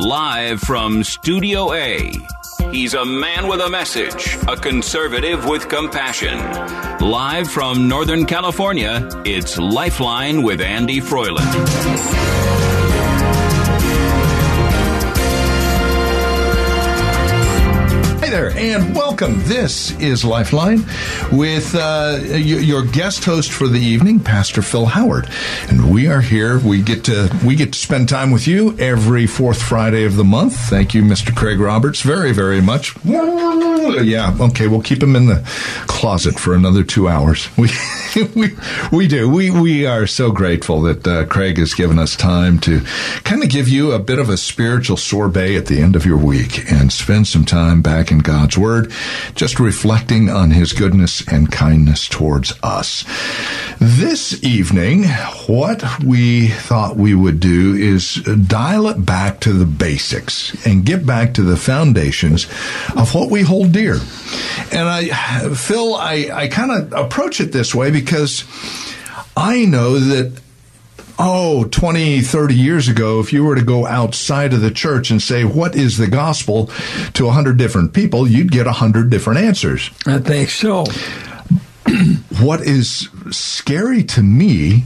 Live 0.00 0.60
from 0.60 1.04
Studio 1.04 1.74
A, 1.74 2.10
he's 2.70 2.94
a 2.94 3.04
man 3.04 3.48
with 3.48 3.60
a 3.60 3.68
message, 3.68 4.34
a 4.48 4.56
conservative 4.56 5.44
with 5.44 5.68
compassion. 5.68 6.38
Live 7.06 7.50
from 7.50 7.86
Northern 7.86 8.24
California, 8.24 9.06
it's 9.26 9.58
Lifeline 9.58 10.42
with 10.42 10.62
Andy 10.62 11.00
Froyland. 11.00 12.69
There, 18.30 18.50
and 18.50 18.94
welcome. 18.94 19.40
This 19.42 19.90
is 19.98 20.24
Lifeline 20.24 20.84
with 21.32 21.74
uh, 21.74 22.20
your 22.22 22.84
guest 22.84 23.24
host 23.24 23.50
for 23.50 23.66
the 23.66 23.80
evening, 23.80 24.20
Pastor 24.20 24.62
Phil 24.62 24.86
Howard, 24.86 25.28
and 25.68 25.92
we 25.92 26.06
are 26.06 26.20
here. 26.20 26.60
We 26.60 26.80
get 26.80 27.02
to 27.06 27.28
we 27.44 27.56
get 27.56 27.72
to 27.72 27.78
spend 27.78 28.08
time 28.08 28.30
with 28.30 28.46
you 28.46 28.78
every 28.78 29.26
fourth 29.26 29.60
Friday 29.60 30.04
of 30.04 30.14
the 30.14 30.22
month. 30.22 30.54
Thank 30.54 30.94
you, 30.94 31.02
Mr. 31.02 31.34
Craig 31.34 31.58
Roberts, 31.58 32.02
very 32.02 32.32
very 32.32 32.60
much. 32.60 32.94
Yeah, 33.04 34.36
okay, 34.40 34.68
we'll 34.68 34.82
keep 34.82 35.02
him 35.02 35.16
in 35.16 35.26
the 35.26 35.42
closet 35.88 36.38
for 36.38 36.54
another 36.54 36.84
two 36.84 37.08
hours. 37.08 37.48
We 38.16 38.24
we 38.34 38.48
we 38.90 39.06
do. 39.06 39.28
We 39.30 39.52
we 39.52 39.86
are 39.86 40.04
so 40.08 40.32
grateful 40.32 40.82
that 40.82 41.06
uh, 41.06 41.26
Craig 41.26 41.58
has 41.58 41.74
given 41.74 41.96
us 41.96 42.16
time 42.16 42.58
to 42.60 42.80
kind 43.22 43.44
of 43.44 43.50
give 43.50 43.68
you 43.68 43.92
a 43.92 44.00
bit 44.00 44.18
of 44.18 44.28
a 44.28 44.36
spiritual 44.36 44.96
sorbet 44.96 45.54
at 45.54 45.66
the 45.66 45.80
end 45.80 45.94
of 45.94 46.04
your 46.04 46.18
week 46.18 46.68
and 46.72 46.92
spend 46.92 47.28
some 47.28 47.44
time 47.44 47.82
back 47.82 48.10
God's 48.22 48.56
Word, 48.56 48.92
just 49.34 49.60
reflecting 49.60 50.28
on 50.28 50.50
His 50.50 50.72
goodness 50.72 51.26
and 51.26 51.50
kindness 51.50 52.08
towards 52.08 52.52
us. 52.62 53.04
This 53.78 54.42
evening, 54.44 55.04
what 55.46 56.02
we 56.04 56.48
thought 56.48 56.96
we 56.96 57.14
would 57.14 57.40
do 57.40 57.74
is 57.74 58.16
dial 58.46 58.88
it 58.88 59.04
back 59.04 59.40
to 59.40 59.52
the 59.52 59.66
basics 59.66 60.66
and 60.66 60.84
get 60.84 61.06
back 61.06 61.34
to 61.34 61.42
the 61.42 61.56
foundations 61.56 62.46
of 62.96 63.14
what 63.14 63.30
we 63.30 63.42
hold 63.42 63.72
dear. 63.72 63.96
And 64.72 64.88
I, 64.88 65.54
Phil, 65.54 65.94
I, 65.94 66.30
I 66.32 66.48
kind 66.48 66.70
of 66.70 66.92
approach 66.92 67.40
it 67.40 67.52
this 67.52 67.74
way 67.74 67.90
because 67.90 68.44
I 69.36 69.64
know 69.64 69.98
that 69.98 70.40
oh, 71.18 71.64
20, 71.64 72.20
30 72.20 72.54
years 72.54 72.88
ago, 72.88 73.20
if 73.20 73.32
you 73.32 73.44
were 73.44 73.54
to 73.54 73.64
go 73.64 73.86
outside 73.86 74.52
of 74.52 74.60
the 74.60 74.70
church 74.70 75.10
and 75.10 75.20
say, 75.20 75.44
what 75.44 75.74
is 75.74 75.96
the 75.96 76.06
gospel 76.06 76.70
to 77.14 77.26
100 77.26 77.56
different 77.56 77.92
people, 77.92 78.26
you'd 78.26 78.52
get 78.52 78.66
100 78.66 79.10
different 79.10 79.40
answers. 79.40 79.90
I 80.06 80.18
think 80.18 80.50
so. 80.50 80.84
what 82.40 82.60
is 82.60 83.08
scary 83.30 84.04
to 84.04 84.22
me 84.22 84.84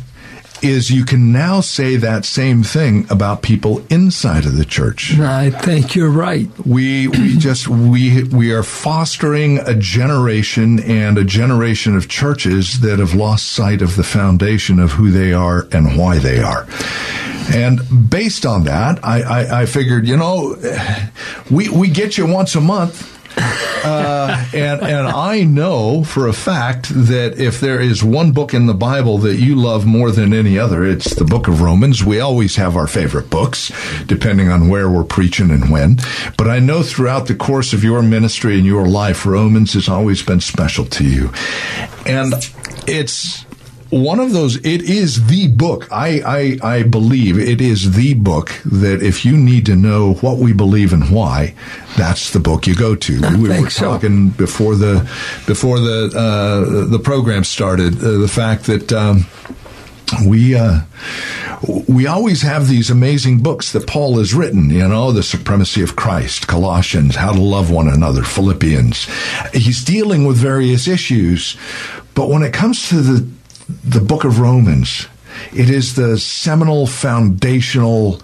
is 0.65 0.91
you 0.91 1.05
can 1.05 1.33
now 1.33 1.61
say 1.61 1.97
that 1.97 2.25
same 2.25 2.63
thing 2.63 3.07
about 3.11 3.43
people 3.43 3.85
inside 3.91 4.47
of 4.47 4.57
the 4.57 4.65
church. 4.65 5.19
I 5.19 5.51
think 5.51 5.95
you're 5.95 6.11
right. 6.11 6.49
We 6.67 7.09
we 7.09 7.37
just 7.39 7.69
we 7.69 8.25
we 8.25 8.53
are 8.53 8.63
fostering 8.63 9.59
a 9.59 9.75
generation 9.75 10.81
and 10.81 11.19
a 11.19 11.25
generation 11.25 11.97
of 11.97 12.09
churches 12.09 12.81
that 12.81 12.99
have 12.99 13.15
lost 13.15 13.53
sight 13.53 13.83
of 13.83 13.97
the 13.97 14.05
foundation 14.05 14.81
of 14.81 14.93
who 14.93 15.11
they 15.11 15.33
are 15.33 15.69
and 15.73 15.99
why 15.99 16.19
they 16.19 16.41
are. 16.41 16.67
And 17.53 17.81
based 18.09 18.47
on 18.47 18.65
that, 18.65 19.05
I, 19.05 19.21
I, 19.21 19.61
I 19.63 19.67
figured, 19.67 20.09
you 20.09 20.17
know, 20.17 20.57
we 21.51 21.69
we 21.69 21.89
get 21.89 22.17
you 22.17 22.27
once 22.27 22.55
a 22.55 22.61
month 22.61 23.14
uh, 23.85 24.45
and 24.55 24.81
and 24.83 25.09
I 25.09 25.43
know 25.43 26.05
for 26.05 26.29
a 26.29 26.33
fact 26.33 26.89
that 26.89 27.39
if 27.39 27.61
there 27.61 27.81
is 27.81 28.05
one 28.05 28.33
book 28.33 28.55
in 28.55 28.67
the 28.67 28.75
Bible 28.75 29.19
that 29.19 29.37
you 29.37 29.57
love 29.57 29.85
more 29.85 30.11
than 30.11 30.33
any 30.33 30.59
other, 30.59 30.85
it's 30.85 31.15
the 31.15 31.25
Book 31.25 31.49
of 31.49 31.61
Romans. 31.61 32.05
We 32.05 32.21
always 32.21 32.57
have 32.57 32.77
our 32.77 32.87
favorite 32.87 33.31
books, 33.31 33.73
depending 34.07 34.51
on 34.51 34.69
where 34.69 34.89
we're 34.89 35.05
preaching 35.05 35.51
and 35.51 35.71
when. 35.71 35.99
But 36.37 36.49
I 36.49 36.61
know 36.61 36.83
throughout 36.83 37.27
the 37.27 37.35
course 37.35 37.73
of 37.73 37.83
your 37.83 38.03
ministry 38.03 38.57
and 38.57 38.67
your 38.67 38.87
life, 38.87 39.27
Romans 39.27 39.75
has 39.75 39.89
always 39.89 40.23
been 40.23 40.41
special 40.41 40.85
to 40.87 41.05
you, 41.05 41.33
and 42.07 42.35
it's 42.87 43.45
one 43.95 44.19
of 44.19 44.33
those 44.33 44.57
it 44.57 44.83
is 44.83 45.29
the 45.29 45.47
book 45.49 45.87
I, 45.93 46.59
I 46.63 46.77
i 46.79 46.83
believe 46.83 47.39
it 47.39 47.61
is 47.61 47.95
the 47.95 48.15
book 48.15 48.49
that 48.65 49.03
if 49.03 49.25
you 49.25 49.37
need 49.37 49.67
to 49.67 49.77
know 49.77 50.15
what 50.15 50.39
we 50.39 50.53
believe 50.53 50.93
and 50.93 51.11
why 51.11 51.55
that's 51.97 52.33
the 52.33 52.41
book 52.41 52.67
you 52.67 52.75
go 52.75 52.97
to 52.97 53.21
I 53.23 53.37
we 53.41 53.49
were 53.49 53.69
talking 53.69 54.31
so. 54.31 54.37
before 54.37 54.75
the 54.75 55.09
before 55.47 55.79
the 55.79 56.13
uh, 56.17 56.89
the 56.89 56.99
program 56.99 57.45
started 57.45 57.99
uh, 57.99 58.19
the 58.19 58.29
fact 58.29 58.65
that 58.65 58.93
um, 58.93 59.27
we 60.27 60.57
uh, 60.57 60.81
we 61.89 62.07
always 62.07 62.43
have 62.43 62.69
these 62.69 62.91
amazing 62.91 63.43
books 63.43 63.73
that 63.73 63.87
Paul 63.87 64.19
has 64.19 64.35
written, 64.35 64.71
you 64.71 64.87
know, 64.87 65.13
the 65.13 65.23
supremacy 65.23 65.83
of 65.83 65.97
Christ, 65.97 66.47
Colossians, 66.47 67.17
how 67.17 67.33
to 67.33 67.41
love 67.41 67.71
one 67.71 67.89
another, 67.89 68.23
Philippians. 68.23 69.09
He's 69.55 69.83
dealing 69.83 70.27
with 70.27 70.37
various 70.37 70.87
issues, 70.87 71.57
but 72.15 72.29
when 72.29 72.43
it 72.43 72.53
comes 72.53 72.89
to 72.91 73.01
the 73.01 73.27
the 73.69 74.01
book 74.01 74.25
of 74.25 74.41
Romans. 74.41 75.07
It 75.53 75.71
is 75.71 75.95
the 75.95 76.19
seminal 76.19 76.87
foundational 76.87 78.21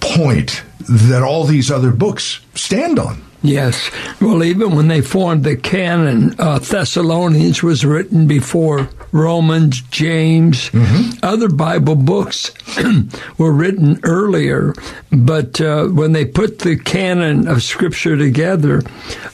point 0.00 0.62
that 0.88 1.22
all 1.22 1.44
these 1.44 1.70
other 1.70 1.90
books 1.90 2.40
stand 2.54 2.98
on. 2.98 3.22
Yes. 3.42 3.90
Well, 4.20 4.44
even 4.44 4.76
when 4.76 4.86
they 4.86 5.00
formed 5.00 5.42
the 5.42 5.56
canon, 5.56 6.36
uh, 6.38 6.60
Thessalonians 6.60 7.60
was 7.62 7.84
written 7.84 8.28
before 8.28 8.88
Romans, 9.10 9.80
James. 9.82 10.70
Mm-hmm. 10.70 11.18
Other 11.24 11.48
Bible 11.48 11.96
books 11.96 12.52
were 13.38 13.52
written 13.52 13.98
earlier, 14.04 14.74
but 15.10 15.60
uh, 15.60 15.86
when 15.88 16.12
they 16.12 16.24
put 16.24 16.60
the 16.60 16.76
canon 16.76 17.48
of 17.48 17.64
Scripture 17.64 18.16
together, 18.16 18.82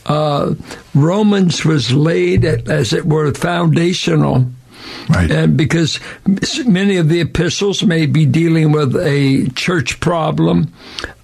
uh, 0.07 0.55
Romans 0.95 1.67
was 1.67 1.93
laid, 1.93 2.47
as 2.47 2.95
it 2.95 3.05
were, 3.05 3.33
foundational 3.35 4.47
Right. 5.09 5.31
And 5.31 5.57
because 5.57 5.99
many 6.67 6.97
of 6.97 7.09
the 7.09 7.21
epistles 7.21 7.83
may 7.83 8.07
be 8.07 8.27
dealing 8.27 8.73
with 8.73 8.95
a 8.97 9.49
church 9.55 10.01
problem, 10.01 10.73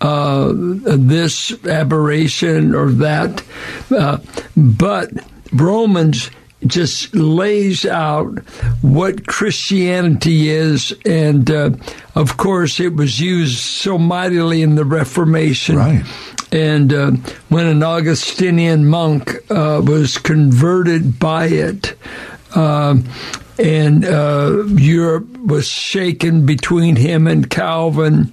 uh, 0.00 0.52
this 0.54 1.52
aberration 1.66 2.75
or 2.75 2.91
that, 2.92 3.42
uh, 3.91 4.19
but 4.56 5.10
Romans 5.52 6.30
just 6.66 7.14
lays 7.14 7.84
out 7.84 8.38
what 8.80 9.26
Christianity 9.26 10.48
is, 10.48 10.94
and 11.04 11.50
uh, 11.50 11.70
of 12.14 12.36
course, 12.36 12.81
it 12.81 12.94
was 12.94 13.20
used 13.20 13.58
so 13.58 13.98
mightily 13.98 14.62
in 14.62 14.75
the 14.75 14.84
Reformation. 14.84 15.76
Right. 15.76 16.04
And 16.52 16.92
uh, 16.92 17.10
when 17.48 17.66
an 17.66 17.82
Augustinian 17.82 18.86
monk 18.86 19.34
uh, 19.50 19.82
was 19.84 20.19
converted 20.19 21.19
by 21.19 21.46
it, 21.46 21.96
uh, 22.54 22.97
and 23.59 24.04
uh, 24.04 24.65
Europe 24.66 25.28
was 25.38 25.69
shaken 25.69 26.44
between 26.44 26.96
him 26.96 27.26
and 27.26 27.49
Calvin 27.49 28.32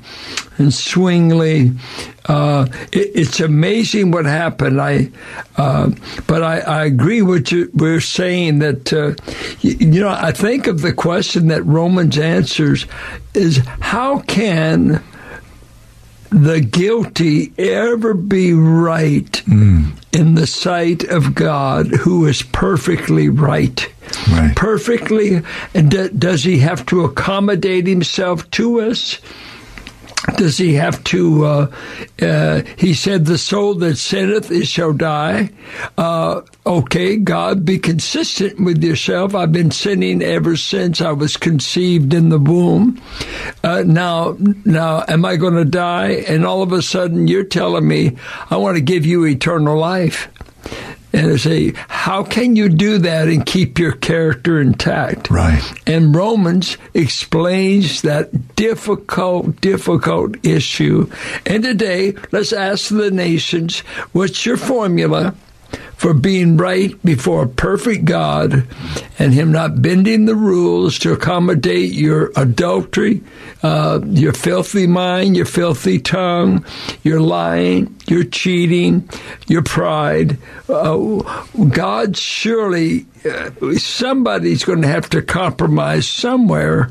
and 0.58 0.74
Zwingli. 0.74 1.72
Uh, 2.26 2.68
it, 2.92 3.12
it's 3.14 3.40
amazing 3.40 4.12
what 4.12 4.26
happened. 4.26 4.82
I, 4.82 5.12
uh, 5.58 5.92
but 6.28 6.44
I, 6.44 6.60
I, 6.60 6.86
agree 6.86 7.22
with 7.22 7.52
you. 7.52 7.70
We're 7.74 8.02
saying 8.02 8.60
that 8.60 8.94
uh, 8.94 9.16
you, 9.62 9.72
you 9.94 10.02
know. 10.02 10.10
I 10.10 10.32
think 10.32 10.68
of 10.68 10.82
the 10.82 10.94
question 10.94 11.48
that 11.48 11.64
Romans 11.64 12.18
answers 12.18 12.86
is 13.34 13.58
how 13.80 14.20
can 14.20 15.04
the 16.32 16.62
guilty 16.62 17.54
ever 17.58 18.14
be 18.14 18.54
right 18.54 19.32
mm. 19.46 19.92
in 20.14 20.36
the 20.36 20.48
sight 20.48 21.04
of 21.04 21.36
God, 21.36 21.88
who 21.88 22.26
is 22.26 22.42
perfectly 22.42 23.28
right? 23.28 23.94
Right. 24.32 24.56
Perfectly. 24.56 25.42
And 25.74 25.92
d- 25.92 26.10
does 26.18 26.44
he 26.44 26.60
have 26.60 26.86
to 26.88 27.04
accommodate 27.04 27.86
himself 27.86 28.50
to 28.52 28.82
us? 28.82 29.20
Does 30.38 30.58
he 30.58 30.74
have 30.76 31.04
to? 31.06 31.46
Uh, 31.46 31.72
uh, 32.22 32.62
he 32.78 32.94
said, 32.94 33.26
"The 33.26 33.38
soul 33.38 33.76
that 33.76 33.98
sinneth, 33.98 34.52
it 34.52 34.68
shall 34.68 34.94
die." 34.94 35.50
Uh, 35.98 36.42
okay, 36.66 37.18
God, 37.18 37.66
be 37.66 37.80
consistent 37.80 38.60
with 38.60 38.84
yourself. 38.84 39.34
I've 39.34 39.52
been 39.52 39.72
sinning 39.72 40.22
ever 40.22 40.56
since 40.56 41.02
I 41.02 41.12
was 41.12 41.38
conceived 41.38 42.14
in 42.14 42.30
the 42.30 42.40
womb. 42.40 43.02
Uh, 43.64 43.84
now, 43.86 44.38
now, 44.64 45.04
am 45.08 45.26
I 45.26 45.38
going 45.38 45.56
to 45.56 45.66
die? 45.66 46.24
And 46.28 46.46
all 46.46 46.62
of 46.62 46.72
a 46.72 46.82
sudden, 46.82 47.28
you're 47.28 47.44
telling 47.44 47.88
me 47.88 48.18
I 48.50 48.58
want 48.58 48.78
to 48.78 48.82
give 48.82 49.06
you 49.06 49.26
eternal 49.26 49.78
life 49.78 50.30
and 51.14 51.32
I 51.32 51.36
say, 51.36 51.74
how 51.88 52.24
can 52.24 52.56
you 52.56 52.70
do 52.70 53.00
that 53.00 53.28
and 53.28 53.46
keep 53.46 53.78
your 53.78 53.92
character 53.94 54.62
intact? 54.62 55.30
Right. 55.30 55.62
And 55.88 56.16
Romans 56.16 56.78
explains 56.94 58.02
that 58.04 58.56
difficult, 58.56 59.60
difficult 59.62 60.36
issue. 60.46 61.10
And 61.46 61.64
today, 61.64 62.16
let's 62.32 62.54
ask 62.54 62.90
the 62.90 63.12
nations, 63.12 63.80
what's 64.14 64.46
your 64.46 64.58
formula? 64.58 65.36
For 66.02 66.16
being 66.16 66.58
right 66.58 67.00
before 67.06 67.44
a 67.44 67.48
perfect 67.48 68.06
God 68.06 68.66
and 69.20 69.34
Him 69.36 69.52
not 69.52 69.84
bending 69.84 70.26
the 70.26 70.34
rules 70.34 70.98
to 70.98 71.14
accommodate 71.14 71.92
your 71.92 72.32
adultery, 72.36 73.22
uh, 73.62 74.00
your 74.06 74.34
filthy 74.34 74.88
mind, 74.88 75.38
your 75.38 75.46
filthy 75.46 76.00
tongue, 76.00 76.66
your 77.04 77.22
lying, 77.22 77.96
your 78.08 78.24
cheating, 78.24 79.08
your 79.46 79.62
pride. 79.62 80.40
Uh, 80.68 81.46
God 81.70 82.18
surely, 82.18 83.06
uh, 83.24 83.52
somebody's 83.78 84.64
going 84.64 84.82
to 84.82 84.88
have 84.88 85.08
to 85.12 85.22
compromise 85.22 86.10
somewhere 86.10 86.90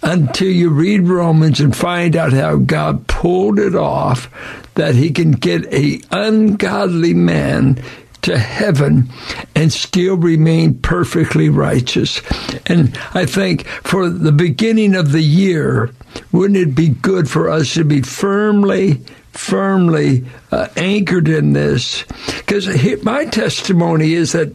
until 0.00 0.46
you 0.46 0.70
read 0.70 1.08
Romans 1.08 1.58
and 1.58 1.76
find 1.76 2.14
out 2.14 2.32
how 2.32 2.54
God 2.54 3.08
pulled 3.08 3.58
it 3.58 3.74
off 3.74 4.30
that 4.74 4.94
he 4.94 5.10
can 5.10 5.32
get 5.32 5.72
a 5.72 6.00
ungodly 6.12 7.14
man 7.14 7.82
to 8.24 8.38
heaven 8.38 9.08
and 9.54 9.72
still 9.72 10.16
remain 10.16 10.78
perfectly 10.78 11.48
righteous. 11.48 12.20
And 12.66 12.98
I 13.14 13.26
think 13.26 13.66
for 13.66 14.08
the 14.08 14.32
beginning 14.32 14.94
of 14.94 15.12
the 15.12 15.22
year, 15.22 15.90
wouldn't 16.32 16.58
it 16.58 16.74
be 16.74 16.88
good 16.88 17.28
for 17.28 17.50
us 17.50 17.74
to 17.74 17.84
be 17.84 18.02
firmly 18.02 19.00
firmly 19.32 20.24
uh, 20.52 20.68
anchored 20.76 21.28
in 21.28 21.54
this 21.54 22.04
because 22.38 22.68
my 23.02 23.24
testimony 23.24 24.12
is 24.12 24.30
that 24.30 24.52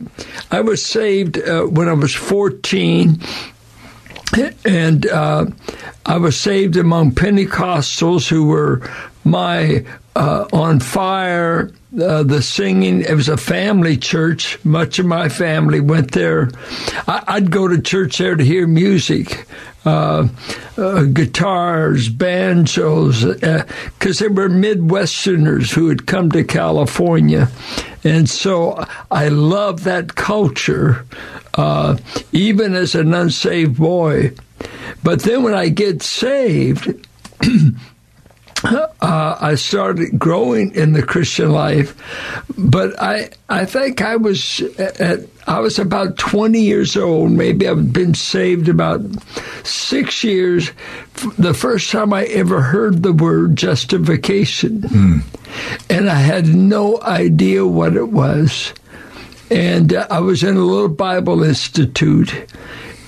I 0.51 0.62
was 0.62 0.86
saved 0.86 1.38
uh, 1.38 1.63
when 1.63 1.89
I 1.89 1.94
was 1.94 2.16
14 2.16 3.19
and 4.63 5.06
uh, 5.07 5.48
I 6.06 6.18
was 6.18 6.39
saved 6.39 6.77
among 6.77 7.12
Pentecostals 7.12 8.30
who 8.30 8.48
were 8.48 8.89
my 9.25 9.86
uh, 10.16 10.45
on 10.54 10.80
fire 10.80 11.71
uh, 11.97 12.24
the 12.24 12.41
singing. 12.41 13.01
It 13.01 13.13
was 13.13 13.30
a 13.30 13.38
family 13.38 13.97
church. 13.97 14.63
Much 14.63 15.00
of 15.00 15.06
my 15.06 15.30
family 15.30 15.80
went 15.80 16.12
there. 16.12 16.50
I, 17.07 17.39
would 17.39 17.51
go 17.51 17.68
to 17.68 17.81
church 17.81 18.18
there 18.18 18.36
to 18.36 18.44
hear 18.44 18.68
music, 18.68 19.47
uh, 19.86 20.27
uh, 20.77 21.03
guitars, 21.03 22.09
banjos, 22.09 23.25
because 23.25 24.21
uh, 24.21 24.24
they 24.24 24.27
were 24.27 24.50
Midwesterners 24.50 25.74
who 25.74 25.89
had 25.89 26.06
come 26.06 26.31
to 26.31 26.44
California. 26.44 27.50
And 28.03 28.30
so 28.30 28.85
I 29.12 29.30
love 29.30 29.83
that 29.83 30.15
culture, 30.15 31.06
uh, 31.56 31.97
even 32.31 32.75
as 32.75 32.95
an 32.95 33.13
unsaved 33.13 33.77
boy. 33.77 34.33
But 35.03 35.24
then 35.24 35.44
when 35.44 35.53
I 35.53 35.69
get 35.69 36.03
saved, 36.03 37.07
uh, 38.63 39.38
I 39.39 39.56
started 39.56 40.19
growing 40.19 40.73
in 40.75 40.94
the 40.94 41.03
Christian 41.03 41.51
life, 41.51 41.95
but 42.57 43.00
I 43.01 43.29
I 43.47 43.65
think 43.65 44.01
I 44.01 44.15
was 44.15 44.61
at, 44.77 45.21
I 45.47 45.59
was 45.59 45.79
about 45.79 46.17
twenty 46.17 46.61
years 46.61 46.97
old. 46.97 47.31
Maybe 47.31 47.67
I've 47.67 47.94
been 47.94 48.13
saved 48.13 48.69
about 48.69 49.01
six 49.63 50.23
years. 50.23 50.71
The 51.38 51.53
first 51.53 51.91
time 51.91 52.13
I 52.13 52.25
ever 52.25 52.61
heard 52.61 53.03
the 53.03 53.13
word 53.13 53.56
justification, 53.56 54.81
mm. 54.81 55.21
and 55.89 56.09
I 56.09 56.19
had 56.19 56.47
no 56.47 57.01
idea 57.01 57.65
what 57.65 57.95
it 57.95 58.09
was. 58.09 58.73
And 59.51 59.94
uh, 59.94 60.07
I 60.11 60.19
was 60.19 60.44
in 60.44 60.56
a 60.56 60.65
little 60.65 60.89
Bible 60.89 61.44
institute, 61.44 62.33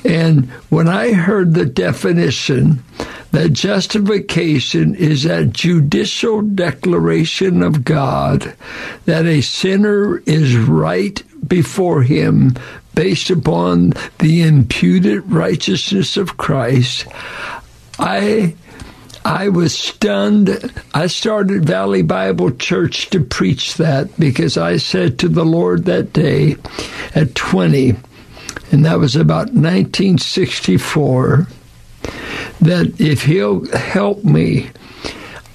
and 0.03 0.49
when 0.69 0.87
I 0.87 1.13
heard 1.13 1.53
the 1.53 1.65
definition 1.65 2.83
that 3.31 3.53
justification 3.53 4.93
is 4.95 5.23
that 5.23 5.53
judicial 5.53 6.41
declaration 6.41 7.63
of 7.63 7.85
God 7.85 8.53
that 9.05 9.25
a 9.25 9.41
sinner 9.41 10.17
is 10.25 10.55
right 10.57 11.23
before 11.47 12.03
him 12.03 12.55
based 12.93 13.29
upon 13.29 13.93
the 14.19 14.41
imputed 14.41 15.31
righteousness 15.31 16.17
of 16.17 16.37
Christ. 16.37 17.07
I 17.97 18.55
I 19.23 19.49
was 19.49 19.77
stunned. 19.77 20.73
I 20.93 21.05
started 21.07 21.65
Valley 21.65 22.01
Bible 22.01 22.51
Church 22.51 23.09
to 23.11 23.19
preach 23.19 23.75
that 23.75 24.19
because 24.19 24.57
I 24.57 24.77
said 24.77 25.19
to 25.19 25.29
the 25.29 25.45
Lord 25.45 25.85
that 25.85 26.11
day 26.11 26.55
at 27.13 27.35
20, 27.35 27.95
and 28.71 28.83
that 28.83 28.99
was 28.99 29.15
about 29.15 29.53
1964 29.53 31.47
that 32.61 32.99
if 32.99 33.23
he'll 33.23 33.65
help 33.75 34.23
me, 34.23 34.69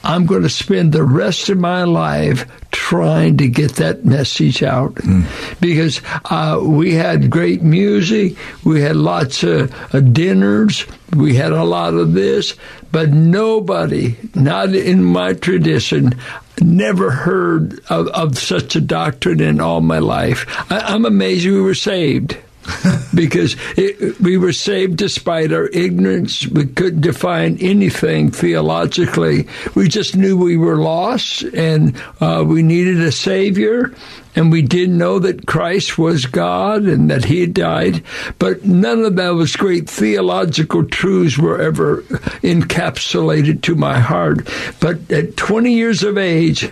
I'm 0.06 0.26
going 0.26 0.42
to 0.42 0.48
spend 0.48 0.92
the 0.92 1.02
rest 1.02 1.48
of 1.48 1.58
my 1.58 1.82
life 1.82 2.46
trying 2.70 3.38
to 3.38 3.48
get 3.48 3.76
that 3.76 4.04
message 4.04 4.62
out 4.62 4.94
mm. 4.94 5.24
because 5.60 6.00
uh, 6.26 6.60
we 6.62 6.94
had 6.94 7.30
great 7.30 7.62
music, 7.62 8.36
we 8.64 8.80
had 8.82 8.94
lots 8.94 9.42
of 9.42 9.74
uh, 9.92 9.98
dinners, 9.98 10.86
we 11.16 11.34
had 11.34 11.52
a 11.52 11.64
lot 11.64 11.94
of 11.94 12.12
this, 12.12 12.54
but 12.92 13.10
nobody, 13.10 14.16
not 14.34 14.74
in 14.74 15.02
my 15.02 15.32
tradition, 15.32 16.14
never 16.60 17.10
heard 17.10 17.80
of, 17.90 18.06
of 18.08 18.38
such 18.38 18.76
a 18.76 18.80
doctrine 18.80 19.40
in 19.40 19.60
all 19.60 19.80
my 19.80 19.98
life. 19.98 20.46
I, 20.70 20.78
I'm 20.78 21.04
amazed 21.04 21.46
we 21.46 21.60
were 21.60 21.74
saved. 21.74 22.36
because 23.14 23.56
it, 23.76 24.20
we 24.20 24.36
were 24.36 24.52
saved 24.52 24.96
despite 24.96 25.52
our 25.52 25.66
ignorance. 25.68 26.46
We 26.46 26.66
couldn't 26.66 27.00
define 27.00 27.58
anything 27.60 28.30
theologically. 28.30 29.48
We 29.74 29.88
just 29.88 30.16
knew 30.16 30.36
we 30.36 30.56
were 30.56 30.76
lost 30.76 31.42
and 31.42 32.00
uh, 32.20 32.44
we 32.46 32.62
needed 32.62 33.00
a 33.00 33.12
Savior 33.12 33.94
and 34.36 34.52
we 34.52 34.62
did 34.62 34.90
know 34.90 35.18
that 35.18 35.46
Christ 35.46 35.98
was 35.98 36.26
God 36.26 36.82
and 36.82 37.10
that 37.10 37.24
He 37.24 37.46
died, 37.46 38.04
but 38.38 38.64
none 38.64 39.00
of 39.00 39.16
those 39.16 39.56
great 39.56 39.88
theological 39.88 40.84
truths 40.84 41.38
were 41.38 41.60
ever 41.60 42.02
encapsulated 42.42 43.62
to 43.62 43.74
my 43.74 43.98
heart. 43.98 44.48
But 44.78 45.10
at 45.10 45.36
20 45.36 45.72
years 45.72 46.02
of 46.02 46.18
age, 46.18 46.70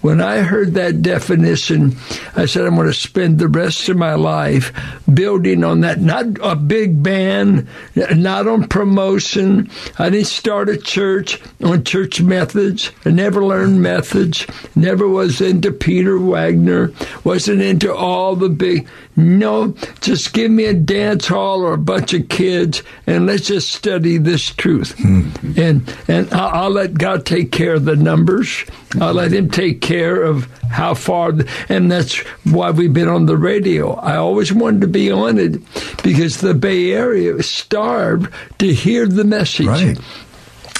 when 0.00 0.20
I 0.20 0.38
heard 0.38 0.74
that 0.74 1.02
definition, 1.02 1.96
I 2.36 2.46
said, 2.46 2.64
I'm 2.64 2.76
going 2.76 2.86
to 2.86 2.94
spend 2.94 3.38
the 3.38 3.48
rest 3.48 3.88
of 3.88 3.96
my 3.96 4.14
life 4.14 4.72
building 5.12 5.64
on 5.64 5.80
that. 5.80 6.00
Not 6.00 6.26
a 6.40 6.54
big 6.54 7.02
band, 7.02 7.66
not 7.96 8.46
on 8.46 8.68
promotion. 8.68 9.70
I 9.98 10.08
didn't 10.10 10.28
start 10.28 10.68
a 10.68 10.76
church 10.76 11.40
on 11.64 11.82
church 11.82 12.20
methods. 12.20 12.92
I 13.04 13.10
never 13.10 13.44
learned 13.44 13.82
methods, 13.82 14.46
never 14.76 15.08
was 15.08 15.40
into 15.40 15.72
Peter 15.72 16.16
Wagner, 16.16 16.92
wasn't 17.24 17.62
into 17.62 17.94
all 17.94 18.36
the 18.36 18.48
big. 18.48 18.88
No, 19.16 19.74
just 20.00 20.32
give 20.32 20.50
me 20.50 20.66
a 20.66 20.74
dance 20.74 21.26
hall 21.26 21.62
or 21.62 21.74
a 21.74 21.78
bunch 21.78 22.14
of 22.14 22.28
kids 22.28 22.82
and 23.06 23.26
let's 23.26 23.46
just 23.48 23.72
study 23.72 24.18
this 24.18 24.48
truth. 24.50 24.96
Mm-hmm. 24.96 25.60
And 25.60 25.96
and 26.08 26.32
I'll, 26.32 26.64
I'll, 26.64 26.70
let 26.70 26.94
God 26.94 27.26
take 27.26 27.50
care 27.50 27.74
of 27.74 27.84
the 27.84 27.96
numbers. 27.96 28.64
I'll 29.00 29.14
let 29.14 29.32
Him 29.32 29.50
take 29.50 29.80
care 29.80 30.22
of 30.22 30.44
how 30.70 30.94
far. 30.94 31.32
And 31.68 31.90
that's 31.90 32.18
why 32.44 32.70
we've 32.70 32.92
been 32.92 33.08
on 33.08 33.26
the 33.26 33.36
radio. 33.36 33.94
I 33.94 34.16
always 34.16 34.52
wanted 34.52 34.82
to 34.82 34.86
be 34.86 35.10
on 35.10 35.38
it 35.38 35.60
because 36.02 36.40
the 36.40 36.54
Bay 36.54 36.92
Area 36.92 37.42
starved 37.42 38.32
to 38.58 38.72
hear 38.72 39.06
the 39.06 39.24
message. 39.24 39.66
Right. 39.66 39.98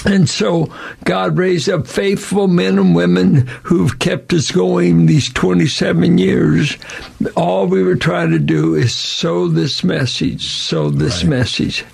And 0.05 0.29
so 0.29 0.73
God 1.03 1.37
raised 1.37 1.69
up 1.69 1.87
faithful 1.87 2.47
men 2.47 2.79
and 2.79 2.95
women 2.95 3.47
who've 3.63 3.99
kept 3.99 4.33
us 4.33 4.51
going 4.51 5.05
these 5.05 5.29
27 5.29 6.17
years. 6.17 6.77
All 7.35 7.67
we 7.67 7.83
were 7.83 7.95
trying 7.95 8.31
to 8.31 8.39
do 8.39 8.75
is 8.75 8.95
sow 8.95 9.47
this 9.47 9.83
message, 9.83 10.45
sow 10.45 10.89
this 10.89 11.23
right. 11.23 11.29
message. 11.29 11.85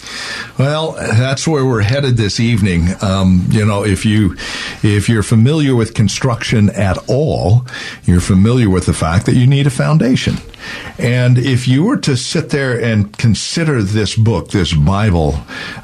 Well, 0.59 0.93
that's 0.93 1.47
where 1.47 1.65
we're 1.65 1.81
headed 1.81 2.17
this 2.17 2.39
evening. 2.39 2.89
Um, 3.01 3.47
you 3.49 3.65
know, 3.65 3.83
if 3.83 4.05
you 4.05 4.35
if 4.83 5.09
you're 5.09 5.23
familiar 5.23 5.75
with 5.75 5.93
construction 5.93 6.69
at 6.69 6.97
all, 7.09 7.65
you're 8.05 8.21
familiar 8.21 8.69
with 8.69 8.85
the 8.85 8.93
fact 8.93 9.25
that 9.25 9.35
you 9.35 9.47
need 9.47 9.67
a 9.67 9.71
foundation. 9.71 10.35
And 10.97 11.37
if 11.37 11.67
you 11.67 11.83
were 11.83 11.97
to 11.97 12.15
sit 12.15 12.49
there 12.49 12.79
and 12.79 13.15
consider 13.17 13.83
this 13.83 14.15
book, 14.15 14.49
this 14.49 14.73
Bible, 14.73 15.35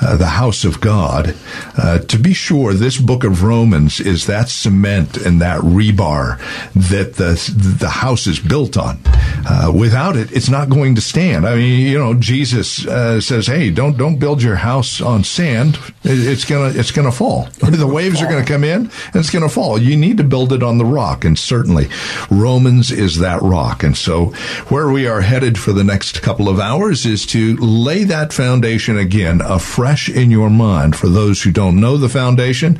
uh, 0.01 0.17
the 0.17 0.27
House 0.27 0.63
of 0.63 0.81
God, 0.81 1.35
uh, 1.77 1.99
to 2.11 2.19
be 2.19 2.33
sure, 2.33 2.73
this 2.73 2.97
book 2.97 3.23
of 3.23 3.41
Romans 3.41 4.01
is 4.01 4.25
that 4.25 4.49
cement 4.49 5.15
and 5.15 5.41
that 5.41 5.61
rebar 5.61 6.37
that 6.73 7.15
the 7.15 7.31
the 7.79 7.89
house 7.89 8.27
is 8.27 8.37
built 8.37 8.75
on. 8.75 8.99
Uh, 9.47 9.71
without 9.73 10.17
it, 10.17 10.29
it's 10.33 10.49
not 10.49 10.69
going 10.69 10.95
to 10.95 11.01
stand. 11.01 11.47
I 11.47 11.55
mean, 11.55 11.87
you 11.87 11.97
know, 11.97 12.13
Jesus 12.13 12.85
uh, 12.85 13.21
says, 13.21 13.47
"Hey, 13.47 13.71
don't 13.71 13.97
don't 13.97 14.19
build 14.19 14.43
your 14.43 14.57
house 14.57 14.99
on 14.99 15.23
sand. 15.23 15.79
It's 16.03 16.43
gonna 16.43 16.77
it's 16.77 16.91
gonna 16.91 17.13
fall. 17.13 17.47
the 17.59 17.87
waves 17.87 18.19
fall. 18.19 18.27
are 18.27 18.31
going 18.31 18.43
to 18.43 18.51
come 18.51 18.65
in, 18.65 18.81
and 18.81 19.15
it's 19.15 19.29
going 19.29 19.43
to 19.43 19.49
fall. 19.49 19.81
You 19.81 19.95
need 19.95 20.17
to 20.17 20.25
build 20.25 20.51
it 20.51 20.63
on 20.63 20.77
the 20.77 20.85
rock." 20.85 21.23
And 21.23 21.39
certainly, 21.39 21.87
Romans 22.29 22.91
is 22.91 23.19
that 23.19 23.41
rock. 23.41 23.83
And 23.83 23.95
so, 23.95 24.27
where 24.67 24.89
we 24.89 25.07
are 25.07 25.21
headed 25.21 25.57
for 25.57 25.71
the 25.71 25.85
next 25.85 26.21
couple 26.21 26.49
of 26.49 26.59
hours 26.59 27.05
is 27.05 27.25
to 27.27 27.55
lay 27.55 28.03
that 28.03 28.33
foundation 28.33 28.97
again 28.97 29.39
afresh 29.39 30.09
in 30.09 30.29
your 30.29 30.49
mind. 30.49 30.97
For 30.97 31.07
those 31.07 31.41
who 31.41 31.51
don't 31.51 31.79
know 31.79 32.00
the 32.01 32.09
foundation, 32.09 32.77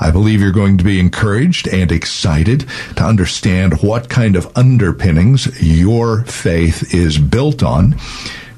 I 0.00 0.10
believe 0.10 0.40
you're 0.40 0.52
going 0.52 0.76
to 0.78 0.84
be 0.84 1.00
encouraged 1.00 1.66
and 1.68 1.90
excited 1.90 2.66
to 2.96 3.04
understand 3.04 3.82
what 3.82 4.08
kind 4.08 4.36
of 4.36 4.50
underpinnings 4.56 5.62
your 5.62 6.24
faith 6.24 6.94
is 6.94 7.18
built 7.18 7.62
on. 7.62 7.96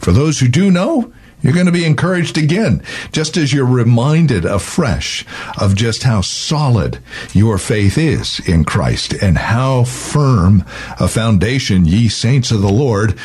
For 0.00 0.12
those 0.12 0.40
who 0.40 0.48
do 0.48 0.70
know, 0.70 1.12
you're 1.42 1.52
going 1.52 1.66
to 1.66 1.72
be 1.72 1.84
encouraged 1.84 2.38
again, 2.38 2.82
just 3.12 3.36
as 3.36 3.52
you're 3.52 3.66
reminded 3.66 4.44
afresh 4.44 5.24
of 5.60 5.76
just 5.76 6.02
how 6.02 6.22
solid 6.22 6.98
your 7.32 7.58
faith 7.58 7.98
is 7.98 8.40
in 8.48 8.64
Christ 8.64 9.12
and 9.22 9.38
how 9.38 9.84
firm 9.84 10.64
a 10.98 11.06
foundation 11.06 11.84
ye 11.84 12.08
saints 12.08 12.50
of 12.50 12.62
the 12.62 12.72
Lord 12.72 13.18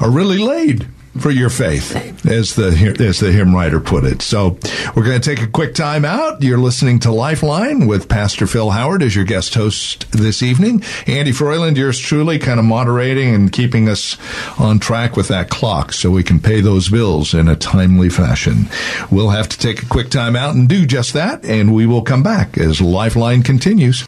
are 0.00 0.10
really 0.10 0.38
laid 0.38 0.88
for 1.20 1.30
your 1.30 1.50
faith, 1.50 2.26
as 2.26 2.54
the 2.54 2.96
as 3.00 3.20
the 3.20 3.32
hymn 3.32 3.54
writer 3.54 3.80
put 3.80 4.04
it. 4.04 4.22
So 4.22 4.58
we're 4.94 5.04
going 5.04 5.20
to 5.20 5.36
take 5.36 5.42
a 5.42 5.50
quick 5.50 5.74
time 5.74 6.04
out. 6.04 6.42
You're 6.42 6.58
listening 6.58 6.98
to 7.00 7.12
Lifeline 7.12 7.86
with 7.86 8.08
Pastor 8.08 8.46
Phil 8.46 8.70
Howard 8.70 9.02
as 9.02 9.14
your 9.14 9.24
guest 9.24 9.54
host 9.54 10.10
this 10.12 10.42
evening. 10.42 10.82
Andy 11.06 11.32
Froyland, 11.32 11.76
yours 11.76 11.98
truly, 11.98 12.38
kind 12.38 12.58
of 12.58 12.66
moderating 12.66 13.34
and 13.34 13.52
keeping 13.52 13.88
us 13.88 14.16
on 14.58 14.78
track 14.78 15.16
with 15.16 15.28
that 15.28 15.50
clock 15.50 15.92
so 15.92 16.10
we 16.10 16.22
can 16.22 16.40
pay 16.40 16.60
those 16.60 16.88
bills 16.88 17.34
in 17.34 17.48
a 17.48 17.56
timely 17.56 18.08
fashion. 18.08 18.68
We'll 19.10 19.30
have 19.30 19.48
to 19.48 19.58
take 19.58 19.82
a 19.82 19.86
quick 19.86 20.10
time 20.10 20.36
out 20.36 20.54
and 20.54 20.68
do 20.68 20.86
just 20.86 21.12
that, 21.14 21.44
and 21.44 21.74
we 21.74 21.86
will 21.86 22.02
come 22.02 22.22
back 22.22 22.58
as 22.58 22.80
Lifeline 22.80 23.42
continues. 23.42 24.06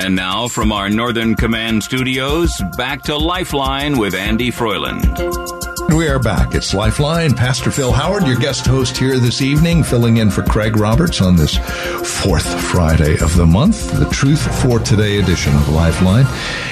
And 0.00 0.14
now 0.14 0.46
from 0.46 0.70
our 0.70 0.88
Northern 0.88 1.34
Command 1.34 1.82
studios, 1.82 2.50
back 2.76 3.02
to 3.02 3.16
Lifeline 3.16 3.98
with 3.98 4.14
Andy 4.14 4.50
Froyland. 4.50 5.67
We 5.88 6.06
are 6.08 6.18
back. 6.18 6.54
It's 6.54 6.74
Lifeline. 6.74 7.32
Pastor 7.32 7.70
Phil 7.70 7.92
Howard, 7.92 8.26
your 8.26 8.36
guest 8.36 8.66
host 8.66 8.98
here 8.98 9.18
this 9.18 9.40
evening, 9.40 9.82
filling 9.82 10.18
in 10.18 10.30
for 10.30 10.42
Craig 10.42 10.76
Roberts 10.76 11.22
on 11.22 11.34
this 11.34 11.56
fourth 11.56 12.46
Friday 12.70 13.14
of 13.20 13.34
the 13.36 13.46
month, 13.46 13.90
the 13.98 14.04
Truth 14.10 14.62
for 14.62 14.78
Today 14.78 15.18
edition 15.18 15.54
of 15.56 15.70
Lifeline. 15.70 16.26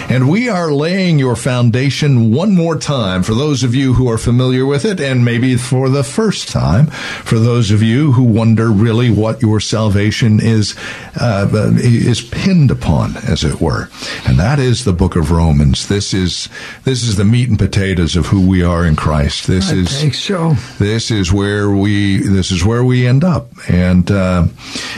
And 0.08 0.28
we 0.28 0.50
are 0.50 0.70
laying 0.70 1.18
your 1.18 1.34
foundation 1.34 2.30
one 2.30 2.54
more 2.54 2.76
time 2.76 3.22
for 3.22 3.34
those 3.34 3.64
of 3.64 3.74
you 3.74 3.94
who 3.94 4.08
are 4.08 4.18
familiar 4.18 4.66
with 4.66 4.84
it, 4.84 5.00
and 5.00 5.24
maybe 5.24 5.56
for 5.56 5.88
the 5.88 6.04
first 6.04 6.48
time 6.48 6.86
for 6.86 7.38
those 7.38 7.70
of 7.70 7.82
you 7.82 8.12
who 8.12 8.22
wonder 8.22 8.70
really 8.70 9.10
what 9.10 9.40
your 9.40 9.60
salvation 9.60 10.40
is 10.40 10.76
uh, 11.18 11.48
is 11.78 12.20
pinned 12.20 12.70
upon, 12.70 13.16
as 13.16 13.42
it 13.42 13.60
were. 13.62 13.88
And 14.26 14.38
that 14.38 14.58
is 14.58 14.84
the 14.84 14.92
Book 14.92 15.16
of 15.16 15.30
Romans. 15.30 15.88
This 15.88 16.12
is 16.12 16.50
this 16.84 17.02
is 17.02 17.16
the 17.16 17.24
meat 17.24 17.48
and 17.48 17.58
potatoes 17.58 18.14
of 18.14 18.26
who 18.26 18.46
we 18.46 18.62
are 18.62 18.84
in 18.84 18.94
Christ. 18.94 19.05
This 19.46 19.70
I 19.70 19.74
is 19.76 20.18
so. 20.18 20.54
This 20.78 21.10
is 21.10 21.32
where 21.32 21.70
we 21.70 22.18
this 22.18 22.50
is 22.50 22.64
where 22.64 22.84
we 22.84 23.06
end 23.06 23.24
up. 23.24 23.48
And 23.68 24.10
uh, 24.10 24.46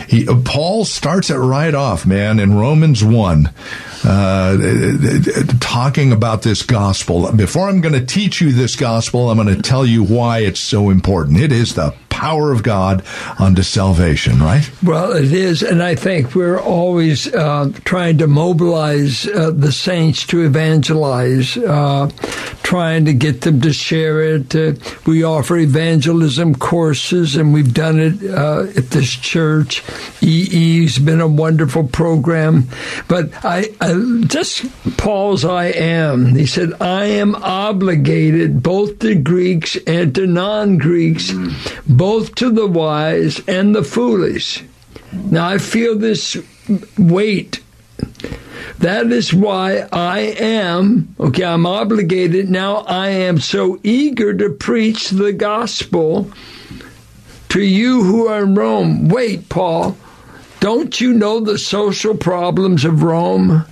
he, 0.08 0.26
Paul 0.44 0.84
starts 0.84 1.30
it 1.30 1.36
right 1.36 1.74
off, 1.74 2.06
man, 2.06 2.40
in 2.40 2.56
Romans 2.56 3.04
one. 3.04 3.50
Uh, 4.04 4.56
talking 5.60 6.12
about 6.12 6.42
this 6.42 6.62
gospel. 6.62 7.32
Before 7.32 7.68
I'm 7.68 7.80
going 7.80 7.94
to 7.94 8.06
teach 8.06 8.40
you 8.40 8.52
this 8.52 8.76
gospel, 8.76 9.28
I'm 9.28 9.36
going 9.36 9.54
to 9.54 9.60
tell 9.60 9.84
you 9.84 10.04
why 10.04 10.38
it's 10.38 10.60
so 10.60 10.90
important. 10.90 11.38
It 11.38 11.50
is 11.50 11.74
the 11.74 11.94
power 12.08 12.50
of 12.50 12.62
God 12.64 13.04
unto 13.38 13.62
salvation, 13.62 14.40
right? 14.40 14.68
Well, 14.82 15.12
it 15.12 15.32
is, 15.32 15.62
and 15.62 15.82
I 15.82 15.94
think 15.94 16.34
we're 16.34 16.58
always 16.58 17.32
uh, 17.32 17.70
trying 17.84 18.18
to 18.18 18.26
mobilize 18.26 19.26
uh, 19.28 19.52
the 19.52 19.70
saints 19.70 20.26
to 20.28 20.44
evangelize, 20.44 21.56
uh, 21.56 22.10
trying 22.64 23.04
to 23.04 23.12
get 23.12 23.42
them 23.42 23.60
to 23.60 23.72
share 23.72 24.20
it. 24.20 24.54
Uh, 24.54 24.72
we 25.06 25.22
offer 25.22 25.56
evangelism 25.58 26.56
courses, 26.56 27.36
and 27.36 27.54
we've 27.54 27.72
done 27.72 28.00
it 28.00 28.14
uh, 28.28 28.66
at 28.76 28.90
this 28.90 29.14
church. 29.14 29.84
EE's 30.20 30.98
been 30.98 31.20
a 31.20 31.28
wonderful 31.28 31.86
program, 31.86 32.64
but 33.06 33.30
I, 33.44 33.74
I 33.80 34.24
just 34.26 34.66
Paul's 34.96 35.44
I 35.44 35.66
am. 35.66 36.34
He 36.34 36.46
said, 36.46 36.72
I 36.80 37.04
am 37.04 37.36
obligated 37.36 38.60
both 38.62 38.98
to 39.00 39.14
Greeks 39.14 39.76
and 39.86 40.14
to 40.16 40.26
non-Greeks, 40.26 41.32
both 41.86 41.97
both 41.98 42.34
to 42.36 42.50
the 42.50 42.66
wise 42.66 43.42
and 43.48 43.74
the 43.74 43.82
foolish. 43.82 44.64
Now 45.12 45.48
I 45.48 45.58
feel 45.58 45.98
this 45.98 46.36
weight. 46.96 47.60
That 48.78 49.10
is 49.10 49.34
why 49.34 49.88
I 49.92 50.20
am, 50.38 51.14
okay, 51.18 51.44
I'm 51.44 51.66
obligated. 51.66 52.48
Now 52.48 52.76
I 52.86 53.08
am 53.08 53.40
so 53.40 53.80
eager 53.82 54.32
to 54.32 54.50
preach 54.50 55.10
the 55.10 55.32
gospel 55.32 56.30
to 57.48 57.60
you 57.60 58.04
who 58.04 58.28
are 58.28 58.44
in 58.44 58.54
Rome. 58.54 59.08
Wait, 59.08 59.48
Paul, 59.48 59.96
don't 60.60 61.00
you 61.00 61.12
know 61.12 61.40
the 61.40 61.58
social 61.58 62.16
problems 62.16 62.84
of 62.84 63.02
Rome? 63.02 63.64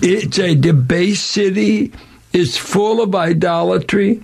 It's 0.00 0.38
a 0.38 0.54
debased 0.54 1.30
city. 1.30 1.92
It's 2.32 2.56
full 2.56 3.02
of 3.02 3.14
idolatry. 3.14 4.22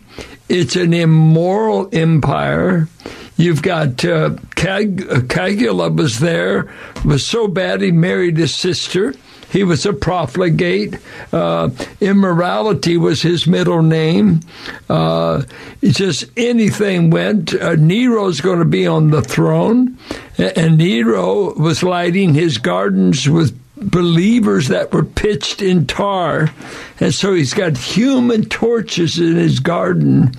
It's 0.49 0.77
an 0.77 0.95
immoral 0.95 1.91
empire. 1.93 2.89
You've 3.37 3.63
got 3.63 4.05
uh, 4.05 4.37
Cag- 4.55 5.07
uh, 5.11 5.21
Cagula 5.21 5.95
was 5.95 6.21
there, 6.21 6.73
was 7.05 7.25
so 7.27 7.49
bad 7.49 7.83
he 7.83 7.93
married 7.93 8.39
his 8.39 8.55
sister. 8.55 9.15
He 9.51 9.63
was 9.63 9.87
a 9.87 9.93
profligate. 9.93 10.97
Uh, 11.33 11.71
immorality 12.01 12.97
was 12.97 13.23
his 13.23 13.47
middle 13.47 13.83
name. 13.83 14.41
Uh, 14.89 15.45
just 15.83 16.25
anything 16.37 17.11
went. 17.11 17.55
Uh, 17.55 17.77
Nero's 17.77 18.41
going 18.41 18.59
to 18.59 18.65
be 18.65 18.87
on 18.87 19.11
the 19.11 19.23
throne, 19.23 19.99
and 20.37 20.79
Nero 20.79 21.55
was 21.55 21.83
lighting 21.83 22.35
his 22.35 22.59
gardens 22.59 23.29
with 23.29 23.59
believers 23.77 24.69
that 24.69 24.93
were 24.93 25.05
pitched 25.05 25.61
in 25.61 25.87
tar. 25.87 26.51
And 26.99 27.13
so 27.13 27.35
he's 27.35 27.55
got 27.55 27.77
human 27.77 28.47
torches 28.47 29.19
in 29.19 29.37
his 29.37 29.61
garden. 29.61 30.33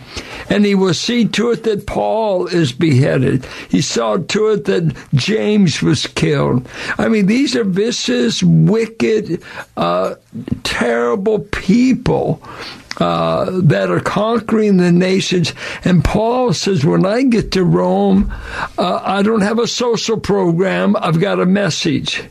And 0.49 0.65
he 0.65 0.75
will 0.75 0.93
see 0.93 1.27
to 1.29 1.51
it 1.51 1.63
that 1.63 1.85
Paul 1.85 2.47
is 2.47 2.71
beheaded. 2.71 3.45
He 3.69 3.81
saw 3.81 4.17
to 4.17 4.47
it 4.49 4.65
that 4.65 4.95
James 5.13 5.81
was 5.81 6.07
killed. 6.07 6.67
I 6.97 7.09
mean, 7.09 7.27
these 7.27 7.55
are 7.55 7.63
vicious, 7.63 8.41
wicked, 8.41 9.43
uh, 9.75 10.15
terrible 10.63 11.39
people. 11.39 12.41
Uh, 12.99 13.61
that 13.61 13.91
are 13.91 13.99
conquering 13.99 14.77
the 14.77 14.91
nations. 14.91 15.53
And 15.85 16.03
Paul 16.03 16.51
says, 16.53 16.83
when 16.83 17.05
I 17.05 17.21
get 17.21 17.51
to 17.51 17.63
Rome, 17.63 18.33
uh, 18.79 19.01
I 19.03 19.21
don't 19.21 19.41
have 19.41 19.59
a 19.59 19.67
social 19.67 20.19
program, 20.19 20.95
I've 20.95 21.19
got 21.19 21.39
a 21.39 21.45
message. 21.45 22.23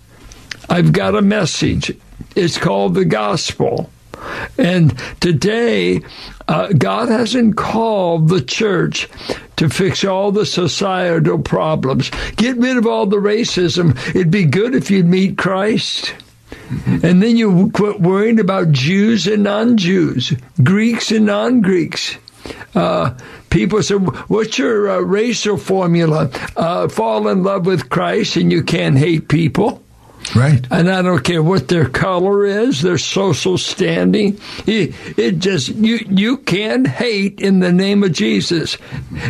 I've 0.68 0.92
got 0.92 1.14
a 1.14 1.22
message. 1.22 1.96
It's 2.34 2.58
called 2.58 2.94
the 2.94 3.04
gospel. 3.04 3.90
And 4.58 4.96
today, 5.20 6.00
uh, 6.48 6.68
God 6.68 7.08
hasn't 7.08 7.56
called 7.56 8.28
the 8.28 8.40
church 8.40 9.08
to 9.56 9.68
fix 9.68 10.04
all 10.04 10.32
the 10.32 10.46
societal 10.46 11.38
problems. 11.38 12.10
Get 12.36 12.56
rid 12.56 12.76
of 12.76 12.86
all 12.86 13.06
the 13.06 13.16
racism. 13.16 13.96
It'd 14.10 14.30
be 14.30 14.44
good 14.44 14.74
if 14.74 14.90
you'd 14.90 15.06
meet 15.06 15.38
Christ. 15.38 16.14
And 16.86 17.22
then 17.22 17.36
you 17.36 17.70
quit 17.72 18.00
worrying 18.00 18.40
about 18.40 18.72
Jews 18.72 19.26
and 19.26 19.42
non 19.42 19.76
Jews, 19.76 20.32
Greeks 20.62 21.12
and 21.12 21.26
non 21.26 21.60
Greeks. 21.60 22.16
Uh, 22.74 23.16
people 23.50 23.82
say, 23.82 23.94
What's 23.94 24.58
your 24.58 24.90
uh, 24.90 25.00
racial 25.00 25.56
formula? 25.56 26.30
Uh, 26.56 26.88
fall 26.88 27.28
in 27.28 27.42
love 27.42 27.66
with 27.66 27.88
Christ 27.88 28.36
and 28.36 28.50
you 28.50 28.62
can't 28.62 28.98
hate 28.98 29.28
people. 29.28 29.82
Right. 30.34 30.66
And 30.70 30.90
I 30.90 31.02
don't 31.02 31.22
care 31.22 31.42
what 31.42 31.68
their 31.68 31.88
color 31.88 32.44
is, 32.44 32.82
their 32.82 32.98
social 32.98 33.58
standing. 33.58 34.40
It, 34.66 34.94
it 35.18 35.38
just, 35.38 35.68
you, 35.68 35.98
you 36.08 36.38
can't 36.38 36.86
hate 36.86 37.40
in 37.40 37.60
the 37.60 37.72
name 37.72 38.02
of 38.02 38.12
Jesus. 38.12 38.76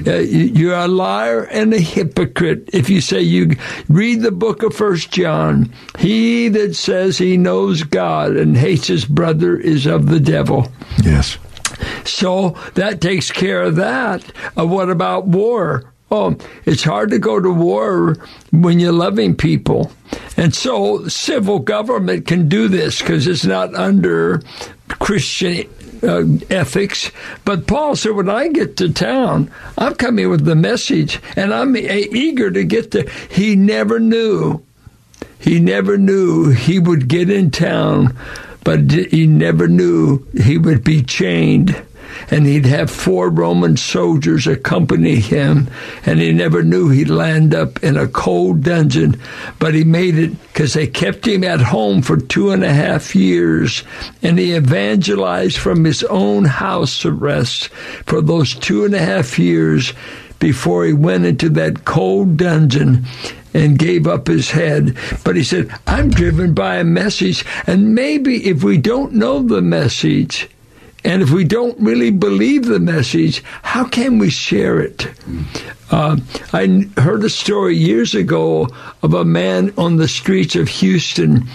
Uh, 0.06 0.14
you're 0.18 0.74
a 0.74 0.88
liar 0.88 1.44
and 1.44 1.74
a 1.74 1.78
hypocrite 1.78 2.70
if 2.72 2.88
you 2.88 3.00
say 3.00 3.20
you 3.20 3.56
read 3.88 4.22
the 4.22 4.32
book 4.32 4.62
of 4.62 4.74
First 4.74 5.10
John. 5.10 5.72
He 5.98 6.48
that 6.48 6.74
says 6.74 7.18
he 7.18 7.36
knows 7.36 7.82
God 7.82 8.36
and 8.36 8.56
hates 8.56 8.86
his 8.86 9.04
brother 9.04 9.56
is 9.56 9.86
of 9.86 10.06
the 10.06 10.20
devil. 10.20 10.72
Yes. 11.02 11.38
So 12.04 12.50
that 12.74 13.00
takes 13.00 13.30
care 13.30 13.62
of 13.62 13.76
that. 13.76 14.24
Uh, 14.58 14.66
what 14.66 14.90
about 14.90 15.26
war? 15.26 15.92
Oh, 16.10 16.36
it's 16.64 16.84
hard 16.84 17.10
to 17.10 17.18
go 17.18 17.40
to 17.40 17.50
war 17.50 18.16
when 18.52 18.78
you're 18.78 18.92
loving 18.92 19.34
people. 19.34 19.90
And 20.36 20.54
so 20.54 21.08
civil 21.08 21.58
government 21.58 22.26
can 22.26 22.48
do 22.48 22.68
this 22.68 23.00
because 23.00 23.26
it's 23.26 23.44
not 23.44 23.74
under 23.74 24.40
Christian 24.88 25.68
uh, 26.02 26.24
ethics. 26.48 27.10
But 27.44 27.66
Paul 27.66 27.96
said, 27.96 28.12
when 28.12 28.30
I 28.30 28.48
get 28.48 28.76
to 28.76 28.92
town, 28.92 29.50
I'm 29.76 29.94
coming 29.94 30.30
with 30.30 30.44
the 30.44 30.54
message 30.54 31.20
and 31.34 31.52
I'm 31.52 31.76
eager 31.76 32.50
to 32.52 32.64
get 32.64 32.92
there. 32.92 33.06
He 33.30 33.56
never 33.56 33.98
knew. 33.98 34.62
He 35.40 35.58
never 35.58 35.98
knew 35.98 36.50
he 36.50 36.78
would 36.78 37.08
get 37.08 37.30
in 37.30 37.50
town, 37.50 38.16
but 38.64 38.90
he 38.90 39.26
never 39.26 39.68
knew 39.68 40.24
he 40.34 40.56
would 40.56 40.84
be 40.84 41.02
chained 41.02 41.82
and 42.30 42.46
he'd 42.46 42.66
have 42.66 42.90
four 42.90 43.28
Roman 43.28 43.76
soldiers 43.76 44.46
accompany 44.46 45.16
him, 45.16 45.68
and 46.04 46.20
he 46.20 46.32
never 46.32 46.62
knew 46.62 46.88
he'd 46.88 47.08
land 47.08 47.54
up 47.54 47.82
in 47.82 47.96
a 47.96 48.08
cold 48.08 48.62
dungeon, 48.62 49.20
but 49.58 49.74
he 49.74 49.84
made 49.84 50.16
it 50.16 50.30
because 50.48 50.74
they 50.74 50.86
kept 50.86 51.26
him 51.26 51.44
at 51.44 51.60
home 51.60 52.02
for 52.02 52.16
two 52.16 52.50
and 52.50 52.64
a 52.64 52.72
half 52.72 53.14
years, 53.14 53.82
and 54.22 54.38
he 54.38 54.54
evangelized 54.54 55.58
from 55.58 55.84
his 55.84 56.02
own 56.04 56.44
house 56.44 57.04
arrest 57.04 57.68
for 58.06 58.20
those 58.20 58.54
two 58.54 58.84
and 58.84 58.94
a 58.94 58.98
half 58.98 59.38
years 59.38 59.92
before 60.38 60.84
he 60.84 60.92
went 60.92 61.24
into 61.24 61.48
that 61.48 61.84
cold 61.84 62.36
dungeon 62.36 63.04
and 63.54 63.78
gave 63.78 64.06
up 64.06 64.26
his 64.26 64.50
head. 64.50 64.96
But 65.24 65.36
he 65.36 65.42
said, 65.42 65.74
I'm 65.86 66.10
driven 66.10 66.52
by 66.52 66.76
a 66.76 66.84
message. 66.84 67.44
And 67.66 67.94
maybe 67.94 68.46
if 68.46 68.62
we 68.62 68.76
don't 68.76 69.14
know 69.14 69.42
the 69.42 69.62
message, 69.62 70.48
and 71.06 71.22
if 71.22 71.30
we 71.30 71.44
don't 71.44 71.78
really 71.78 72.10
believe 72.10 72.64
the 72.64 72.80
message, 72.80 73.42
how 73.62 73.84
can 73.84 74.18
we 74.18 74.28
share 74.28 74.80
it? 74.80 75.06
Uh, 75.88 76.16
I 76.52 76.90
heard 76.96 77.22
a 77.22 77.30
story 77.30 77.76
years 77.76 78.12
ago 78.12 78.68
of 79.04 79.14
a 79.14 79.24
man 79.24 79.72
on 79.78 79.96
the 79.96 80.08
streets 80.08 80.56
of 80.56 80.66
Houston 80.68 81.46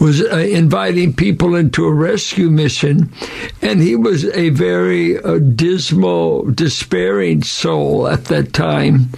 was 0.00 0.22
uh, 0.22 0.38
inviting 0.38 1.12
people 1.12 1.54
into 1.54 1.84
a 1.84 1.92
rescue 1.92 2.48
mission, 2.48 3.12
and 3.60 3.80
he 3.80 3.94
was 3.94 4.24
a 4.24 4.48
very 4.48 5.18
uh, 5.18 5.38
dismal, 5.38 6.50
despairing 6.50 7.42
soul 7.42 8.08
at 8.08 8.24
that 8.26 8.54
time. 8.54 9.10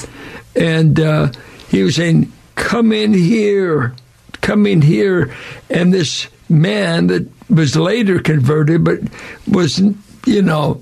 And 0.56 0.98
uh, 0.98 1.30
he 1.68 1.84
was 1.84 1.94
saying, 1.94 2.32
Come 2.56 2.90
in 2.90 3.14
here, 3.14 3.94
come 4.40 4.66
in 4.66 4.82
here. 4.82 5.32
And 5.70 5.94
this 5.94 6.26
man 6.48 7.06
that 7.06 7.35
was 7.48 7.76
later 7.76 8.18
converted, 8.18 8.84
but 8.84 9.00
was, 9.46 9.78
you 10.26 10.42
know, 10.42 10.80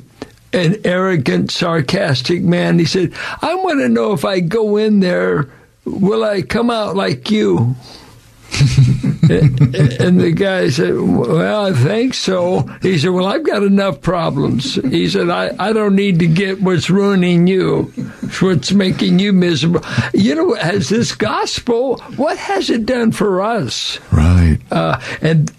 an 0.52 0.76
arrogant, 0.85 1.50
sarcastic 1.50 2.42
man. 2.42 2.78
He 2.78 2.85
said, 2.85 3.12
I 3.42 3.54
want 3.56 3.80
to 3.80 3.88
know 3.88 4.12
if 4.12 4.25
I 4.25 4.40
go 4.40 4.76
in 4.76 5.00
there, 5.00 5.50
will 5.85 6.25
I 6.25 6.42
come 6.42 6.71
out 6.71 6.97
like 6.97 7.30
you? 7.30 7.75
and 10.00 10.21
the 10.21 10.33
guy 10.35 10.69
said, 10.69 10.95
Well, 10.99 11.66
I 11.66 11.73
think 11.73 12.14
so. 12.14 12.61
He 12.83 12.99
said, 12.99 13.11
Well, 13.11 13.26
I've 13.26 13.43
got 13.43 13.62
enough 13.62 14.00
problems. 14.00 14.75
He 14.75 15.09
said, 15.09 15.31
I, 15.31 15.54
I 15.59 15.73
don't 15.73 15.95
need 15.95 16.19
to 16.19 16.26
get 16.26 16.61
what's 16.61 16.90
ruining 16.90 17.47
you, 17.47 17.85
what's 18.40 18.73
making 18.73 19.19
you 19.19 19.33
miserable. 19.33 19.81
You 20.12 20.35
know, 20.35 20.54
has 20.54 20.90
this 20.90 21.14
gospel, 21.14 21.99
what 22.16 22.37
has 22.37 22.69
it 22.69 22.85
done 22.85 23.12
for 23.12 23.40
us? 23.40 23.99
Right. 24.12 24.59
Uh, 24.71 25.00
and 25.23 25.50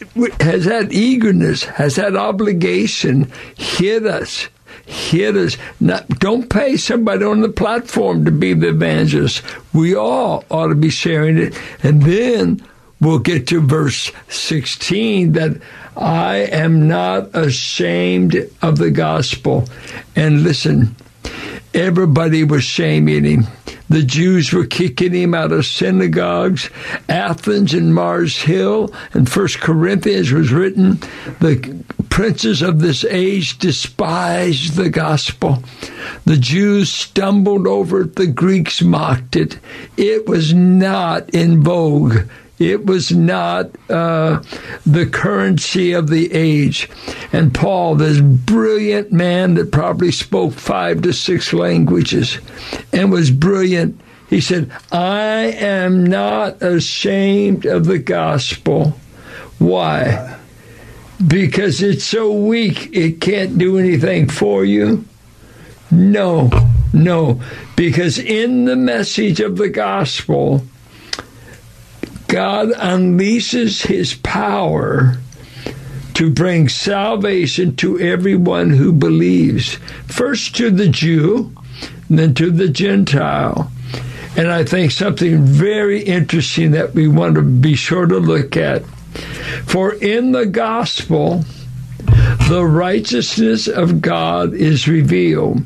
has 0.41 0.65
that 0.65 0.91
eagerness, 0.91 1.63
has 1.63 1.95
that 1.95 2.15
obligation 2.15 3.31
hit 3.55 4.05
us? 4.05 4.48
hit 4.86 5.36
us. 5.36 5.57
Not, 5.79 6.07
don't 6.19 6.50
pay 6.50 6.77
somebody 6.77 7.25
on 7.25 7.41
the 7.41 7.50
platform 7.50 8.25
to 8.25 8.31
be 8.31 8.53
the 8.53 8.69
evangelist. 8.69 9.41
We 9.74 9.95
all 9.95 10.43
ought 10.51 10.67
to 10.67 10.75
be 10.75 10.89
sharing 10.89 11.38
it. 11.38 11.60
And 11.84 12.03
then 12.03 12.62
we'll 13.05 13.19
get 13.19 13.47
to 13.47 13.62
verse 13.62 14.12
16 14.29 15.33
that 15.33 15.62
I 15.95 16.38
am 16.38 16.88
not 16.88 17.35
ashamed 17.35 18.35
of 18.62 18.77
the 18.77 18.91
gospel. 18.91 19.69
And 20.15 20.43
listen, 20.43 20.95
everybody 21.74 22.43
was 22.43 22.63
shaming 22.63 23.24
him. 23.24 23.47
The 23.88 24.01
Jews 24.01 24.51
were 24.51 24.65
kicking 24.65 25.13
him 25.13 25.35
out 25.35 25.51
of 25.51 25.67
synagogues. 25.67 26.71
Athens 27.08 27.75
and 27.75 27.93
Mars 27.93 28.41
Hill 28.41 28.91
and 29.13 29.30
First 29.30 29.60
Corinthians 29.60 30.32
was 30.32 30.51
written. 30.51 30.99
The 31.39 31.84
princes 32.10 32.63
of 32.63 32.80
this 32.80 33.06
age 33.06 33.60
despised 33.60 34.73
the 34.73 34.89
gospel. 34.89 35.62
The 36.25 36.38
Jews 36.38 36.91
stumbled 36.91 37.67
over 37.67 38.01
it. 38.01 38.15
The 38.15 38.27
Greeks 38.27 38.82
mocked 38.82 39.36
it. 39.36 39.60
It 39.97 40.27
was 40.27 40.53
not 40.53 41.30
in 41.30 41.62
vogue 41.62 42.27
it 42.58 42.86
was 42.86 43.12
not 43.12 43.70
uh, 43.89 44.41
the 44.86 45.06
currency 45.06 45.94
of 45.94 46.10
the 46.10 46.32
age. 46.32 46.89
And 47.34 47.54
Paul, 47.54 47.96
this 47.96 48.22
brilliant 48.22 49.12
man 49.12 49.56
that 49.56 49.72
probably 49.72 50.12
spoke 50.12 50.54
five 50.54 51.02
to 51.02 51.13
six 51.13 51.52
languages 51.54 52.39
and 52.94 53.12
was 53.12 53.32
brilliant, 53.32 54.00
he 54.30 54.41
said, 54.41 54.72
I 54.91 55.54
am 55.60 56.04
not 56.04 56.62
ashamed 56.62 57.65
of 57.65 57.86
the 57.86 58.00
gospel. 58.00 58.98
Why? 59.60 60.38
Because 61.26 61.82
it's 61.82 62.04
so 62.04 62.32
weak, 62.32 62.89
it 62.94 63.22
can't 63.22 63.58
do 63.58 63.78
anything 63.78 64.30
for 64.30 64.65
you? 64.65 65.06
No, 65.91 66.50
no. 66.94 67.41
Because 67.76 68.18
in 68.18 68.65
the 68.65 68.76
message 68.76 69.39
of 69.39 69.58
the 69.58 69.70
gospel, 69.70 70.65
God 72.27 72.69
unleashes 72.69 73.85
his 73.85 74.13
power 74.15 75.17
to 76.15 76.31
bring 76.31 76.69
salvation 76.69 77.75
to 77.75 77.99
everyone 77.99 78.69
who 78.69 78.91
believes, 78.91 79.75
first 80.07 80.55
to 80.55 80.71
the 80.71 80.88
Jew, 80.88 81.51
then 82.09 82.33
to 82.35 82.51
the 82.51 82.69
Gentile. 82.69 83.71
And 84.38 84.49
I 84.49 84.63
think 84.63 84.91
something 84.91 85.43
very 85.43 86.01
interesting 86.03 86.71
that 86.71 86.93
we 86.93 87.07
want 87.07 87.35
to 87.35 87.41
be 87.41 87.75
sure 87.75 88.05
to 88.05 88.17
look 88.17 88.57
at. 88.57 88.83
For 89.65 89.93
in 89.93 90.31
the 90.31 90.45
gospel, 90.45 91.45
the 92.49 92.65
righteousness 92.65 93.67
of 93.67 94.01
God 94.01 94.53
is 94.53 94.88
revealed. 94.88 95.63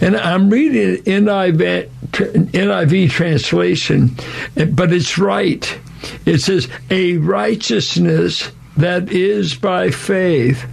And 0.00 0.16
I'm 0.16 0.50
reading 0.50 1.02
NIV, 1.04 1.88
NIV 2.12 3.10
translation, 3.10 4.16
but 4.54 4.92
it's 4.92 5.18
right. 5.18 5.78
It 6.24 6.38
says, 6.38 6.68
a 6.90 7.16
righteousness 7.18 8.50
that 8.76 9.10
is 9.10 9.54
by 9.54 9.90
faith. 9.90 10.64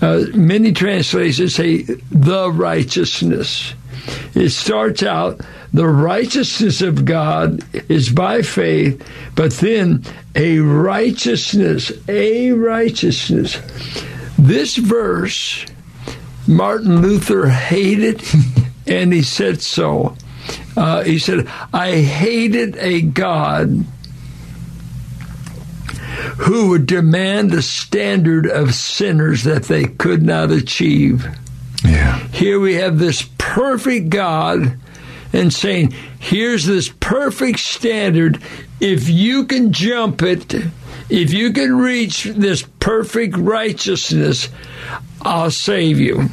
Uh, 0.00 0.24
many 0.34 0.72
translations 0.72 1.54
say 1.54 1.82
the 2.10 2.50
righteousness. 2.50 3.74
It 4.34 4.50
starts 4.50 5.02
out, 5.02 5.40
the 5.72 5.86
righteousness 5.86 6.82
of 6.82 7.04
God 7.04 7.64
is 7.90 8.10
by 8.10 8.42
faith, 8.42 9.06
but 9.34 9.52
then 9.54 10.04
a 10.34 10.58
righteousness, 10.58 11.92
a 12.08 12.52
righteousness. 12.52 13.58
This 14.38 14.76
verse, 14.76 15.64
Martin 16.46 17.00
Luther 17.00 17.48
hated, 17.48 18.22
and 18.86 19.12
he 19.12 19.22
said 19.22 19.62
so. 19.62 20.16
Uh, 20.76 21.04
he 21.04 21.18
said, 21.18 21.46
I 21.72 21.96
hated 21.96 22.76
a 22.76 23.02
God 23.02 23.84
who 26.42 26.70
would 26.70 26.86
demand 26.86 27.54
a 27.54 27.62
standard 27.62 28.46
of 28.46 28.74
sinners 28.74 29.44
that 29.44 29.64
they 29.64 29.84
could 29.84 30.22
not 30.22 30.50
achieve. 30.50 31.26
Yeah. 31.84 32.18
Here 32.28 32.58
we 32.58 32.74
have 32.74 32.98
this 32.98 33.22
perfect 33.38 34.10
God 34.10 34.76
and 35.32 35.52
saying, 35.52 35.92
here's 36.18 36.66
this 36.66 36.88
perfect 36.88 37.60
standard. 37.60 38.42
If 38.80 39.08
you 39.08 39.44
can 39.44 39.72
jump 39.72 40.22
it, 40.22 40.52
if 41.08 41.32
you 41.32 41.52
can 41.52 41.76
reach 41.76 42.24
this 42.24 42.62
perfect 42.80 43.36
righteousness, 43.36 44.48
I'll 45.22 45.50
save 45.50 46.00
you. 46.00 46.28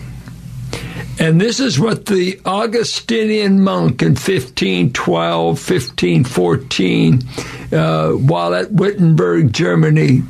And 1.19 1.39
this 1.41 1.59
is 1.59 1.77
what 1.77 2.05
the 2.05 2.39
Augustinian 2.45 3.61
monk 3.61 4.01
in 4.01 4.11
1512, 4.11 5.45
1514, 5.47 7.19
uh, 7.73 8.11
while 8.11 8.55
at 8.55 8.71
Wittenberg, 8.71 9.51
Germany, 9.51 10.21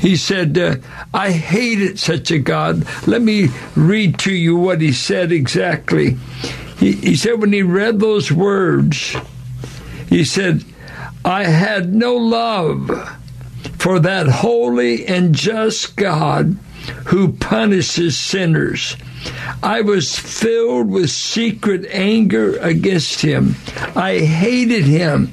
he 0.00 0.16
said, 0.16 0.58
uh, 0.58 0.76
I 1.14 1.30
hated 1.30 2.00
such 2.00 2.32
a 2.32 2.40
God. 2.40 2.84
Let 3.06 3.22
me 3.22 3.50
read 3.76 4.18
to 4.20 4.32
you 4.32 4.56
what 4.56 4.80
he 4.80 4.90
said 4.90 5.30
exactly. 5.30 6.16
He, 6.78 6.92
he 6.92 7.16
said, 7.16 7.40
when 7.40 7.52
he 7.52 7.62
read 7.62 8.00
those 8.00 8.32
words, 8.32 9.16
he 10.08 10.24
said, 10.24 10.64
I 11.24 11.44
had 11.44 11.94
no 11.94 12.16
love 12.16 12.90
for 13.78 14.00
that 14.00 14.26
holy 14.26 15.06
and 15.06 15.36
just 15.36 15.94
God 15.94 16.56
who 17.06 17.32
punishes 17.32 18.18
sinners 18.18 18.96
I 19.62 19.80
was 19.80 20.18
filled 20.18 20.88
with 20.88 21.10
secret 21.10 21.86
anger 21.90 22.56
against 22.58 23.22
him. 23.22 23.56
I 23.96 24.18
hated 24.18 24.84
him 24.84 25.32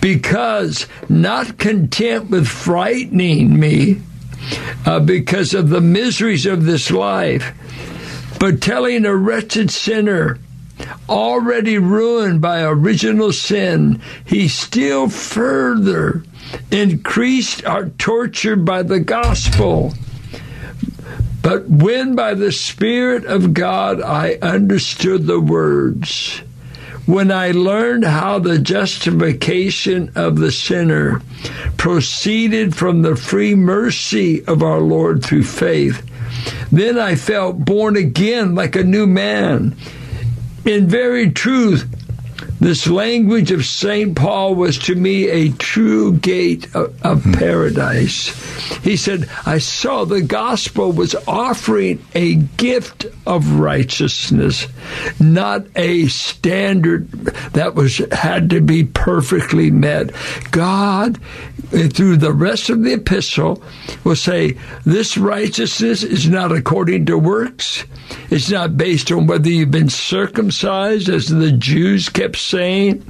because, 0.00 0.86
not 1.08 1.58
content 1.58 2.30
with 2.30 2.46
frightening 2.46 3.58
me 3.58 4.00
uh, 4.86 5.00
because 5.00 5.54
of 5.54 5.68
the 5.68 5.80
miseries 5.80 6.46
of 6.46 6.64
this 6.64 6.90
life, 6.90 7.52
but 8.38 8.62
telling 8.62 9.04
a 9.04 9.14
wretched 9.14 9.70
sinner, 9.70 10.38
already 11.08 11.78
ruined 11.78 12.40
by 12.40 12.62
original 12.62 13.32
sin, 13.32 14.00
he 14.24 14.48
still 14.48 15.08
further 15.08 16.24
increased 16.70 17.64
our 17.66 17.90
torture 17.90 18.56
by 18.56 18.82
the 18.82 19.00
gospel. 19.00 19.94
But 21.42 21.68
when 21.68 22.14
by 22.14 22.34
the 22.34 22.52
Spirit 22.52 23.24
of 23.24 23.54
God 23.54 24.02
I 24.02 24.38
understood 24.42 25.26
the 25.26 25.40
words, 25.40 26.42
when 27.06 27.32
I 27.32 27.50
learned 27.50 28.04
how 28.04 28.38
the 28.38 28.58
justification 28.58 30.12
of 30.14 30.38
the 30.38 30.52
sinner 30.52 31.22
proceeded 31.76 32.76
from 32.76 33.02
the 33.02 33.16
free 33.16 33.54
mercy 33.54 34.44
of 34.44 34.62
our 34.62 34.80
Lord 34.80 35.24
through 35.24 35.44
faith, 35.44 36.06
then 36.70 36.98
I 36.98 37.16
felt 37.16 37.64
born 37.64 37.96
again 37.96 38.54
like 38.54 38.76
a 38.76 38.84
new 38.84 39.06
man. 39.06 39.74
In 40.64 40.88
very 40.88 41.30
truth, 41.30 41.88
this 42.60 42.86
language 42.86 43.50
of 43.50 43.64
St. 43.64 44.14
Paul 44.14 44.54
was 44.54 44.78
to 44.80 44.94
me 44.94 45.28
a 45.28 45.50
true 45.52 46.12
gate 46.12 46.74
of, 46.74 47.04
of 47.04 47.24
hmm. 47.24 47.32
paradise. 47.32 48.28
He 48.84 48.96
said, 48.96 49.28
I 49.46 49.58
saw 49.58 50.04
the 50.04 50.22
gospel 50.22 50.92
was 50.92 51.14
offering 51.26 52.04
a 52.14 52.36
gift 52.36 53.06
of 53.26 53.58
righteousness, 53.58 54.66
not 55.18 55.66
a 55.74 56.06
standard 56.08 57.10
that 57.52 57.74
was 57.74 57.98
had 58.12 58.50
to 58.50 58.60
be 58.60 58.84
perfectly 58.84 59.70
met. 59.70 60.10
God, 60.50 61.18
through 61.60 62.16
the 62.16 62.32
rest 62.32 62.70
of 62.70 62.82
the 62.82 62.94
epistle, 62.94 63.62
will 64.04 64.16
say, 64.16 64.56
This 64.84 65.16
righteousness 65.16 66.02
is 66.02 66.28
not 66.28 66.52
according 66.52 67.06
to 67.06 67.18
works. 67.18 67.84
It's 68.30 68.50
not 68.50 68.76
based 68.76 69.10
on 69.12 69.26
whether 69.26 69.48
you've 69.48 69.70
been 69.70 69.88
circumcised, 69.88 71.08
as 71.08 71.28
the 71.28 71.52
Jews 71.52 72.08
kept 72.08 72.36
saying. 72.36 73.04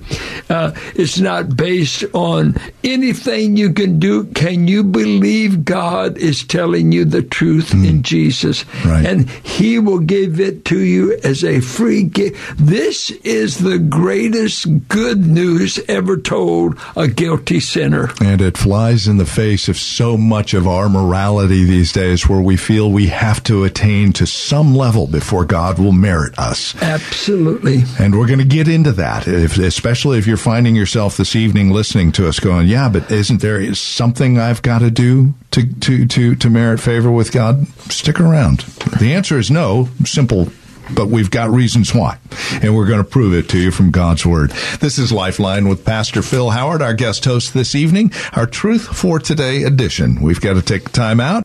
Uh, 0.48 0.72
it's 0.94 1.18
not 1.18 1.56
based 1.56 2.04
on 2.12 2.56
anything 2.84 3.56
you 3.56 3.72
can 3.72 3.98
do. 3.98 4.24
Can 4.24 4.68
you 4.68 4.82
believe 4.82 5.64
God 5.64 6.18
is 6.18 6.44
telling 6.44 6.92
you 6.92 7.04
the 7.04 7.22
truth 7.22 7.70
mm. 7.70 7.88
in 7.88 8.02
Jesus? 8.02 8.64
Right. 8.84 9.04
And 9.04 9.28
He 9.30 9.78
will 9.78 9.98
give 9.98 10.40
it 10.40 10.64
to 10.66 10.78
you 10.78 11.18
as 11.22 11.44
a 11.44 11.60
free 11.60 12.04
gift. 12.04 12.36
This 12.58 13.10
is 13.10 13.58
the 13.58 13.78
greatest 13.78 14.88
good 14.88 15.26
news 15.26 15.78
ever 15.88 16.16
told 16.16 16.78
a 16.96 17.08
guilty 17.08 17.60
sinner. 17.60 18.10
And 18.20 18.39
it 18.40 18.57
flies 18.57 19.09
in 19.09 19.16
the 19.16 19.26
face 19.26 19.68
of 19.68 19.79
so 19.79 20.16
much 20.16 20.55
of 20.55 20.66
our 20.66 20.88
morality 20.88 21.64
these 21.64 21.92
days 21.92 22.29
where 22.29 22.40
we 22.40 22.57
feel 22.57 22.90
we 22.90 23.09
have 23.09 23.42
to 23.44 23.64
attain 23.64 24.12
to 24.14 24.26
some 24.26 24.74
level 24.74 25.07
before 25.07 25.44
God 25.44 25.79
will 25.79 25.92
merit 25.92 26.38
us. 26.38 26.74
Absolutely. 26.83 27.83
And 27.98 28.18
we're 28.18 28.26
going 28.26 28.38
to 28.38 28.44
get 28.44 28.68
into 28.68 28.92
that, 28.92 29.26
if, 29.26 29.59
especially 29.59 30.18
if 30.18 30.26
you're 30.26 30.37
finding 30.37 30.74
yourself 30.74 31.16
this 31.16 31.37
evening 31.37 31.70
listening 31.70 32.12
to 32.12 32.29
us 32.29 32.40
going, 32.40 32.68
yeah, 32.68 32.88
but 32.88 33.11
isn't 33.11 33.40
there 33.40 33.74
something 33.74 34.38
I've 34.38 34.62
got 34.62 34.81
to 34.81 34.90
do 34.90 35.35
to, 35.53 35.81
to, 35.81 36.07
to, 36.07 36.35
to 36.37 36.50
merit 36.50 36.81
favor 36.81 37.11
with 37.11 37.33
God? 37.33 37.66
Stick 37.90 38.20
around. 38.20 38.61
The 39.00 39.14
answer 39.14 39.38
is 39.38 39.50
no. 39.50 39.88
Simple 40.05 40.48
but 40.94 41.09
we've 41.09 41.31
got 41.31 41.50
reasons 41.50 41.94
why. 41.94 42.18
And 42.62 42.76
we're 42.76 42.87
going 42.87 43.03
to 43.03 43.09
prove 43.09 43.35
it 43.35 43.48
to 43.50 43.59
you 43.59 43.70
from 43.70 43.90
God's 43.90 44.26
Word. 44.26 44.50
This 44.81 44.98
is 44.98 45.12
Lifeline 45.12 45.68
with 45.68 45.85
Pastor 45.85 46.22
Phil 46.22 46.50
Howard, 46.50 46.83
our 46.83 46.94
guest 46.94 47.24
host 47.24 47.55
this 47.55 47.74
evening, 47.74 48.12
our 48.33 48.46
Truth 48.46 48.87
for 48.87 49.18
Today 49.18 49.62
edition. 49.62 50.20
We've 50.20 50.40
got 50.40 50.55
to 50.55 50.62
take 50.62 50.90
time 50.90 51.20
out. 51.20 51.44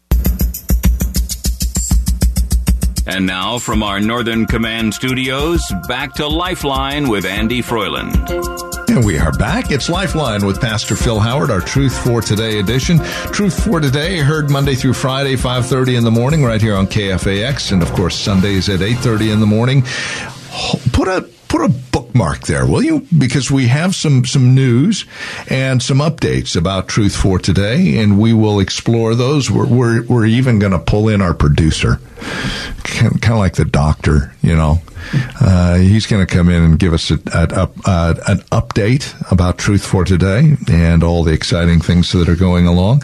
And 3.07 3.27
now 3.27 3.59
from 3.59 3.83
our 3.83 3.99
Northern 3.99 4.45
Command 4.47 4.93
studios, 4.93 5.61
back 5.87 6.13
to 6.15 6.27
Lifeline 6.27 7.07
with 7.07 7.25
Andy 7.25 7.61
Froyland. 7.61 8.74
And 8.95 9.05
we 9.05 9.19
are 9.19 9.33
back. 9.33 9.71
It's 9.71 9.89
Lifeline 9.89 10.45
with 10.45 10.61
Pastor 10.61 10.95
Phil 10.95 11.19
Howard, 11.19 11.51
our 11.51 11.59
Truth 11.59 12.01
for 12.05 12.21
Today 12.21 12.59
edition. 12.59 12.99
Truth 13.33 13.65
for 13.65 13.81
Today, 13.81 14.19
heard 14.19 14.49
Monday 14.49 14.73
through 14.73 14.93
Friday, 14.93 15.35
5.30 15.35 15.97
in 15.97 16.05
the 16.05 16.11
morning, 16.11 16.45
right 16.45 16.61
here 16.61 16.75
on 16.75 16.87
KFAX, 16.87 17.73
and 17.73 17.83
of 17.83 17.91
course 17.91 18.15
Sundays 18.15 18.69
at 18.69 18.79
8.30 18.79 19.33
in 19.33 19.39
the 19.41 19.45
morning. 19.45 19.81
Put 20.93 21.09
a 21.09 21.29
put 21.49 21.61
a 21.61 21.73
bookmark 21.91 22.41
there, 22.47 22.65
will 22.65 22.83
you? 22.83 23.05
Because 23.17 23.51
we 23.51 23.67
have 23.67 23.95
some, 23.95 24.23
some 24.23 24.55
news 24.55 25.05
and 25.49 25.83
some 25.83 25.97
updates 25.97 26.55
about 26.55 26.87
Truth 26.87 27.17
for 27.17 27.37
Today, 27.37 27.97
and 27.97 28.17
we 28.17 28.33
will 28.33 28.61
explore 28.61 29.13
those. 29.13 29.51
We're, 29.51 29.67
we're, 29.67 30.03
we're 30.05 30.25
even 30.25 30.57
going 30.57 30.71
to 30.71 30.79
pull 30.79 31.09
in 31.09 31.21
our 31.21 31.33
producer, 31.33 31.99
kind 32.83 33.33
of 33.33 33.37
like 33.37 33.55
the 33.55 33.65
doctor, 33.65 34.33
you 34.41 34.55
know. 34.55 34.79
Uh, 35.39 35.75
he's 35.75 36.07
going 36.07 36.25
to 36.25 36.33
come 36.33 36.49
in 36.49 36.63
and 36.63 36.79
give 36.79 36.93
us 36.93 37.11
a, 37.11 37.19
a, 37.33 37.69
a, 37.85 38.15
an 38.27 38.39
update 38.51 39.13
about 39.31 39.57
Truth 39.57 39.85
for 39.85 40.03
Today 40.03 40.55
and 40.67 41.03
all 41.03 41.23
the 41.23 41.33
exciting 41.33 41.79
things 41.79 42.11
that 42.13 42.27
are 42.27 42.35
going 42.35 42.65
along. 42.65 43.03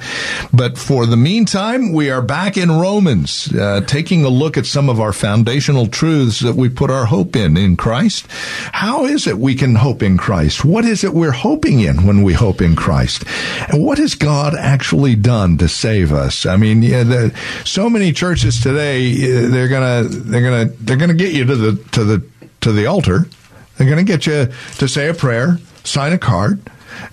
But 0.52 0.78
for 0.78 1.06
the 1.06 1.18
meantime, 1.18 1.94
we 1.94 2.10
are 2.10 2.22
back 2.22 2.58
in 2.58 2.72
Romans, 2.72 3.54
uh, 3.54 3.82
taking 3.82 4.26
a 4.26 4.30
look 4.30 4.58
at 4.58 4.66
some 4.66 4.90
of 4.90 5.00
our 5.00 5.14
foundational 5.14 5.88
truths 5.88 6.40
that 6.40 6.56
we 6.56 6.70
put 6.70 6.90
our 6.90 7.06
hope 7.06 7.36
in 7.36 7.58
in 7.58 7.78
Christ. 7.78 8.26
How 8.72 9.06
is 9.06 9.28
it 9.28 9.38
we 9.38 9.56
can 9.56 9.76
hope 9.76 10.02
in 10.02 10.18
Christ? 10.18 10.66
What 10.66 10.86
is 10.86 11.04
it 11.04 11.14
we're 11.14 11.32
hoping 11.32 11.82
in 11.82 12.06
when 12.06 12.24
we 12.24 12.34
hope 12.34 12.62
in 12.62 12.76
Christ? 12.76 13.24
And 13.70 13.84
what 13.84 14.00
has 14.00 14.16
God 14.16 14.56
actually 14.56 15.16
done 15.16 15.58
to 15.58 15.68
save 15.68 16.12
us? 16.12 16.46
I 16.46 16.58
mean, 16.58 16.82
yeah, 16.82 17.04
the, 17.04 17.38
so 17.64 17.90
many 17.90 18.12
churches 18.12 18.60
today, 18.60 19.02
they're 19.16 19.68
gonna, 19.68 20.04
they're 20.08 20.42
gonna, 20.42 20.66
they're 20.80 20.98
gonna 20.98 21.14
get 21.14 21.34
you 21.34 21.46
to 21.46 21.56
the 21.56 21.84
to 21.92 22.04
the 22.04 22.24
to 22.62 22.72
the 22.72 22.86
altar. 22.86 23.28
They're 23.78 23.96
to 23.96 24.04
get 24.04 24.26
you 24.28 24.52
to 24.78 24.88
say 24.88 25.10
a 25.10 25.14
prayer, 25.14 25.58
sign 25.84 26.14
a 26.14 26.18
card. 26.18 26.62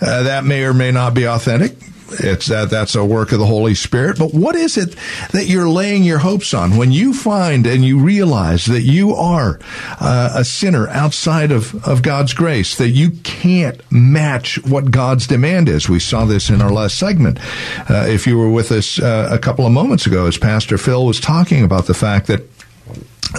Uh, 0.00 0.24
that 0.24 0.44
may 0.44 0.64
or 0.64 0.74
may 0.74 0.90
not 0.90 1.14
be 1.14 1.26
authentic. 1.26 1.76
It's 2.10 2.46
that 2.46 2.70
that's 2.70 2.94
a 2.94 3.04
work 3.04 3.32
of 3.32 3.38
the 3.38 3.46
Holy 3.46 3.74
Spirit. 3.74 4.18
But 4.18 4.34
what 4.34 4.56
is 4.56 4.76
it 4.76 4.96
that 5.32 5.46
you're 5.46 5.68
laying 5.68 6.04
your 6.04 6.18
hopes 6.18 6.54
on 6.54 6.76
when 6.76 6.92
you 6.92 7.12
find 7.12 7.66
and 7.66 7.84
you 7.84 7.98
realize 7.98 8.66
that 8.66 8.82
you 8.82 9.14
are 9.14 9.58
uh, 10.00 10.30
a 10.34 10.44
sinner 10.44 10.88
outside 10.88 11.52
of, 11.52 11.86
of 11.86 12.02
God's 12.02 12.32
grace, 12.32 12.76
that 12.76 12.90
you 12.90 13.10
can't 13.22 13.80
match 13.90 14.62
what 14.64 14.90
God's 14.90 15.26
demand 15.26 15.68
is? 15.68 15.88
We 15.88 16.00
saw 16.00 16.24
this 16.24 16.50
in 16.50 16.62
our 16.62 16.72
last 16.72 16.98
segment. 16.98 17.38
Uh, 17.90 18.06
if 18.08 18.26
you 18.26 18.38
were 18.38 18.50
with 18.50 18.72
us 18.72 18.98
uh, 18.98 19.28
a 19.30 19.38
couple 19.38 19.66
of 19.66 19.72
moments 19.72 20.06
ago, 20.06 20.26
as 20.26 20.38
Pastor 20.38 20.78
Phil 20.78 21.04
was 21.04 21.20
talking 21.20 21.62
about 21.62 21.86
the 21.86 21.94
fact 21.94 22.26
that 22.28 22.42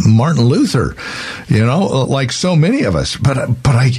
Martin 0.06 0.46
Luther, 0.46 0.96
you 1.48 1.66
know, 1.66 2.06
like 2.06 2.32
so 2.32 2.56
many 2.56 2.84
of 2.84 2.96
us. 2.96 3.18
But 3.18 3.36
but 3.64 3.76
I, 3.76 3.92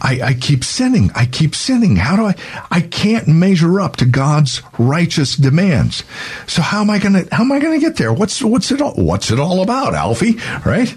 I, 0.00 0.20
I 0.22 0.34
keep 0.34 0.64
sinning. 0.64 1.10
I 1.14 1.26
keep 1.26 1.54
sinning. 1.54 1.96
How 1.96 2.16
do 2.16 2.24
I? 2.24 2.34
I 2.70 2.80
can't 2.80 3.28
measure 3.28 3.80
up 3.80 3.96
to 3.96 4.06
God's 4.06 4.62
righteous 4.78 5.36
demands. 5.36 6.04
So 6.46 6.62
how 6.62 6.80
am 6.80 6.90
I 6.90 6.98
gonna 6.98 7.24
how 7.30 7.42
am 7.42 7.52
I 7.52 7.60
gonna 7.60 7.78
get 7.78 7.96
there? 7.96 8.12
What's 8.12 8.42
what's 8.42 8.70
it 8.70 8.80
all 8.80 8.94
what's 8.94 9.30
it 9.30 9.38
all 9.38 9.62
about, 9.62 9.94
Alfie? 9.94 10.36
Right? 10.64 10.88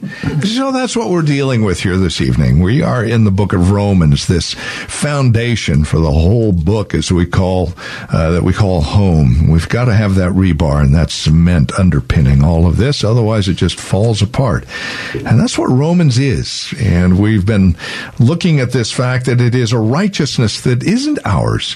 So 0.44 0.72
that's 0.72 0.96
what 0.96 1.10
we're 1.10 1.22
dealing 1.22 1.64
with 1.64 1.82
here 1.82 1.98
this 1.98 2.22
evening. 2.22 2.60
We 2.62 2.82
are 2.82 3.04
in 3.04 3.24
the 3.24 3.32
book 3.32 3.54
of 3.54 3.72
Romans, 3.72 4.28
this 4.28 4.54
foundation 4.54 5.84
for 5.84 6.00
the 6.00 6.12
whole 6.12 6.52
book, 6.52 6.94
as 6.96 7.12
we 7.12 7.26
call 7.26 7.74
uh, 8.12 8.32
that 8.32 8.44
we 8.44 8.54
call 8.54 8.82
home. 8.82 9.48
We've 9.48 9.70
got 9.70 9.86
to 9.86 9.94
have 9.94 10.16
that 10.16 10.32
rebar 10.32 10.82
and 10.82 10.94
that 10.96 11.12
cement 11.12 11.78
underpinning 11.78 12.44
all 12.44 12.66
of 12.66 12.78
this, 12.78 13.04
otherwise 13.04 13.48
it 13.48 13.56
just 13.56 13.80
falls 13.80 14.22
apart 14.22 14.39
apart. 14.40 14.66
And 15.14 15.40
that's 15.40 15.58
what 15.58 15.68
Romans 15.68 16.18
is. 16.18 16.74
And 16.80 17.20
we've 17.20 17.46
been 17.46 17.76
looking 18.20 18.62
at 18.62 18.72
this 18.72 18.92
fact 18.92 19.26
that 19.26 19.42
it 19.42 19.54
is 19.54 19.74
a 19.74 19.80
righteousness 19.80 20.62
that 20.62 20.82
isn't 20.82 21.20
ours. 21.26 21.76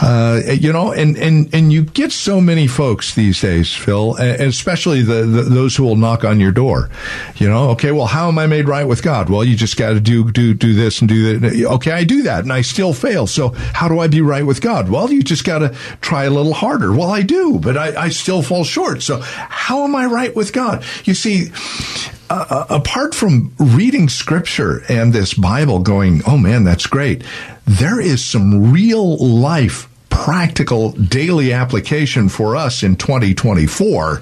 Uh, 0.00 0.40
you 0.46 0.72
know, 0.72 0.92
and, 0.92 1.18
and, 1.18 1.54
and 1.54 1.70
you 1.70 1.82
get 1.82 2.10
so 2.10 2.40
many 2.40 2.66
folks 2.66 3.14
these 3.14 3.40
days, 3.40 3.74
Phil, 3.74 4.14
and 4.16 4.42
especially 4.42 5.02
the, 5.02 5.24
the, 5.24 5.42
those 5.42 5.76
who 5.76 5.84
will 5.84 5.96
knock 5.96 6.24
on 6.24 6.40
your 6.40 6.52
door. 6.52 6.88
You 7.36 7.48
know, 7.48 7.70
okay, 7.70 7.92
well, 7.92 8.06
how 8.06 8.28
am 8.28 8.38
I 8.38 8.46
made 8.46 8.68
right 8.68 8.84
with 8.84 9.02
God? 9.02 9.28
Well, 9.28 9.44
you 9.44 9.54
just 9.54 9.76
got 9.76 9.90
to 9.90 10.00
do, 10.00 10.30
do, 10.30 10.54
do 10.54 10.72
this 10.72 11.00
and 11.00 11.08
do 11.08 11.38
that. 11.38 11.66
Okay, 11.72 11.92
I 11.92 12.04
do 12.04 12.22
that 12.22 12.44
and 12.44 12.52
I 12.52 12.62
still 12.62 12.94
fail. 12.94 13.26
So 13.26 13.50
how 13.50 13.88
do 13.88 13.98
I 13.98 14.06
be 14.06 14.22
right 14.22 14.46
with 14.46 14.62
God? 14.62 14.88
Well, 14.88 15.12
you 15.12 15.22
just 15.22 15.44
got 15.44 15.58
to 15.58 15.70
try 16.00 16.24
a 16.24 16.30
little 16.30 16.54
harder. 16.54 16.92
Well, 16.92 17.10
I 17.10 17.22
do, 17.22 17.58
but 17.58 17.76
I, 17.76 18.04
I 18.04 18.08
still 18.08 18.40
fall 18.40 18.64
short. 18.64 19.02
So 19.02 19.20
how 19.20 19.84
am 19.84 19.94
I 19.94 20.06
right 20.06 20.34
with 20.34 20.54
God? 20.54 20.84
You 21.04 21.14
see, 21.14 21.50
uh, 22.30 22.66
apart 22.68 23.14
from 23.14 23.52
reading 23.58 24.08
scripture 24.08 24.82
and 24.88 25.12
this 25.12 25.34
Bible 25.34 25.80
going, 25.80 26.22
oh 26.26 26.38
man, 26.38 26.64
that's 26.64 26.86
great, 26.86 27.24
there 27.66 28.00
is 28.00 28.24
some 28.24 28.72
real 28.72 29.16
life, 29.16 29.88
practical 30.10 30.92
daily 30.92 31.52
application 31.52 32.28
for 32.28 32.56
us 32.56 32.82
in 32.82 32.96
2024 32.96 34.20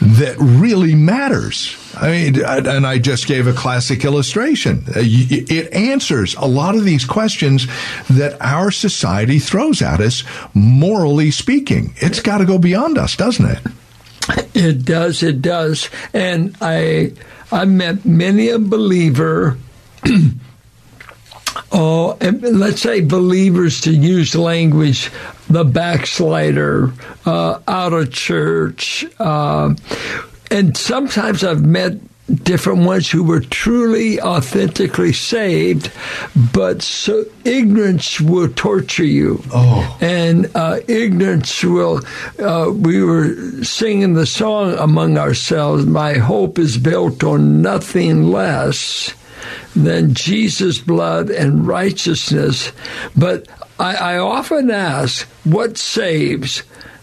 that 0.00 0.36
really 0.38 0.94
matters. 0.94 1.76
I 1.96 2.10
mean, 2.10 2.44
and 2.44 2.86
I 2.86 2.98
just 2.98 3.26
gave 3.26 3.48
a 3.48 3.52
classic 3.52 4.04
illustration. 4.04 4.84
Uh, 4.88 5.00
it 5.00 5.72
answers 5.72 6.36
a 6.36 6.46
lot 6.46 6.76
of 6.76 6.84
these 6.84 7.04
questions 7.04 7.66
that 8.08 8.36
our 8.40 8.70
society 8.70 9.40
throws 9.40 9.82
at 9.82 10.00
us, 10.00 10.22
morally 10.54 11.32
speaking. 11.32 11.94
It's 11.96 12.20
got 12.20 12.38
to 12.38 12.44
go 12.44 12.58
beyond 12.58 12.96
us, 12.96 13.16
doesn't 13.16 13.46
it? 13.46 13.58
It 14.54 14.84
does. 14.84 15.22
It 15.22 15.40
does. 15.40 15.88
And 16.12 16.56
I, 16.60 17.12
I 17.50 17.64
met 17.64 18.04
many 18.04 18.48
a 18.48 18.58
believer. 18.58 19.58
oh, 21.72 22.16
let's 22.20 22.82
say 22.82 23.00
believers 23.00 23.80
to 23.82 23.92
use 23.92 24.34
language, 24.34 25.10
the 25.48 25.64
backslider, 25.64 26.92
uh, 27.24 27.60
out 27.68 27.92
of 27.92 28.12
church. 28.12 29.06
Uh, 29.18 29.74
and 30.50 30.76
sometimes 30.76 31.44
I've 31.44 31.64
met 31.64 31.98
different 32.28 32.84
ones 32.84 33.10
who 33.10 33.24
were 33.24 33.40
truly, 33.40 34.20
authentically 34.20 35.12
saved, 35.12 35.90
but 36.52 36.82
so 36.82 37.24
ignorance 37.44 38.20
will 38.20 38.48
torture 38.48 39.04
you. 39.04 39.42
Oh. 39.52 39.96
And 40.00 40.50
uh, 40.54 40.80
ignorance 40.86 41.64
will, 41.64 42.02
uh, 42.38 42.70
we 42.70 43.02
were 43.02 43.64
singing 43.64 44.14
the 44.14 44.26
song 44.26 44.74
among 44.74 45.16
ourselves, 45.16 45.86
My 45.86 46.14
hope 46.14 46.58
is 46.58 46.76
built 46.76 47.24
on 47.24 47.62
nothing 47.62 48.24
less 48.24 49.14
than 49.74 50.14
Jesus' 50.14 50.78
blood 50.78 51.30
and 51.30 51.66
righteousness. 51.66 52.72
But 53.16 53.48
I, 53.78 53.94
I 53.94 54.18
often 54.18 54.70
ask, 54.70 55.26
what 55.44 55.78
saves? 55.78 56.62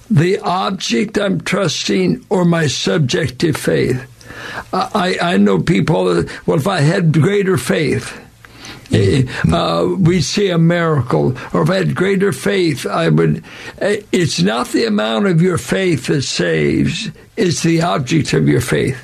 The 0.09 0.39
object 0.39 1.17
I'm 1.17 1.41
trusting 1.41 2.25
or 2.29 2.45
my 2.45 2.67
subjective 2.67 3.57
faith? 3.57 4.05
I, 4.73 5.17
I 5.21 5.37
know 5.37 5.59
people 5.59 6.05
that, 6.05 6.47
well, 6.47 6.57
if 6.57 6.67
I 6.67 6.81
had 6.81 7.13
greater 7.13 7.57
faith, 7.57 8.19
eh, 8.91 9.25
uh, 9.51 9.95
we'd 9.97 10.21
see 10.21 10.49
a 10.49 10.57
miracle. 10.57 11.35
Or 11.53 11.63
if 11.63 11.69
I 11.69 11.75
had 11.77 11.95
greater 11.95 12.31
faith, 12.31 12.85
I 12.85 13.09
would. 13.09 13.43
Eh, 13.79 14.01
it's 14.11 14.41
not 14.41 14.69
the 14.69 14.85
amount 14.85 15.27
of 15.27 15.41
your 15.41 15.57
faith 15.57 16.07
that 16.07 16.23
saves, 16.23 17.09
it's 17.37 17.63
the 17.63 17.81
object 17.81 18.33
of 18.33 18.47
your 18.47 18.61
faith. 18.61 18.97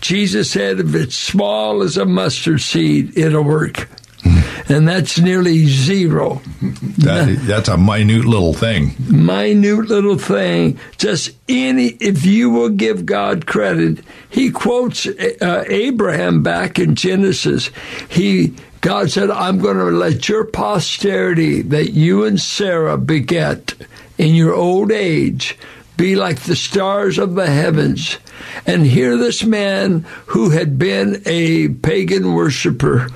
Jesus 0.00 0.50
said, 0.50 0.80
if 0.80 0.94
it's 0.94 1.16
small 1.16 1.82
as 1.82 1.96
a 1.96 2.04
mustard 2.04 2.60
seed, 2.60 3.16
it'll 3.16 3.42
work. 3.44 3.88
And 4.70 4.86
that's 4.86 5.18
nearly 5.18 5.66
zero. 5.66 6.40
That, 7.00 7.44
that's 7.46 7.68
a 7.68 7.78
minute 7.78 8.26
little 8.26 8.52
thing. 8.52 8.94
Minute 9.08 9.88
little 9.88 10.18
thing. 10.18 10.78
Just 10.98 11.30
any, 11.48 11.86
if 11.98 12.26
you 12.26 12.50
will 12.50 12.68
give 12.68 13.06
God 13.06 13.46
credit, 13.46 14.04
he 14.28 14.50
quotes 14.50 15.06
uh, 15.06 15.64
Abraham 15.66 16.42
back 16.42 16.78
in 16.78 16.94
Genesis. 16.94 17.70
He, 18.10 18.54
God 18.82 19.10
said, 19.10 19.30
I'm 19.30 19.60
going 19.60 19.78
to 19.78 19.84
let 19.84 20.28
your 20.28 20.44
posterity 20.44 21.62
that 21.62 21.92
you 21.92 22.24
and 22.26 22.38
Sarah 22.38 22.98
beget 22.98 23.72
in 24.18 24.34
your 24.34 24.54
old 24.54 24.92
age 24.92 25.56
be 25.96 26.16
like 26.16 26.40
the 26.40 26.56
stars 26.56 27.18
of 27.18 27.34
the 27.34 27.46
heavens. 27.46 28.18
And 28.66 28.86
here 28.86 29.16
this 29.16 29.44
man 29.44 30.06
who 30.26 30.50
had 30.50 30.78
been 30.78 31.22
a 31.26 31.68
pagan 31.68 32.34
worshiper 32.34 33.08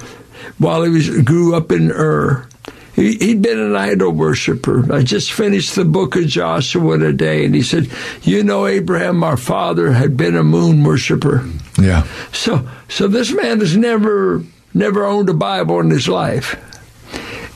while 0.59 0.83
he 0.83 0.91
was, 0.91 1.09
grew 1.23 1.55
up 1.55 1.73
in 1.73 1.91
Ur. 1.91 2.47
He, 2.95 3.17
he'd 3.17 3.43
been 3.43 3.59
an 3.59 3.75
idol 3.75 4.13
worshiper. 4.13 4.93
I 4.93 5.03
just 5.03 5.33
finished 5.33 5.75
the 5.75 5.85
book 5.85 6.15
of 6.15 6.27
Joshua 6.27 6.97
today, 6.97 7.45
and 7.45 7.55
he 7.55 7.63
said, 7.63 7.91
"You 8.23 8.45
know, 8.45 8.67
Abraham, 8.67 9.25
our 9.25 9.37
father, 9.37 9.93
had 9.93 10.17
been 10.17 10.37
a 10.37 10.45
moon 10.45 10.85
worshiper." 10.85 11.45
Yeah. 11.77 12.07
So, 12.33 12.69
so 12.89 13.09
this 13.09 13.33
man 13.33 13.59
has 13.59 13.77
never, 13.77 14.45
never 14.73 15.05
owned 15.05 15.29
a 15.29 15.35
Bible 15.35 15.81
in 15.81 15.91
his 15.91 16.07
life. 16.07 16.57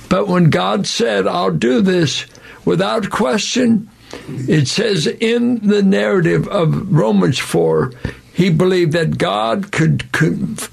But 0.08 0.26
when 0.26 0.50
God 0.50 0.88
said, 0.88 1.28
"I'll 1.28 1.52
do 1.52 1.82
this," 1.82 2.26
without 2.64 3.08
question, 3.10 3.88
it 4.48 4.66
says 4.66 5.06
in 5.06 5.66
the 5.68 5.82
narrative 5.84 6.48
of 6.48 6.92
Romans 6.92 7.38
four, 7.38 7.92
he 8.32 8.50
believed 8.50 8.92
that 8.92 9.18
God 9.18 9.70
could, 9.70 10.10
could 10.10 10.66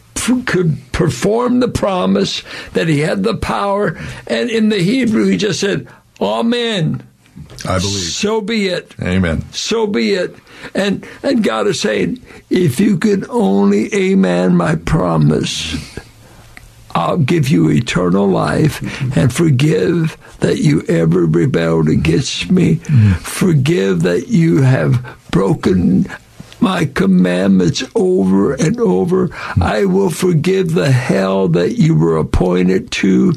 could 0.43 0.77
perform 0.91 1.59
the 1.59 1.67
promise, 1.67 2.43
that 2.73 2.87
he 2.87 2.99
had 2.99 3.23
the 3.23 3.35
power. 3.35 3.97
And 4.27 4.49
in 4.49 4.69
the 4.69 4.79
Hebrew, 4.79 5.25
he 5.25 5.37
just 5.37 5.59
said, 5.59 5.87
Amen. 6.19 7.05
I 7.65 7.79
believe. 7.79 7.83
So 7.83 8.41
be 8.41 8.67
it. 8.67 8.95
Amen. 9.01 9.43
So 9.51 9.87
be 9.87 10.13
it. 10.13 10.35
And 10.73 11.07
and 11.21 11.43
God 11.43 11.67
is 11.67 11.79
saying, 11.81 12.21
if 12.49 12.79
you 12.79 12.97
could 12.97 13.29
only 13.29 13.93
amen 13.93 14.55
my 14.55 14.75
promise, 14.75 15.75
I'll 16.95 17.17
give 17.17 17.49
you 17.49 17.69
eternal 17.69 18.27
life 18.27 18.81
and 19.17 19.33
forgive 19.33 20.17
that 20.39 20.59
you 20.59 20.83
ever 20.83 21.25
rebelled 21.25 21.89
against 21.89 22.51
me. 22.51 22.77
Mm. 22.77 23.15
Forgive 23.17 24.03
that 24.03 24.29
you 24.29 24.61
have 24.61 25.05
broken 25.31 26.07
my 26.65 26.83
commandments 26.83 27.83
over 27.93 28.55
and 28.55 28.79
over. 28.79 29.29
I 29.61 29.85
will 29.85 30.09
forgive 30.09 30.73
the 30.73 30.91
hell 30.91 31.47
that 31.49 31.73
you 31.73 31.93
were 31.93 32.17
appointed 32.17 32.89
to 33.03 33.33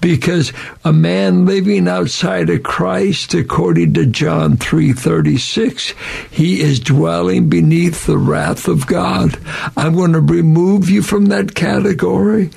because 0.00 0.52
a 0.84 0.92
man 0.92 1.46
living 1.46 1.86
outside 1.86 2.50
of 2.50 2.64
Christ, 2.64 3.34
according 3.34 3.94
to 3.94 4.06
John 4.06 4.56
3:36, 4.56 5.94
he 6.32 6.60
is 6.60 6.80
dwelling 6.80 7.48
beneath 7.48 8.04
the 8.04 8.18
wrath 8.18 8.66
of 8.66 8.88
God. 8.88 9.38
I'm 9.76 9.94
going 9.94 10.14
to 10.14 10.20
remove 10.20 10.90
you 10.90 11.02
from 11.02 11.26
that 11.26 11.54
category. 11.54 12.50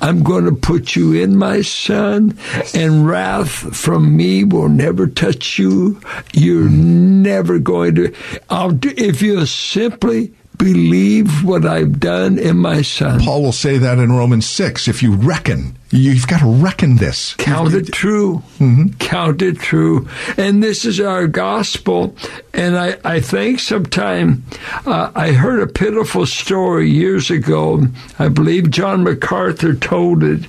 I'm 0.00 0.22
going 0.22 0.44
to 0.44 0.54
put 0.54 0.94
you 0.94 1.12
in 1.14 1.36
my 1.36 1.62
son 1.62 2.38
and 2.72 3.04
wrath 3.04 3.50
from 3.50 4.16
me 4.16 4.44
will 4.44 4.68
never 4.68 5.08
touch 5.08 5.58
you. 5.58 6.00
You're 6.32 6.70
never 6.70 7.58
going 7.58 7.96
to 7.96 8.14
I'll 8.48 8.78
if 8.96 9.20
you 9.22 9.40
simply 9.72 10.34
believe 10.58 11.44
what 11.44 11.64
I've 11.64 11.98
done 11.98 12.38
in 12.38 12.58
my 12.58 12.82
son. 12.82 13.20
Paul 13.20 13.42
will 13.42 13.52
say 13.52 13.78
that 13.78 13.98
in 13.98 14.12
Romans 14.12 14.46
6. 14.46 14.86
If 14.86 15.02
you 15.02 15.14
reckon, 15.14 15.76
you've 15.90 16.26
got 16.26 16.40
to 16.40 16.46
reckon 16.46 16.96
this. 16.96 17.34
Count 17.34 17.74
it 17.74 17.92
true. 17.92 18.42
Mm-hmm. 18.58 18.98
Count 18.98 19.42
it 19.42 19.58
true. 19.58 20.08
And 20.36 20.62
this 20.62 20.84
is 20.84 21.00
our 21.00 21.26
gospel. 21.26 22.14
And 22.52 22.76
I, 22.76 22.98
I 23.04 23.20
think 23.20 23.60
sometime 23.60 24.44
uh, 24.86 25.10
I 25.14 25.32
heard 25.32 25.60
a 25.60 25.72
pitiful 25.72 26.26
story 26.26 26.90
years 26.90 27.30
ago. 27.30 27.82
I 28.18 28.28
believe 28.28 28.70
John 28.70 29.02
MacArthur 29.02 29.74
told 29.74 30.22
it. 30.22 30.44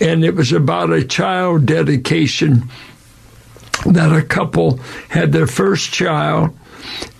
And 0.00 0.24
it 0.24 0.36
was 0.36 0.52
about 0.52 0.90
a 0.90 1.04
child 1.04 1.66
dedication 1.66 2.70
that 3.84 4.12
a 4.12 4.22
couple 4.22 4.78
had 5.08 5.32
their 5.32 5.48
first 5.48 5.92
child 5.92 6.56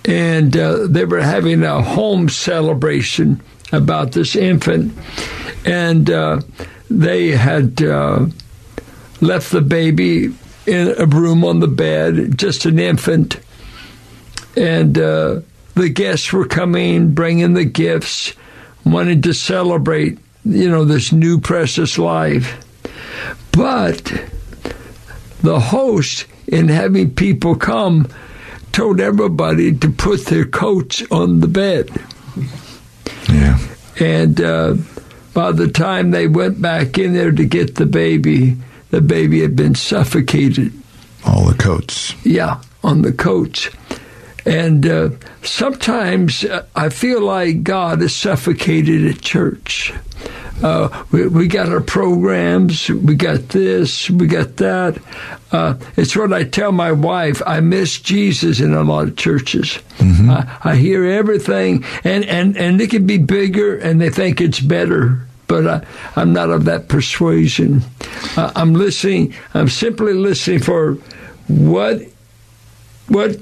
and 0.05 0.57
uh, 0.57 0.87
they 0.87 1.05
were 1.05 1.21
having 1.21 1.63
a 1.63 1.83
home 1.83 2.29
celebration 2.29 3.41
about 3.73 4.13
this 4.13 4.37
infant, 4.37 4.93
and 5.65 6.11
uh, 6.11 6.41
they 6.91 7.31
had 7.31 7.83
uh, 7.83 8.27
left 9.21 9.51
the 9.51 9.63
baby 9.63 10.35
in 10.67 10.95
a 10.99 11.07
room 11.07 11.45
on 11.45 11.61
the 11.61 11.69
bed, 11.69 12.39
just 12.39 12.67
an 12.67 12.79
infant, 12.79 13.41
and 14.57 14.99
uh, 14.99 15.41
the 15.75 15.89
guests 15.89 16.33
were 16.33 16.47
coming, 16.47 17.13
bringing 17.13 17.55
the 17.55 17.65
gifts, 17.65 18.35
wanting 18.85 19.23
to 19.23 19.33
celebrate, 19.33 20.19
you 20.45 20.71
know, 20.71 20.85
this 20.85 21.13
new 21.13 21.41
precious 21.41 21.99
life, 21.99 22.61
but 23.53 24.03
the 25.43 25.61
host 25.61 26.27
in 26.47 26.69
having 26.69 27.15
people 27.15 27.55
come 27.57 28.07
told 28.75 29.01
everybody 29.01 29.73
to 29.73 29.89
put 29.89 30.27
their 30.27 30.45
coats 30.45 31.03
on 31.11 31.41
the 31.41 31.49
bed. 31.49 31.89
Yeah. 33.29 33.59
And 34.01 34.41
uh, 34.41 34.75
by 35.33 35.53
the 35.53 35.69
time 35.69 36.11
they 36.11 36.27
went 36.27 36.61
back 36.61 36.99
in 36.99 37.15
there 37.15 37.31
to 37.31 37.45
get 37.45 37.77
the 37.77 37.87
baby, 37.87 38.57
the 38.91 39.01
baby 39.01 39.41
had 39.43 39.55
been 39.55 39.77
suffocated. 39.77 40.73
All 41.25 41.47
the 41.47 41.55
coats. 41.55 42.15
Yeah, 42.27 42.61
on 42.83 43.03
the 43.03 43.13
coats. 43.13 43.71
And 44.45 44.87
uh, 44.87 45.11
sometimes 45.43 46.45
uh, 46.45 46.67
I 46.75 46.89
feel 46.89 47.23
like 47.23 47.63
God 47.63 48.03
is 48.03 48.15
suffocated 48.15 49.07
at 49.07 49.23
church. 49.23 49.93
Uh, 50.63 51.05
we, 51.11 51.27
we, 51.27 51.49
got 51.49 51.69
our 51.69 51.81
programs, 51.81 52.89
we 52.89 53.15
got 53.15 53.49
this, 53.49 54.09
we 54.09 54.27
got 54.27 54.57
that. 54.57 54.99
Uh, 55.51 55.75
it's 55.97 56.17
what 56.17 56.33
I 56.33 56.45
tell 56.45 56.73
my 56.73 56.93
wife. 56.93 57.43
I 57.47 57.61
miss 57.61 57.99
Jesus 57.99 58.61
in 58.61 58.73
a 58.73 58.83
lot 58.83 59.09
of 59.09 59.17
churches. 59.17 59.79
Mm-hmm. 59.99 60.31
I, 60.31 60.59
I 60.63 60.77
hear 60.77 61.05
everything, 61.05 61.85
and, 62.05 62.25
and, 62.25 62.57
and 62.57 62.81
it 62.81 62.91
can 62.91 63.07
be 63.07 63.19
bigger, 63.19 63.77
and 63.77 64.01
they 64.01 64.11
think 64.11 64.41
it's 64.41 64.61
better 64.61 65.27
but 65.47 65.87
I, 66.17 66.21
am 66.21 66.33
not 66.33 66.51
of 66.51 66.65
that 66.65 66.89
persuasion. 66.89 67.83
Uh, 68.37 68.51
I'm 68.57 68.73
listening. 68.73 69.35
I'm 69.53 69.69
simply 69.69 70.15
listening 70.15 70.61
for 70.61 70.95
what 71.49 72.01
what 73.09 73.37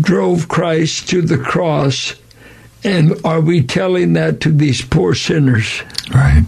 drove 0.00 0.48
Christ 0.48 1.08
to 1.10 1.22
the 1.22 1.38
cross 1.38 2.14
And 2.82 3.14
are 3.24 3.40
we 3.40 3.62
telling 3.62 4.14
that 4.14 4.40
to 4.40 4.50
these 4.50 4.82
poor 4.82 5.14
sinners? 5.14 5.82
Right. 6.14 6.44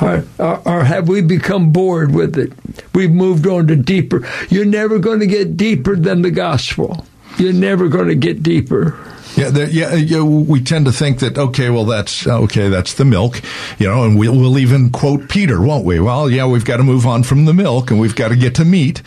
Or, 0.00 0.24
or, 0.38 0.68
or, 0.68 0.84
have 0.84 1.08
we 1.08 1.20
become 1.20 1.72
bored 1.72 2.14
with 2.14 2.38
it? 2.38 2.52
We've 2.94 3.10
moved 3.10 3.46
on 3.46 3.66
to 3.66 3.76
deeper. 3.76 4.26
You're 4.48 4.64
never 4.64 4.98
going 4.98 5.20
to 5.20 5.26
get 5.26 5.56
deeper 5.56 5.96
than 5.96 6.22
the 6.22 6.30
gospel. 6.30 7.06
You're 7.38 7.52
never 7.52 7.88
going 7.88 8.08
to 8.08 8.14
get 8.14 8.42
deeper. 8.42 8.98
Yeah, 9.36 9.48
yeah, 9.66 9.94
yeah, 9.94 10.22
we 10.22 10.60
tend 10.60 10.86
to 10.86 10.92
think 10.92 11.20
that 11.20 11.38
okay, 11.38 11.70
well, 11.70 11.84
that's 11.84 12.26
okay, 12.26 12.68
that's 12.68 12.94
the 12.94 13.04
milk, 13.04 13.40
you 13.78 13.86
know, 13.86 14.04
and 14.04 14.18
we'll, 14.18 14.36
we'll 14.36 14.58
even 14.58 14.90
quote 14.90 15.28
Peter, 15.28 15.60
won't 15.60 15.84
we? 15.84 16.00
Well, 16.00 16.28
yeah, 16.28 16.46
we've 16.46 16.64
got 16.64 16.78
to 16.78 16.82
move 16.82 17.06
on 17.06 17.22
from 17.22 17.44
the 17.44 17.54
milk, 17.54 17.90
and 17.90 18.00
we've 18.00 18.16
got 18.16 18.28
to 18.28 18.36
get 18.36 18.54
to 18.56 18.64
meat. 18.64 19.02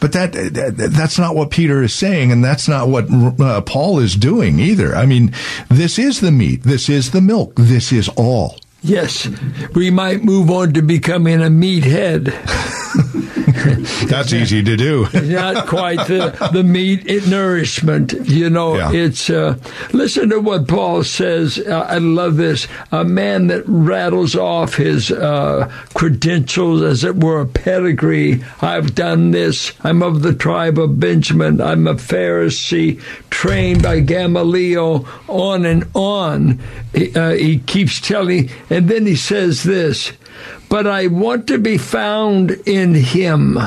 But 0.00 0.12
that, 0.12 0.32
that 0.32 0.90
that's 0.96 1.18
not 1.18 1.36
what 1.36 1.50
Peter 1.50 1.82
is 1.82 1.92
saying, 1.92 2.32
and 2.32 2.42
that's 2.42 2.68
not 2.68 2.88
what 2.88 3.06
uh, 3.40 3.60
Paul 3.60 3.98
is 3.98 4.16
doing 4.16 4.58
either. 4.58 4.94
I 4.94 5.06
mean, 5.06 5.34
this 5.68 5.98
is 5.98 6.20
the 6.20 6.32
meat, 6.32 6.62
this 6.62 6.88
is 6.88 7.10
the 7.10 7.20
milk, 7.20 7.54
this 7.56 7.92
is 7.92 8.08
all. 8.10 8.58
Yes, 8.82 9.28
we 9.74 9.90
might 9.90 10.24
move 10.24 10.50
on 10.50 10.72
to 10.72 10.82
becoming 10.82 11.42
a 11.42 11.50
meathead. 11.50 12.32
That's 14.08 14.32
easy 14.32 14.62
to 14.62 14.76
do. 14.76 15.06
Not 15.22 15.66
quite 15.66 16.06
the, 16.06 16.50
the 16.52 16.62
meat 16.62 17.06
it, 17.06 17.26
nourishment. 17.26 18.12
You 18.24 18.50
know, 18.50 18.76
yeah. 18.76 18.92
it's, 18.92 19.30
uh, 19.30 19.58
listen 19.92 20.30
to 20.30 20.40
what 20.40 20.68
Paul 20.68 21.04
says. 21.04 21.58
Uh, 21.58 21.86
I 21.88 21.98
love 21.98 22.36
this. 22.36 22.66
A 22.92 23.04
man 23.04 23.48
that 23.48 23.64
rattles 23.66 24.34
off 24.34 24.74
his 24.74 25.10
uh, 25.10 25.70
credentials 25.94 26.82
as 26.82 27.04
it 27.04 27.16
were 27.16 27.40
a 27.40 27.46
pedigree. 27.46 28.42
I've 28.60 28.94
done 28.94 29.30
this. 29.30 29.72
I'm 29.82 30.02
of 30.02 30.22
the 30.22 30.34
tribe 30.34 30.78
of 30.78 31.00
Benjamin. 31.00 31.60
I'm 31.60 31.86
a 31.86 31.94
Pharisee 31.94 33.00
trained 33.30 33.82
by 33.82 34.00
Gamaliel, 34.00 35.06
on 35.28 35.64
and 35.64 35.88
on. 35.94 36.60
He, 36.94 37.14
uh, 37.14 37.30
he 37.30 37.58
keeps 37.58 38.00
telling, 38.00 38.50
and 38.68 38.88
then 38.88 39.06
he 39.06 39.16
says 39.16 39.62
this 39.62 40.12
but 40.68 40.86
I 40.86 41.06
want 41.08 41.46
to 41.48 41.58
be 41.58 41.78
found 41.78 42.50
in 42.66 42.94
Him. 42.94 43.58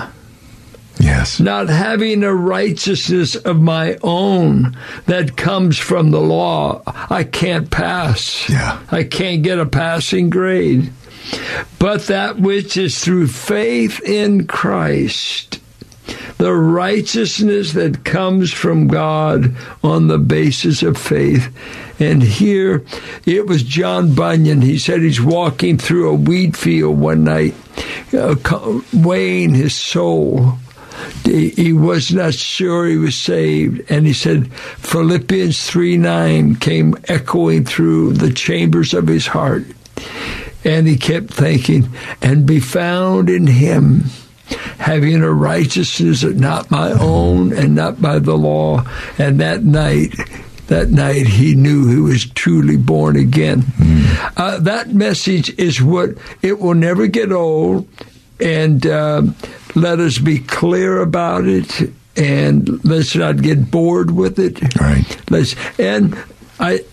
Yes. 0.99 1.39
Not 1.39 1.69
having 1.69 2.23
a 2.23 2.33
righteousness 2.33 3.35
of 3.35 3.59
my 3.59 3.97
own 4.03 4.77
that 5.05 5.35
comes 5.35 5.77
from 5.77 6.11
the 6.11 6.21
law. 6.21 6.81
I 6.85 7.23
can't 7.23 7.69
pass. 7.69 8.47
Yeah. 8.49 8.79
I 8.91 9.03
can't 9.03 9.43
get 9.43 9.59
a 9.59 9.65
passing 9.65 10.29
grade. 10.29 10.91
But 11.79 12.07
that 12.07 12.39
which 12.39 12.77
is 12.77 13.03
through 13.03 13.27
faith 13.27 14.01
in 14.03 14.45
Christ 14.47 15.59
the 16.37 16.53
righteousness 16.53 17.73
that 17.73 18.03
comes 18.03 18.51
from 18.51 18.87
God 18.87 19.55
on 19.83 20.07
the 20.07 20.17
basis 20.17 20.83
of 20.83 20.97
faith. 20.97 21.53
And 21.99 22.23
here 22.23 22.83
it 23.25 23.45
was 23.45 23.63
John 23.63 24.15
Bunyan. 24.15 24.61
He 24.61 24.79
said 24.79 25.01
he's 25.01 25.21
walking 25.21 25.77
through 25.77 26.09
a 26.09 26.15
wheat 26.15 26.55
field 26.55 26.99
one 26.99 27.23
night, 27.23 27.55
uh, 28.13 28.35
weighing 28.93 29.53
his 29.53 29.75
soul. 29.75 30.57
He 31.23 31.73
was 31.73 32.13
not 32.13 32.33
sure 32.33 32.85
he 32.85 32.97
was 32.97 33.15
saved. 33.15 33.89
And 33.91 34.05
he 34.05 34.13
said 34.13 34.53
Philippians 34.53 35.65
3 35.65 35.97
9 35.97 36.55
came 36.55 36.95
echoing 37.05 37.65
through 37.65 38.13
the 38.13 38.31
chambers 38.31 38.93
of 38.93 39.07
his 39.07 39.27
heart. 39.27 39.65
And 40.65 40.87
he 40.87 40.95
kept 40.95 41.33
thinking, 41.33 41.89
and 42.21 42.45
be 42.45 42.59
found 42.59 43.29
in 43.29 43.47
him 43.47 44.05
having 44.77 45.23
a 45.23 45.31
righteousness 45.31 46.23
not 46.23 46.69
my 46.69 46.91
own 46.91 47.53
and 47.53 47.75
not 47.75 48.01
by 48.01 48.19
the 48.19 48.37
law. 48.37 48.83
And 49.17 49.39
that 49.39 49.63
night, 49.63 50.13
that 50.67 50.89
night 50.89 51.27
he 51.27 51.55
knew 51.55 51.87
he 51.87 51.99
was 51.99 52.25
truly 52.25 52.77
born 52.77 53.15
again. 53.15 53.61
Mm. 53.61 54.33
Uh, 54.37 54.59
that 54.59 54.89
message 54.93 55.57
is 55.59 55.81
what 55.81 56.11
it 56.41 56.59
will 56.59 56.73
never 56.73 57.07
get 57.07 57.31
old, 57.31 57.87
and 58.39 58.85
uh, 58.85 59.23
let 59.75 59.99
us 59.99 60.17
be 60.17 60.39
clear 60.39 61.01
about 61.01 61.45
it, 61.45 61.91
and 62.15 62.83
let's 62.85 63.15
not 63.15 63.41
get 63.41 63.69
bored 63.69 64.11
with 64.11 64.39
it. 64.39 64.61
Right. 64.79 65.31
Let's 65.31 65.55
and 65.79 66.17
I. 66.59 66.85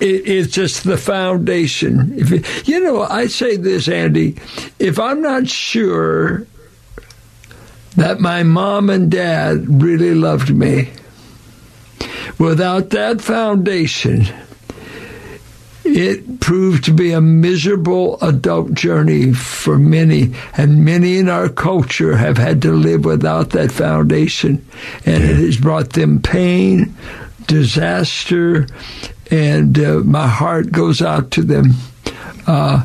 It, 0.00 0.26
it's 0.28 0.52
just 0.52 0.82
the 0.82 0.96
foundation. 0.96 2.18
If 2.18 2.32
it, 2.32 2.68
you 2.68 2.80
know, 2.80 3.02
I 3.02 3.28
say 3.28 3.56
this, 3.56 3.88
Andy. 3.88 4.36
If 4.80 4.98
I'm 4.98 5.22
not 5.22 5.48
sure 5.48 6.46
that 7.96 8.20
my 8.20 8.42
mom 8.42 8.90
and 8.90 9.10
dad 9.10 9.82
really 9.82 10.14
loved 10.14 10.54
me. 10.54 10.90
Without 12.38 12.90
that 12.90 13.20
foundation, 13.20 14.26
it 15.84 16.40
proved 16.40 16.84
to 16.84 16.92
be 16.92 17.12
a 17.12 17.20
miserable 17.20 18.18
adult 18.20 18.74
journey 18.74 19.32
for 19.32 19.78
many, 19.78 20.34
and 20.56 20.84
many 20.84 21.18
in 21.18 21.28
our 21.28 21.48
culture 21.48 22.16
have 22.16 22.38
had 22.38 22.62
to 22.62 22.72
live 22.72 23.04
without 23.04 23.50
that 23.50 23.72
foundation, 23.72 24.64
and 25.04 25.24
it 25.24 25.36
has 25.36 25.56
brought 25.56 25.94
them 25.94 26.22
pain, 26.22 26.94
disaster, 27.46 28.66
and 29.30 29.78
uh, 29.78 30.00
my 30.04 30.28
heart 30.28 30.70
goes 30.70 31.02
out 31.02 31.30
to 31.32 31.42
them. 31.42 31.72
Uh, 32.48 32.82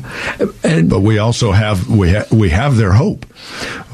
and 0.62 0.90
but 0.90 1.00
we 1.00 1.16
also 1.16 1.50
have 1.50 1.88
we 1.88 2.12
ha- 2.12 2.26
we 2.30 2.50
have 2.50 2.76
their 2.76 2.92
hope. 2.92 3.24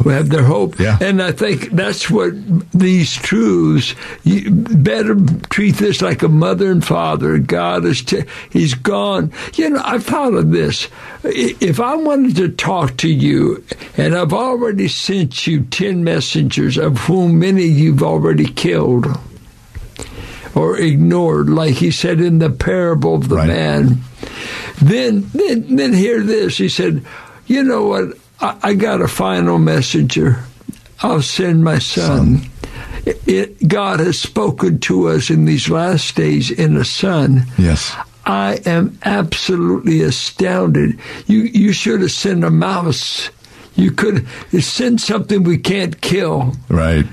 We 0.05 0.13
have 0.13 0.29
their 0.29 0.43
hope, 0.43 0.81
yeah. 0.81 0.99
And 1.01 1.23
I 1.23 1.31
think 1.31 1.71
that's 1.71 2.11
what 2.11 2.33
these 2.73 3.15
truths. 3.15 3.95
You 4.25 4.51
better 4.51 5.15
treat 5.49 5.77
this 5.77 6.03
like 6.03 6.25
a 6.25 6.29
mother 6.29 6.73
and 6.73 6.85
father. 6.85 7.39
God 7.39 7.85
is 7.85 8.03
t- 8.03 8.25
He's 8.51 8.75
gone. 8.75 9.33
You 9.55 9.71
know, 9.71 9.83
I 9.85 9.99
thought 9.99 10.35
of 10.35 10.51
this. 10.51 10.89
If 11.23 11.79
I 11.79 11.95
wanted 11.95 12.35
to 12.37 12.49
talk 12.49 12.97
to 12.99 13.09
you, 13.09 13.65
and 13.97 14.17
I've 14.17 14.33
already 14.33 14.89
sent 14.89 15.47
you 15.47 15.63
ten 15.63 16.03
messengers, 16.03 16.79
of 16.79 16.99
whom 16.99 17.39
many 17.39 17.63
you've 17.63 18.03
already 18.03 18.47
killed 18.47 19.07
or 20.57 20.77
ignored, 20.79 21.49
like 21.49 21.75
he 21.75 21.93
said 21.93 22.21
in 22.21 22.41
the 22.41 22.51
parable 22.51 23.15
of 23.15 23.29
the 23.29 23.37
right. 23.37 23.47
man. 23.47 24.01
Then, 24.81 25.31
then, 25.35 25.77
then 25.77 25.93
hear 25.93 26.21
this. 26.23 26.59
He 26.59 26.69
said, 26.69 27.05
"You 27.47 27.63
know 27.65 27.87
what? 27.87 28.17
I, 28.41 28.59
I 28.63 28.75
got 28.75 29.01
a 29.01 29.09
final 29.09 29.59
messenger. 29.59 30.45
I'll 31.03 31.23
send 31.23 31.65
my 31.65 31.79
son." 31.79 32.39
son. 32.39 32.51
It, 33.07 33.29
it, 33.29 33.69
God 33.69 34.01
has 34.01 34.19
spoken 34.19 34.79
to 34.81 35.09
us 35.09 35.31
in 35.31 35.47
these 35.47 35.71
last 35.71 36.17
days 36.17 36.51
in 36.51 36.77
a 36.77 36.85
son. 36.85 37.45
Yes. 37.57 37.97
I 38.27 38.61
am 38.67 38.99
absolutely 39.05 40.03
astounded. 40.03 40.99
You 41.27 41.41
you 41.41 41.73
should 41.73 42.03
have 42.03 42.13
sent 42.13 42.45
a 42.45 42.51
mouse. 42.51 43.31
You 43.75 43.91
could 43.93 44.27
send 44.61 45.01
something 45.01 45.43
we 45.43 45.57
can't 45.59 46.01
kill. 46.01 46.55
Right. 46.69 47.07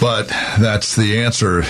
But 0.00 0.28
that's 0.28 0.94
the 0.94 1.20
answer. 1.20 1.62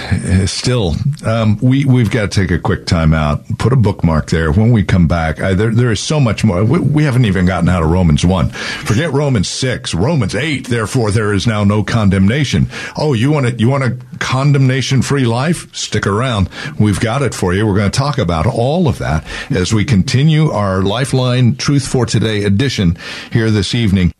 Still, 0.46 0.94
um, 1.24 1.58
we 1.62 1.84
we've 1.84 2.10
got 2.10 2.30
to 2.30 2.40
take 2.40 2.50
a 2.50 2.58
quick 2.58 2.86
time 2.86 3.14
out. 3.14 3.44
Put 3.58 3.72
a 3.72 3.76
bookmark 3.76 4.30
there. 4.30 4.50
When 4.50 4.72
we 4.72 4.82
come 4.82 5.06
back, 5.06 5.40
I, 5.40 5.54
there 5.54 5.72
there 5.72 5.92
is 5.92 6.00
so 6.00 6.18
much 6.18 6.44
more. 6.44 6.64
We, 6.64 6.80
we, 6.80 7.04
haven't 7.04 7.24
even 7.24 7.46
gotten 7.46 7.68
out 7.68 7.82
of 7.82 7.90
Romans 7.90 8.26
one. 8.26 8.50
Forget 8.50 9.12
Romans 9.12 9.48
six. 9.48 9.94
Romans 9.94 10.34
eight. 10.34 10.66
Therefore, 10.66 11.10
there 11.12 11.32
is 11.32 11.46
now 11.46 11.62
no 11.62 11.84
condemnation. 11.84 12.68
Oh, 12.96 13.12
you 13.12 13.30
want 13.30 13.46
it? 13.46 13.60
You 13.60 13.68
want 13.68 13.84
a 13.84 13.96
condemnation 14.18 15.02
free 15.02 15.24
life? 15.24 15.72
Stick 15.74 16.06
around. 16.06 16.48
We've 16.80 17.00
got 17.00 17.22
it 17.22 17.34
for 17.34 17.54
you. 17.54 17.66
We're 17.66 17.76
going 17.76 17.90
to 17.90 17.98
talk 17.98 18.18
about 18.18 18.46
all 18.46 18.88
of 18.88 18.98
that 18.98 19.24
as 19.50 19.72
we 19.72 19.84
continue 19.84 20.50
our 20.50 20.82
Lifeline 20.82 21.56
Truth 21.56 21.86
for 21.86 22.06
Today 22.06 22.42
edition 22.42 22.98
here 23.30 23.50
this 23.50 23.74
evening. 23.74 24.12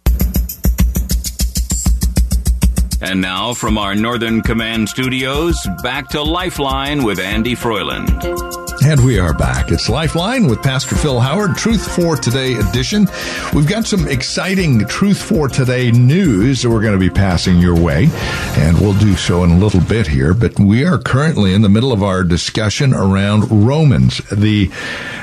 And 3.03 3.21
now, 3.21 3.53
from 3.53 3.77
our 3.77 3.95
Northern 3.95 4.41
Command 4.41 4.89
studios, 4.89 5.67
back 5.83 6.09
to 6.09 6.23
Lifeline 6.23 7.05
with 7.05 7.19
Andy 7.19 7.55
Froyland. 7.55 8.09
And 8.85 9.05
we 9.05 9.19
are 9.19 9.35
back. 9.35 9.71
It's 9.71 9.91
Lifeline 9.91 10.47
with 10.47 10.63
Pastor 10.63 10.95
Phil 10.95 11.21
Howard, 11.21 11.57
Truth 11.57 11.95
for 11.95 12.17
Today 12.17 12.55
edition. 12.55 13.07
We've 13.53 13.69
got 13.69 13.85
some 13.85 14.09
exciting 14.09 14.87
Truth 14.87 15.21
for 15.21 15.47
Today 15.49 15.91
news 15.91 16.63
that 16.63 16.71
we're 16.71 16.81
going 16.81 16.99
to 16.99 16.99
be 16.99 17.11
passing 17.11 17.59
your 17.59 17.79
way, 17.79 18.09
and 18.57 18.81
we'll 18.81 18.99
do 18.99 19.15
so 19.15 19.45
in 19.45 19.51
a 19.51 19.59
little 19.59 19.83
bit 19.83 20.07
here. 20.07 20.33
But 20.33 20.59
we 20.59 20.85
are 20.85 20.99
currently 20.99 21.53
in 21.53 21.61
the 21.61 21.68
middle 21.68 21.93
of 21.93 22.03
our 22.03 22.25
discussion 22.25 22.95
around 22.95 23.66
Romans, 23.66 24.18
the 24.31 24.70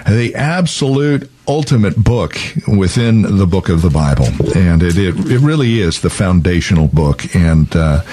the 0.05 0.35
absolute 0.35 1.31
ultimate 1.47 2.01
book 2.01 2.37
within 2.67 3.37
the 3.37 3.45
book 3.45 3.69
of 3.69 3.81
the 3.81 3.89
Bible, 3.89 4.27
and 4.55 4.81
it 4.81 4.97
it, 4.97 5.15
it 5.29 5.39
really 5.39 5.79
is 5.79 6.01
the 6.01 6.09
foundational 6.09 6.87
book. 6.87 7.35
And 7.35 7.73
uh, 7.75 8.03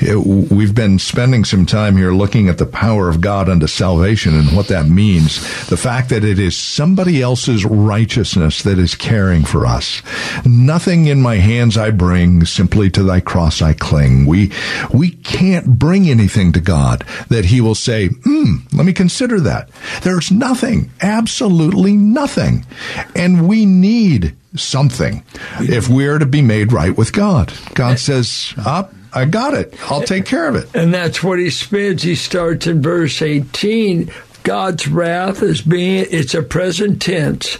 it, 0.00 0.16
we've 0.16 0.74
been 0.74 0.98
spending 0.98 1.44
some 1.44 1.66
time 1.66 1.96
here 1.96 2.12
looking 2.12 2.48
at 2.48 2.58
the 2.58 2.66
power 2.66 3.08
of 3.08 3.20
God 3.20 3.48
unto 3.48 3.66
salvation 3.66 4.34
and 4.34 4.56
what 4.56 4.68
that 4.68 4.86
means. 4.86 5.36
The 5.66 5.76
fact 5.76 6.10
that 6.10 6.24
it 6.24 6.38
is 6.38 6.56
somebody 6.56 7.22
else's 7.22 7.64
righteousness 7.64 8.62
that 8.62 8.78
is 8.78 8.94
caring 8.94 9.44
for 9.44 9.66
us. 9.66 10.02
Nothing 10.44 11.06
in 11.06 11.22
my 11.22 11.36
hands 11.36 11.76
I 11.76 11.90
bring, 11.90 12.44
simply 12.44 12.90
to 12.90 13.02
Thy 13.02 13.20
cross 13.20 13.62
I 13.62 13.72
cling. 13.72 14.26
We 14.26 14.52
we 14.92 15.10
can't 15.10 15.78
bring 15.78 16.08
anything 16.08 16.52
to 16.52 16.60
God 16.60 17.04
that 17.28 17.46
He 17.46 17.60
will 17.60 17.74
say, 17.74 18.08
"Hmm, 18.08 18.56
let 18.72 18.84
me 18.84 18.92
consider 18.92 19.40
that." 19.40 19.70
There's 20.02 20.30
nothing, 20.30 20.90
absolutely 21.00 21.96
nothing. 21.96 22.66
And 23.14 23.48
we 23.48 23.66
need 23.66 24.36
something 24.56 25.24
if 25.60 25.88
we're 25.88 26.18
to 26.18 26.26
be 26.26 26.42
made 26.42 26.72
right 26.72 26.96
with 26.96 27.12
God. 27.12 27.52
God 27.74 27.98
says, 27.98 28.54
up. 28.64 28.92
I 29.12 29.26
got 29.26 29.54
it. 29.54 29.74
I'll 29.90 30.02
take 30.02 30.26
care 30.26 30.48
of 30.48 30.56
it. 30.56 30.74
And 30.74 30.92
that's 30.92 31.22
what 31.22 31.38
he 31.38 31.50
spends. 31.50 32.02
He 32.02 32.16
starts 32.16 32.66
in 32.66 32.82
verse 32.82 33.22
18. 33.22 34.10
God's 34.42 34.88
wrath 34.88 35.40
is 35.42 35.62
being, 35.62 36.06
it's 36.10 36.34
a 36.34 36.42
present 36.42 37.00
tense. 37.00 37.58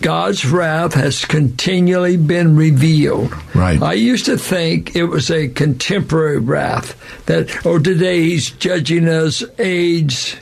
God's 0.00 0.46
wrath 0.46 0.94
has 0.94 1.24
continually 1.24 2.16
been 2.16 2.56
revealed. 2.56 3.32
Right. 3.54 3.82
I 3.82 3.94
used 3.94 4.26
to 4.26 4.38
think 4.38 4.94
it 4.96 5.04
was 5.04 5.30
a 5.30 5.48
contemporary 5.48 6.38
wrath 6.38 6.96
that, 7.26 7.66
oh, 7.66 7.78
today 7.78 8.22
he's 8.22 8.50
judging 8.50 9.08
us 9.08 9.42
AIDS, 9.58 10.36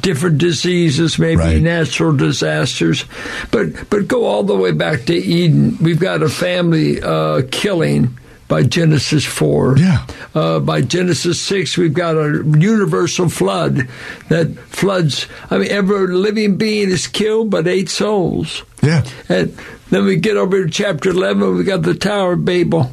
different 0.00 0.38
diseases, 0.38 1.18
maybe 1.18 1.36
Right. 1.36 1.60
natural 1.62 2.12
disasters, 2.16 3.04
but 3.50 3.88
but 3.90 4.08
go 4.08 4.24
all 4.24 4.42
the 4.42 4.56
way 4.56 4.72
back 4.72 5.04
to 5.06 5.14
Eden. 5.14 5.76
We've 5.80 6.00
got 6.00 6.22
a 6.22 6.28
family 6.28 7.00
uh, 7.02 7.42
killing 7.50 8.18
by 8.48 8.64
Genesis 8.64 9.24
four. 9.24 9.76
Yeah. 9.78 10.06
Uh, 10.34 10.58
by 10.60 10.82
Genesis 10.82 11.40
six, 11.40 11.78
we've 11.78 11.94
got 11.94 12.16
a 12.16 12.42
universal 12.58 13.28
flood 13.28 13.88
that 14.28 14.54
floods. 14.68 15.26
I 15.50 15.58
mean, 15.58 15.70
every 15.70 16.08
living 16.08 16.56
being 16.56 16.90
is 16.90 17.06
killed, 17.06 17.50
but 17.50 17.66
eight 17.66 17.88
souls. 17.88 18.62
Yeah. 18.82 19.04
And 19.28 19.56
then 19.90 20.04
we 20.04 20.16
get 20.16 20.36
over 20.36 20.64
to 20.64 20.70
chapter 20.70 21.10
11, 21.10 21.56
we 21.56 21.64
got 21.64 21.82
the 21.82 21.94
Tower 21.94 22.32
of 22.32 22.44
Babel. 22.44 22.90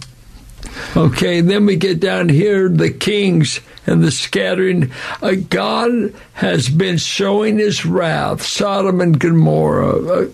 Okay, 0.96 1.42
then 1.42 1.66
we 1.66 1.76
get 1.78 2.00
down 2.00 2.30
here, 2.30 2.70
the 2.70 2.90
kings 2.92 3.60
and 3.86 4.04
the 4.04 4.12
scattering. 4.12 4.92
Uh, 5.22 5.36
God 5.50 6.14
has 6.34 6.70
been 6.70 6.98
showing 6.98 7.58
his 7.58 7.86
wrath, 7.86 8.42
Sodom 8.44 9.02
and 9.02 9.20
Gomorrah, 9.20 9.98
uh, 9.98 10.30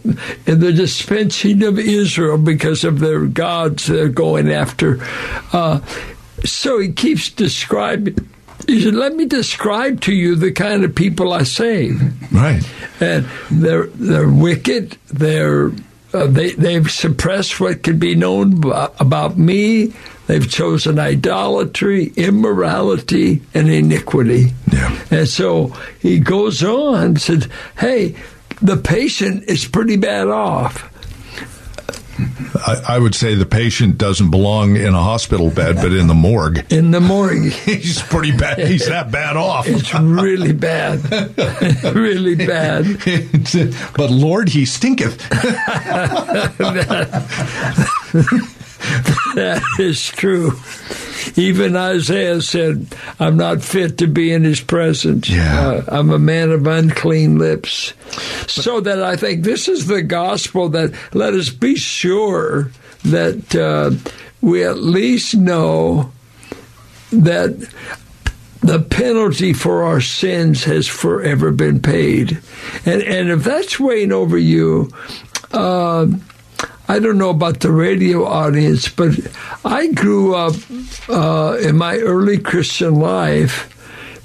in 0.45 0.59
the 0.59 0.73
dispensing 0.73 1.63
of 1.63 1.79
Israel 1.79 2.37
because 2.37 2.83
of 2.83 2.99
their 2.99 3.25
gods 3.25 3.87
they're 3.87 4.09
going 4.09 4.51
after. 4.51 4.99
Uh, 5.53 5.79
so 6.43 6.79
he 6.79 6.91
keeps 6.91 7.29
describing. 7.29 8.29
He 8.67 8.81
said, 8.81 8.95
"Let 8.95 9.15
me 9.15 9.25
describe 9.25 10.01
to 10.01 10.13
you 10.13 10.35
the 10.35 10.51
kind 10.51 10.83
of 10.83 10.95
people 10.95 11.33
I 11.33 11.43
save." 11.43 12.01
Right. 12.31 12.63
and 12.99 13.27
they're 13.51 13.87
they're 13.87 14.29
wicked. 14.29 14.97
They're 15.07 15.71
uh, 16.13 16.27
they 16.27 16.51
they've 16.51 16.89
suppressed 16.89 17.59
what 17.59 17.83
could 17.83 17.99
be 17.99 18.15
known 18.15 18.65
ab- 18.73 18.95
about 18.99 19.37
me. 19.37 19.93
They've 20.27 20.49
chosen 20.49 20.97
idolatry, 20.99 22.11
immorality, 22.15 23.41
and 23.53 23.69
iniquity. 23.69 24.53
Yeah. 24.71 24.99
And 25.11 25.27
so 25.27 25.67
he 25.99 26.19
goes 26.19 26.63
on 26.63 27.03
and 27.03 27.21
said, 27.21 27.51
"Hey, 27.77 28.15
the 28.61 28.77
patient 28.77 29.43
is 29.47 29.65
pretty 29.65 29.97
bad 29.97 30.27
off." 30.27 30.91
I, 32.55 32.95
I 32.95 32.99
would 32.99 33.13
say 33.13 33.35
the 33.35 33.45
patient 33.45 33.97
doesn't 33.97 34.31
belong 34.31 34.77
in 34.77 34.93
a 34.93 35.01
hospital 35.03 35.49
bed, 35.49 35.75
but 35.75 35.91
in 35.91 36.07
the 36.07 36.13
morgue. 36.13 36.65
In 36.71 36.91
the 36.91 37.01
morgue, 37.01 37.51
He's 37.65 38.01
pretty 38.01 38.35
bad. 38.35 38.59
He's 38.59 38.87
that 38.87 39.11
bad 39.11 39.35
off. 39.35 39.67
it's 39.67 39.93
really 39.93 40.53
bad, 40.53 41.03
really 41.95 42.35
bad. 42.35 42.85
but 43.97 44.09
Lord, 44.09 44.49
he 44.49 44.65
stinketh. 44.65 45.21
That 49.35 49.61
is 49.79 50.07
true. 50.07 50.53
Even 51.35 51.75
Isaiah 51.75 52.41
said, 52.41 52.87
I'm 53.19 53.35
not 53.35 53.61
fit 53.61 53.97
to 53.97 54.07
be 54.07 54.31
in 54.31 54.45
his 54.45 54.61
presence. 54.61 55.29
Yeah. 55.29 55.59
Uh, 55.59 55.83
I'm 55.89 56.09
a 56.09 56.19
man 56.19 56.51
of 56.51 56.65
unclean 56.65 57.37
lips. 57.37 57.93
So 58.47 58.79
that 58.79 59.03
I 59.03 59.17
think 59.17 59.43
this 59.43 59.67
is 59.67 59.87
the 59.87 60.01
gospel 60.01 60.69
that 60.69 60.93
let 61.13 61.33
us 61.33 61.49
be 61.49 61.75
sure 61.75 62.71
that 63.03 63.53
uh, 63.53 63.91
we 64.39 64.63
at 64.63 64.77
least 64.77 65.35
know 65.35 66.13
that 67.11 67.69
the 68.61 68.79
penalty 68.79 69.51
for 69.51 69.83
our 69.83 69.99
sins 69.99 70.63
has 70.63 70.87
forever 70.87 71.51
been 71.51 71.81
paid. 71.81 72.41
And, 72.85 73.01
and 73.03 73.29
if 73.29 73.43
that's 73.43 73.79
weighing 73.79 74.13
over 74.13 74.37
you, 74.37 74.91
uh, 75.51 76.07
I 76.87 76.99
don't 76.99 77.17
know 77.17 77.31
about 77.31 77.61
the 77.61 77.71
radio 77.71 78.25
audience, 78.25 78.87
but 78.89 79.15
I 79.63 79.87
grew 79.91 80.35
up 80.35 80.55
uh, 81.09 81.57
in 81.61 81.77
my 81.77 81.97
early 81.97 82.37
Christian 82.37 82.95
life 82.95 83.71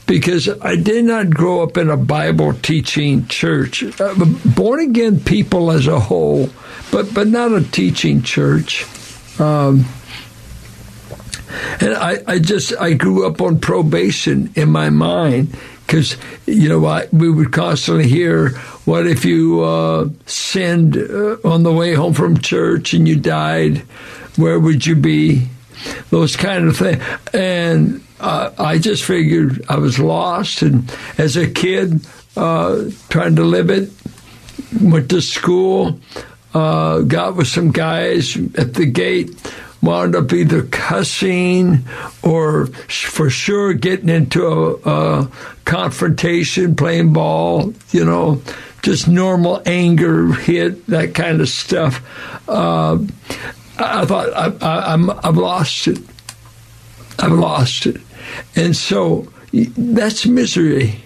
because 0.06 0.48
I 0.60 0.76
did 0.76 1.04
not 1.04 1.30
grow 1.30 1.62
up 1.62 1.76
in 1.76 1.88
a 1.88 1.96
Bible 1.96 2.52
teaching 2.52 3.26
church. 3.28 3.84
Uh, 4.00 4.14
born 4.44 4.80
again 4.80 5.20
people 5.20 5.70
as 5.70 5.86
a 5.86 6.00
whole, 6.00 6.50
but 6.90 7.14
but 7.14 7.28
not 7.28 7.52
a 7.52 7.62
teaching 7.62 8.22
church. 8.22 8.84
Um, 9.40 9.86
and 11.80 11.94
I, 11.94 12.18
I 12.26 12.38
just 12.38 12.74
I 12.78 12.92
grew 12.92 13.26
up 13.26 13.40
on 13.40 13.58
probation 13.58 14.52
in 14.54 14.70
my 14.70 14.90
mind 14.90 15.56
because 15.90 16.16
you 16.46 16.68
know 16.68 16.86
I, 16.86 17.08
we 17.10 17.28
would 17.28 17.50
constantly 17.52 18.06
hear 18.06 18.50
what 18.84 19.08
if 19.08 19.24
you 19.24 19.64
uh, 19.64 20.08
sinned 20.24 20.96
uh, 20.96 21.36
on 21.42 21.64
the 21.64 21.72
way 21.72 21.94
home 21.94 22.14
from 22.14 22.38
church 22.38 22.94
and 22.94 23.08
you 23.08 23.16
died? 23.16 23.78
Where 24.36 24.60
would 24.60 24.86
you 24.86 24.94
be? 24.94 25.48
Those 26.10 26.36
kind 26.36 26.68
of 26.68 26.76
things 26.76 27.02
and 27.34 28.04
uh, 28.20 28.52
I 28.56 28.78
just 28.78 29.02
figured 29.02 29.64
I 29.68 29.78
was 29.78 29.98
lost 29.98 30.62
and 30.62 30.88
as 31.18 31.36
a 31.36 31.50
kid 31.50 32.06
uh, 32.36 32.84
trying 33.08 33.34
to 33.36 33.44
live 33.44 33.70
it 33.70 33.90
went 34.80 35.10
to 35.10 35.20
school 35.20 35.98
uh, 36.54 37.00
got 37.00 37.34
with 37.34 37.48
some 37.48 37.72
guys 37.72 38.36
at 38.56 38.74
the 38.74 38.86
gate 38.86 39.30
wound 39.82 40.14
up 40.14 40.32
either 40.32 40.62
cussing 40.64 41.84
or 42.22 42.66
for 42.66 43.30
sure 43.30 43.72
getting 43.72 44.08
into 44.08 44.46
a, 44.46 44.74
a 44.90 45.30
confrontation, 45.64 46.76
playing 46.76 47.12
ball, 47.12 47.72
you 47.90 48.04
know, 48.04 48.42
just 48.82 49.08
normal 49.08 49.62
anger 49.66 50.32
hit, 50.32 50.86
that 50.86 51.14
kind 51.14 51.40
of 51.40 51.48
stuff. 51.48 52.02
Uh, 52.48 52.98
I, 53.78 54.04
thought 54.04 54.32
I, 54.34 54.66
I, 54.66 54.92
I'm, 54.92 55.10
I've 55.10 55.36
lost 55.36 55.86
it. 55.86 55.98
I've 57.18 57.32
lost 57.32 57.86
it. 57.86 58.00
And 58.56 58.76
so 58.76 59.30
that's 59.52 60.26
misery. 60.26 61.02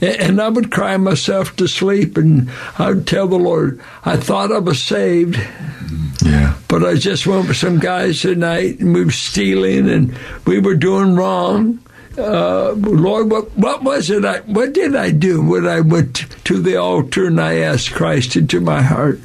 And 0.00 0.40
I 0.40 0.48
would 0.48 0.70
cry 0.70 0.96
myself 0.96 1.56
to 1.56 1.68
sleep, 1.68 2.16
and 2.16 2.50
I 2.78 2.90
would 2.90 3.06
tell 3.06 3.28
the 3.28 3.36
Lord, 3.36 3.82
I 4.04 4.16
thought 4.16 4.50
I 4.50 4.58
was 4.58 4.82
saved. 4.82 5.36
Yeah. 6.24 6.54
But 6.68 6.84
I 6.84 6.94
just 6.94 7.26
went 7.26 7.48
with 7.48 7.56
some 7.58 7.78
guys 7.78 8.22
tonight, 8.22 8.80
and 8.80 8.94
we 8.94 9.04
were 9.04 9.10
stealing, 9.10 9.88
and 9.90 10.18
we 10.46 10.58
were 10.58 10.74
doing 10.74 11.14
wrong. 11.14 11.80
Uh, 12.16 12.72
Lord, 12.72 13.30
what 13.30 13.56
what 13.56 13.82
was 13.82 14.08
it? 14.08 14.24
I 14.24 14.38
what 14.40 14.72
did 14.72 14.96
I 14.96 15.10
do 15.10 15.42
when 15.42 15.66
I 15.66 15.80
went 15.80 16.26
to 16.44 16.60
the 16.60 16.76
altar 16.76 17.26
and 17.26 17.40
I 17.40 17.56
asked 17.56 17.92
Christ 17.92 18.36
into 18.36 18.60
my 18.60 18.80
heart? 18.80 19.20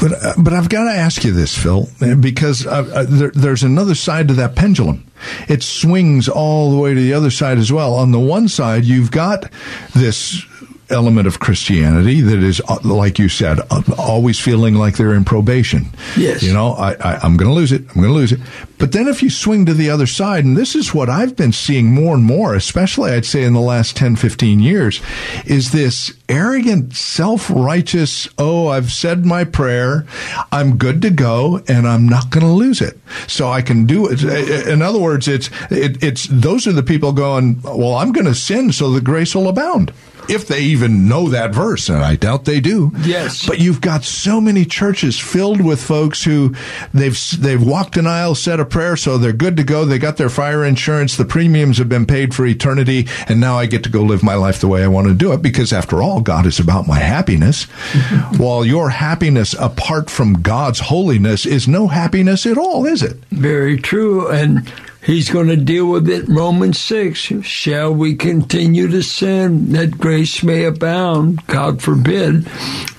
But 0.00 0.12
uh, 0.12 0.34
but 0.38 0.52
I've 0.52 0.68
got 0.68 0.84
to 0.84 0.90
ask 0.90 1.24
you 1.24 1.32
this, 1.32 1.56
Phil, 1.56 1.88
because 2.20 2.66
uh, 2.66 2.88
uh, 2.92 3.04
there, 3.08 3.30
there's 3.30 3.62
another 3.62 3.94
side 3.94 4.28
to 4.28 4.34
that 4.34 4.54
pendulum. 4.54 5.10
It 5.48 5.62
swings 5.62 6.28
all 6.28 6.70
the 6.70 6.76
way 6.76 6.92
to 6.94 7.00
the 7.00 7.14
other 7.14 7.30
side 7.30 7.58
as 7.58 7.72
well. 7.72 7.94
On 7.94 8.12
the 8.12 8.20
one 8.20 8.48
side, 8.48 8.84
you've 8.84 9.10
got 9.10 9.50
this 9.94 10.44
element 10.90 11.26
of 11.26 11.40
Christianity 11.40 12.20
that 12.20 12.42
is, 12.42 12.60
uh, 12.68 12.78
like 12.84 13.18
you 13.18 13.28
said, 13.28 13.58
uh, 13.70 13.82
always 13.98 14.38
feeling 14.38 14.74
like 14.74 14.96
they're 14.96 15.14
in 15.14 15.24
probation. 15.24 15.86
Yes. 16.16 16.42
You 16.42 16.52
know, 16.52 16.72
I, 16.72 16.92
I, 16.94 17.18
I'm 17.22 17.36
going 17.36 17.50
to 17.50 17.54
lose 17.54 17.72
it. 17.72 17.82
I'm 17.88 18.02
going 18.02 18.08
to 18.08 18.12
lose 18.12 18.32
it. 18.32 18.40
But 18.78 18.92
then 18.92 19.08
if 19.08 19.22
you 19.22 19.30
swing 19.30 19.66
to 19.66 19.74
the 19.74 19.90
other 19.90 20.06
side, 20.06 20.44
and 20.44 20.56
this 20.56 20.74
is 20.74 20.94
what 20.94 21.08
I've 21.08 21.34
been 21.34 21.52
seeing 21.52 21.94
more 21.94 22.14
and 22.14 22.24
more, 22.24 22.54
especially 22.54 23.10
I'd 23.10 23.24
say 23.24 23.42
in 23.42 23.54
the 23.54 23.60
last 23.60 23.96
10, 23.96 24.16
15 24.16 24.60
years, 24.60 25.00
is 25.46 25.72
this 25.72 26.12
arrogant, 26.28 26.94
self-righteous, 26.94 28.28
oh, 28.38 28.68
I've 28.68 28.92
said 28.92 29.24
my 29.24 29.44
prayer, 29.44 30.06
I'm 30.52 30.76
good 30.76 31.00
to 31.02 31.10
go, 31.10 31.62
and 31.68 31.88
I'm 31.88 32.08
not 32.08 32.30
going 32.30 32.44
to 32.44 32.52
lose 32.52 32.80
it. 32.80 32.98
So 33.26 33.48
I 33.48 33.62
can 33.62 33.86
do 33.86 34.08
it. 34.08 34.22
In 34.68 34.82
other 34.82 35.00
words, 35.00 35.26
it's, 35.26 35.48
it, 35.70 36.02
it's, 36.02 36.26
those 36.30 36.66
are 36.66 36.72
the 36.72 36.82
people 36.82 37.12
going, 37.12 37.62
well, 37.62 37.94
I'm 37.94 38.12
going 38.12 38.26
to 38.26 38.34
sin 38.34 38.72
so 38.72 38.90
the 38.90 39.00
grace 39.00 39.34
will 39.34 39.48
abound. 39.48 39.92
If 40.28 40.46
they 40.46 40.60
even 40.60 41.08
know 41.08 41.28
that 41.28 41.54
verse, 41.54 41.88
and 41.88 41.98
I 41.98 42.16
doubt 42.16 42.44
they 42.44 42.60
do. 42.60 42.92
Yes. 43.02 43.46
But 43.46 43.58
you've 43.58 43.80
got 43.80 44.04
so 44.04 44.40
many 44.40 44.64
churches 44.64 45.18
filled 45.18 45.60
with 45.60 45.82
folks 45.82 46.24
who 46.24 46.54
they've 46.92 47.18
they've 47.38 47.62
walked 47.62 47.96
an 47.96 48.06
aisle, 48.06 48.34
said 48.34 48.60
a 48.60 48.64
prayer, 48.64 48.96
so 48.96 49.18
they're 49.18 49.32
good 49.32 49.56
to 49.56 49.64
go. 49.64 49.84
They 49.84 49.98
got 49.98 50.16
their 50.16 50.28
fire 50.28 50.64
insurance, 50.64 51.16
the 51.16 51.24
premiums 51.24 51.78
have 51.78 51.88
been 51.88 52.06
paid 52.06 52.34
for 52.34 52.46
eternity, 52.46 53.08
and 53.28 53.40
now 53.40 53.56
I 53.56 53.66
get 53.66 53.84
to 53.84 53.90
go 53.90 54.02
live 54.02 54.22
my 54.22 54.34
life 54.34 54.60
the 54.60 54.68
way 54.68 54.82
I 54.82 54.88
want 54.88 55.08
to 55.08 55.14
do 55.14 55.32
it 55.32 55.42
because 55.42 55.72
after 55.72 56.02
all, 56.02 56.20
God 56.20 56.46
is 56.46 56.58
about 56.58 56.86
my 56.86 56.98
happiness. 56.98 57.64
While 58.36 58.64
your 58.64 58.90
happiness 58.90 59.54
apart 59.58 60.10
from 60.10 60.42
God's 60.42 60.80
holiness 60.80 61.46
is 61.46 61.68
no 61.68 61.88
happiness 61.88 62.46
at 62.46 62.58
all, 62.58 62.86
is 62.86 63.02
it? 63.02 63.16
Very 63.30 63.78
true. 63.78 64.28
And 64.28 64.70
he's 65.06 65.30
going 65.30 65.46
to 65.46 65.56
deal 65.56 65.86
with 65.86 66.08
it. 66.08 66.28
Romans 66.28 66.78
6. 66.78 67.18
Shall 67.42 67.94
we 67.94 68.16
continue 68.16 68.88
to 68.88 69.02
sin 69.02 69.72
that 69.72 69.98
grace 69.98 70.42
may 70.42 70.64
abound? 70.64 71.46
God 71.46 71.80
forbid. 71.80 72.48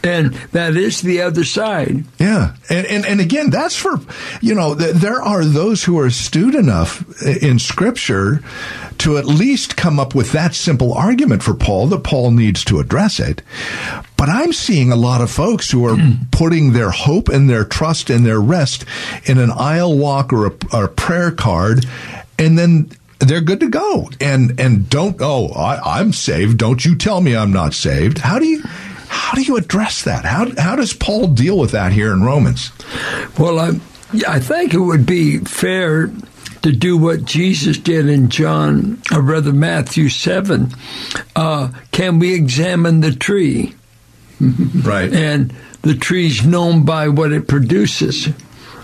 And 0.04 0.34
that 0.54 0.76
is 0.76 1.02
the 1.02 1.22
other 1.22 1.44
side. 1.44 2.06
Yeah. 2.18 2.56
And, 2.70 2.88
and, 2.88 3.06
and 3.06 3.20
again, 3.20 3.50
that's 3.50 3.76
for, 3.76 4.00
you 4.42 4.56
know, 4.56 4.74
th- 4.74 4.96
there 4.96 5.22
are 5.22 5.44
those 5.44 5.84
who 5.84 6.00
are 6.00 6.06
astute 6.08 6.56
enough 6.56 7.04
uh, 7.26 7.32
in 7.42 7.60
Scripture 7.60 8.42
to 9.00 9.18
at 9.18 9.26
least 9.26 9.78
come 9.78 10.00
up 10.00 10.16
with 10.16 10.32
that 10.32 10.56
simple 10.56 10.94
argument 10.94 11.44
for 11.44 11.54
Paul 11.54 11.88
that 11.88 12.04
Paul 12.04 12.32
needs 12.32 12.64
to 12.66 12.80
address 12.80 13.20
it. 13.20 13.42
But 14.18 14.30
I'm 14.30 14.52
seeing 14.52 14.92
a 14.92 14.96
lot 14.96 15.22
of 15.22 15.30
folks 15.30 15.70
who 15.70 15.86
are 15.86 15.98
putting 16.32 16.74
their 16.74 16.90
hope 16.90 17.30
and 17.30 17.50
their 17.50 17.64
trust 17.64 18.10
and 18.10 18.26
their 18.26 18.42
rest 18.42 18.84
in 19.26 19.38
an 19.38 19.52
aisle 19.52 19.96
walk 19.96 20.34
or 20.34 20.48
a, 20.48 20.54
or 20.74 20.86
a 20.86 20.90
prayer 20.90 21.32
card, 21.32 21.86
and 22.40 22.58
then 22.58 22.90
they're 23.20 23.42
good 23.42 23.60
to 23.60 23.70
go. 23.70 24.10
And 24.20 24.60
and 24.60 24.90
don't 24.90 25.18
oh 25.20 25.50
I, 25.50 26.00
I'm 26.00 26.14
saved. 26.14 26.58
Don't 26.58 26.84
you 26.84 26.96
tell 26.96 27.22
me 27.22 27.36
I'm 27.36 27.52
not 27.52 27.74
saved. 27.74 28.18
How 28.18 28.40
do 28.40 28.46
you 28.46 28.64
how 29.08 29.36
do 29.36 29.42
you 29.42 29.56
address 29.58 30.04
that? 30.04 30.26
How 30.26 30.50
how 30.58 30.76
does 30.76 30.94
Paul 30.94 31.28
deal 31.28 31.58
with 31.58 31.72
that 31.72 31.92
here 31.92 32.12
in 32.12 32.24
Romans? 32.24 32.72
Well, 33.38 33.60
I, 33.60 33.80
I 34.28 34.40
think 34.40 34.74
it 34.74 34.80
would 34.80 35.06
be 35.06 35.40
fair 35.40 36.12
to 36.62 36.72
do 36.72 36.98
what 36.98 37.26
Jesus 37.26 37.78
did 37.78 38.10
in 38.10 38.30
John, 38.30 39.02
or 39.14 39.22
rather 39.22 39.54
Matthew 39.54 40.10
7. 40.10 40.74
Uh, 41.36 41.70
can 41.92 42.20
we 42.20 42.34
examine 42.34 43.02
the 43.02 43.12
tree? 43.14 43.76
Right. 44.84 45.12
And 45.12 45.54
the 45.82 45.96
tree's 45.96 46.46
known 46.46 46.86
by 46.86 47.10
what 47.10 47.32
it 47.32 47.48
produces. 47.48 48.30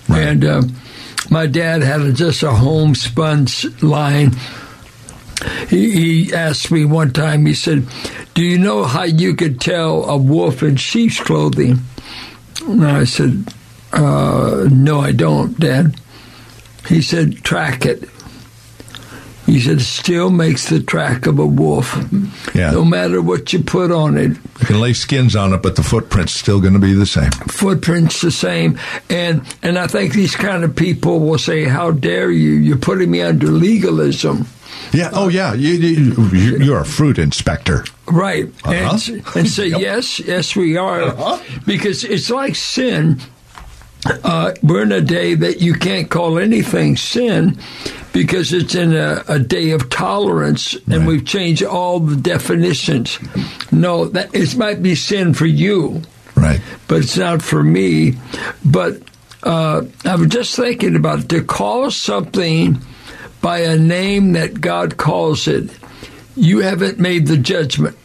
Right. 0.10 0.28
And 0.28 0.45
uh, 0.45 0.62
my 1.30 1.47
dad 1.47 1.82
had 1.82 2.01
a, 2.01 2.12
just 2.12 2.43
a 2.43 2.51
homespun 2.51 3.47
line. 3.82 4.32
He, 5.68 6.26
he 6.26 6.34
asked 6.34 6.72
me 6.72 6.86
one 6.86 7.12
time, 7.12 7.45
he 7.45 7.54
said, 7.54 7.88
Do 8.34 8.43
you 8.43 8.58
know 8.58 8.84
how 8.84 9.04
you 9.04 9.36
could 9.36 9.60
tell 9.60 10.06
a 10.06 10.18
wolf 10.18 10.64
in 10.64 10.76
sheep's 10.78 11.20
clothing? 11.20 11.80
And 12.68 12.86
I 12.86 13.04
said, 13.04 13.45
uh, 13.91 14.68
No, 14.72 15.01
I 15.01 15.12
don't, 15.12 15.60
Dad. 15.60 15.99
He 16.88 17.01
said, 17.01 17.43
Track 17.43 17.86
it. 17.86 18.10
He 19.46 19.60
said, 19.60 19.82
Still 19.82 20.30
makes 20.30 20.70
the 20.70 20.80
track 20.82 21.26
of 21.28 21.38
a 21.39 21.46
wolf. 21.46 21.96
Yeah. 22.56 22.72
No 22.72 22.86
matter 22.86 23.22
what 23.22 23.52
you 23.54 23.60
put 23.64 23.91
on 23.91 24.18
it, 24.18 24.30
You 24.60 24.66
can 24.66 24.80
lay 24.80 24.94
skins 24.94 25.36
on 25.36 25.54
it, 25.54 25.62
but 25.62 25.76
the 25.76 25.84
footprint's 25.84 26.34
still 26.34 26.62
going 26.62 26.74
to 26.74 26.80
be 26.80 26.94
the 26.94 27.06
same. 27.06 27.32
footprints 27.32 28.22
the 28.22 28.32
same 28.32 28.78
and 29.10 29.41
and 29.62 29.78
I 29.78 29.88
think 29.88 30.14
these 30.14 30.36
kind 30.36 30.64
of 30.64 30.76
people 30.76 31.20
will 31.20 31.38
say 31.38 31.66
how 31.66 31.91
dare 31.91 32.32
you 32.32 32.52
you're 32.52 32.78
putting 32.78 33.12
me 33.12 33.22
under 33.22 33.48
legalism 33.48 34.46
Yeah. 34.94 35.10
Oh, 35.14 35.28
yeah. 35.30 35.54
You, 35.54 35.72
you, 35.74 36.58
you're 36.64 36.80
a 36.82 36.86
fruit 36.86 37.18
inspector. 37.20 37.84
right 38.08 38.48
Uh-huh. 38.64 38.98
and, 39.14 39.24
and 39.36 39.48
say 39.50 39.68
Yep. 39.74 39.82
yes 39.82 40.20
yes 40.20 40.56
we 40.56 40.78
are 40.78 41.02
Uh-huh. 41.04 41.38
because 41.66 42.04
it's 42.06 42.30
like 42.30 42.56
sin 42.56 43.20
uh, 44.06 44.52
we're 44.62 44.84
in 44.84 44.91
a 44.91 45.02
day 45.02 45.34
that 45.36 45.62
you 45.62 45.74
can't 45.74 46.10
call 46.10 46.38
anything 46.38 46.98
sin 46.98 47.58
because 48.14 48.53
it's 48.53 48.76
in 48.76 48.93
a, 48.95 49.24
a 49.28 49.39
day 49.39 49.72
of 49.72 49.89
tolerance 49.89 50.74
and 50.74 50.99
Right. 50.99 51.07
we've 51.07 51.26
changed 51.26 51.64
all 51.64 51.99
the 51.99 52.16
definitions 52.16 53.20
no 53.72 54.05
that 54.05 54.34
it 54.34 54.55
might 54.55 54.82
be 54.82 54.95
sin 54.95 55.34
for 55.34 55.45
you 55.47 56.01
Right. 56.36 56.61
but 56.88 56.99
it's 57.03 57.18
not 57.18 57.41
for 57.41 57.61
me. 57.64 58.16
But 58.66 59.01
uh, 59.43 59.84
I 60.05 60.16
was 60.16 60.30
just 60.30 60.55
thinking 60.55 60.95
about 60.95 61.20
it, 61.20 61.30
to 61.30 61.43
call 61.43 61.91
something 61.91 62.80
by 63.41 63.59
a 63.59 63.78
name 63.78 64.34
that 64.34 64.59
God 64.61 64.97
calls 64.97 65.47
it. 65.47 65.70
You 66.36 66.59
haven't 66.61 66.97
made 66.97 67.28
the 67.28 67.38
judgment. 67.38 67.95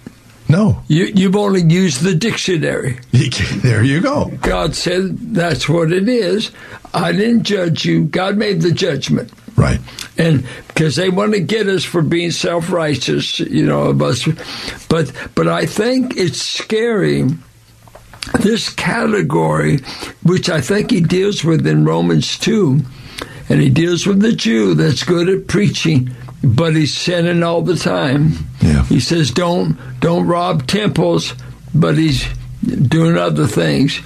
No. 0.49 0.83
You, 0.89 1.07
you've 1.07 1.37
only 1.37 1.63
used 1.63 2.03
the 2.03 2.15
dictionary. 2.15 2.99
There 3.63 3.83
you 3.85 4.01
go. 4.01 4.31
God 4.43 4.75
said 4.75 5.19
that's 5.35 5.69
what 5.69 5.93
it 5.93 6.09
is. 6.09 6.51
I 6.93 7.13
didn't 7.13 7.45
judge 7.45 7.85
you. 7.87 8.05
God 8.05 8.37
made 8.37 8.61
the 8.63 8.73
judgment. 8.73 9.31
Right. 9.59 9.81
And 10.17 10.47
because 10.69 10.95
they 10.95 11.11
want 11.11 11.33
to 11.33 11.41
get 11.41 11.67
us 11.67 11.85
for 11.85 12.01
being 12.01 12.31
self 12.31 12.71
righteous, 12.71 13.41
you 13.41 13.67
know, 13.67 13.87
of 13.87 14.01
us. 14.01 14.25
But 14.89 15.13
but 15.35 15.49
I 15.49 15.67
think 15.67 16.17
it's 16.17 16.41
scary. 16.41 17.25
This 18.41 18.69
category, 18.69 19.79
which 20.23 20.49
I 20.51 20.61
think 20.61 20.91
he 20.91 21.01
deals 21.01 21.43
with 21.45 21.67
in 21.67 21.85
Romans 21.85 22.39
two, 22.39 22.81
and 23.49 23.61
he 23.61 23.69
deals 23.69 24.07
with 24.07 24.21
the 24.21 24.33
Jew 24.33 24.75
that's 24.75 25.03
good 25.03 25.29
at 25.29 25.49
preaching, 25.49 26.11
but 26.45 26.77
he's 26.77 26.95
sinning 26.95 27.43
all 27.43 27.63
the 27.63 27.77
time. 27.77 28.33
Yeah. 28.61 28.85
He 28.85 29.01
says, 29.01 29.31
"Don't 29.31 29.77
don't 30.01 30.27
rob 30.27 30.67
temples," 30.67 31.35
but 31.75 31.97
he's 31.97 32.27
doing 32.63 33.17
other 33.17 33.47
things. 33.47 34.01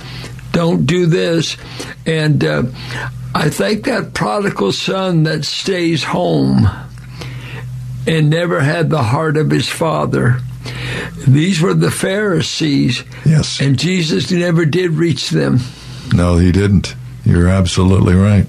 Don't 0.53 0.87
do 0.87 1.07
this, 1.07 1.57
and 2.07 2.45
uh, 2.45 2.63
I 3.35 3.49
think 3.49 3.85
that 3.85 4.15
prodigal 4.15 4.73
son 4.73 5.23
that 5.25 5.45
stays 5.45 6.05
home 6.05 6.69
and 8.07 8.29
never 8.31 8.61
had 8.61 8.91
the 8.91 9.03
heart 9.03 9.37
of 9.37 9.51
his 9.51 9.69
father. 9.69 10.41
These 11.27 11.61
were 11.61 11.75
the 11.75 11.91
Pharisees, 11.91 13.05
Yes. 13.25 13.61
and 13.61 13.79
Jesus 13.79 14.31
never 14.31 14.65
did 14.67 14.93
reach 14.93 15.31
them. 15.31 15.61
No, 16.13 16.37
he 16.37 16.53
didn't. 16.53 16.95
You're 17.25 17.49
absolutely 17.49 18.15
right. 18.15 18.47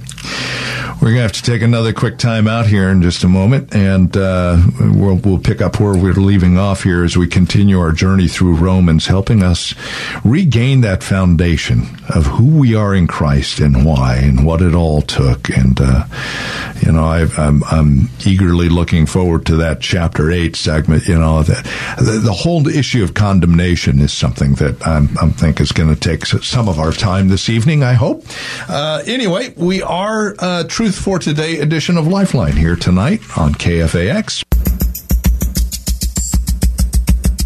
We're 1.02 1.10
going 1.10 1.16
to 1.18 1.22
have 1.24 1.32
to 1.34 1.41
take 1.41 1.62
another 1.62 1.91
quick 1.91 2.18
time 2.18 2.48
out 2.48 2.66
here 2.66 2.89
in 2.89 3.02
just 3.02 3.24
a 3.24 3.28
moment, 3.28 3.76
and 3.76 4.16
uh, 4.16 4.62
we'll, 4.80 5.18
we'll 5.18 5.39
pick 5.39 5.60
up 5.62 5.80
where 5.80 5.98
we're 5.98 6.14
leaving 6.14 6.58
off 6.58 6.84
here 6.84 7.04
as 7.04 7.18
we 7.18 7.28
continue 7.28 7.80
our 7.80 7.91
journey 7.91 8.28
through 8.28 8.56
Romans, 8.56 9.08
helping 9.08 9.44
us 9.44 9.74
regain 10.24 10.82
that 10.82 11.04
foundation 11.04 11.88
of 12.14 12.26
who 12.26 12.58
we 12.58 12.76
are 12.76 12.96
in 12.96 13.08
Christ 13.08 13.60
and 13.60 13.86
why 13.86 14.16
and 14.16 14.46
what 14.46 14.62
it 14.62 14.74
all 14.74 15.02
took. 15.02 15.50
And, 15.50 15.78
uh, 15.82 16.06
you 16.82 16.91
know, 16.91 17.04
I, 17.04 17.26
I'm, 17.38 17.64
I'm 17.66 18.10
eagerly 18.26 18.70
looking 18.70 19.06
forward 19.06 19.46
to 19.48 19.58
that 19.58 19.82
chapter 19.82 20.32
8 20.32 20.56
segment. 20.56 21.08
You 21.08 21.20
know, 21.20 21.44
that 21.44 21.66
the, 21.98 22.20
the 22.24 22.34
whole 22.34 22.66
issue 22.68 23.04
of 23.04 23.14
condemnation 23.14 24.00
is 24.00 24.14
something 24.14 24.54
that 24.56 24.86
I'm, 24.88 25.10
I'm 25.20 25.32
think 25.32 25.60
is 25.60 25.72
going 25.72 25.94
to 25.94 26.00
take 26.00 26.26
some 26.26 26.70
of 26.70 26.80
our 26.80 26.91
time 26.91 27.28
this 27.28 27.50
evening, 27.50 27.84
I 27.84 27.94
hope. 27.94 28.26
Uh, 28.70 29.04
anyway, 29.06 29.54
we 29.58 29.82
are 29.82 30.36
uh, 30.39 30.64
Truth 30.94 31.06
for 31.06 31.18
Today 31.18 31.60
edition 31.60 31.98
of 31.98 32.06
Lifeline 32.06 32.56
here 32.56 32.76
tonight 32.76 33.22
on 33.36 33.56
KFAX. 33.56 34.44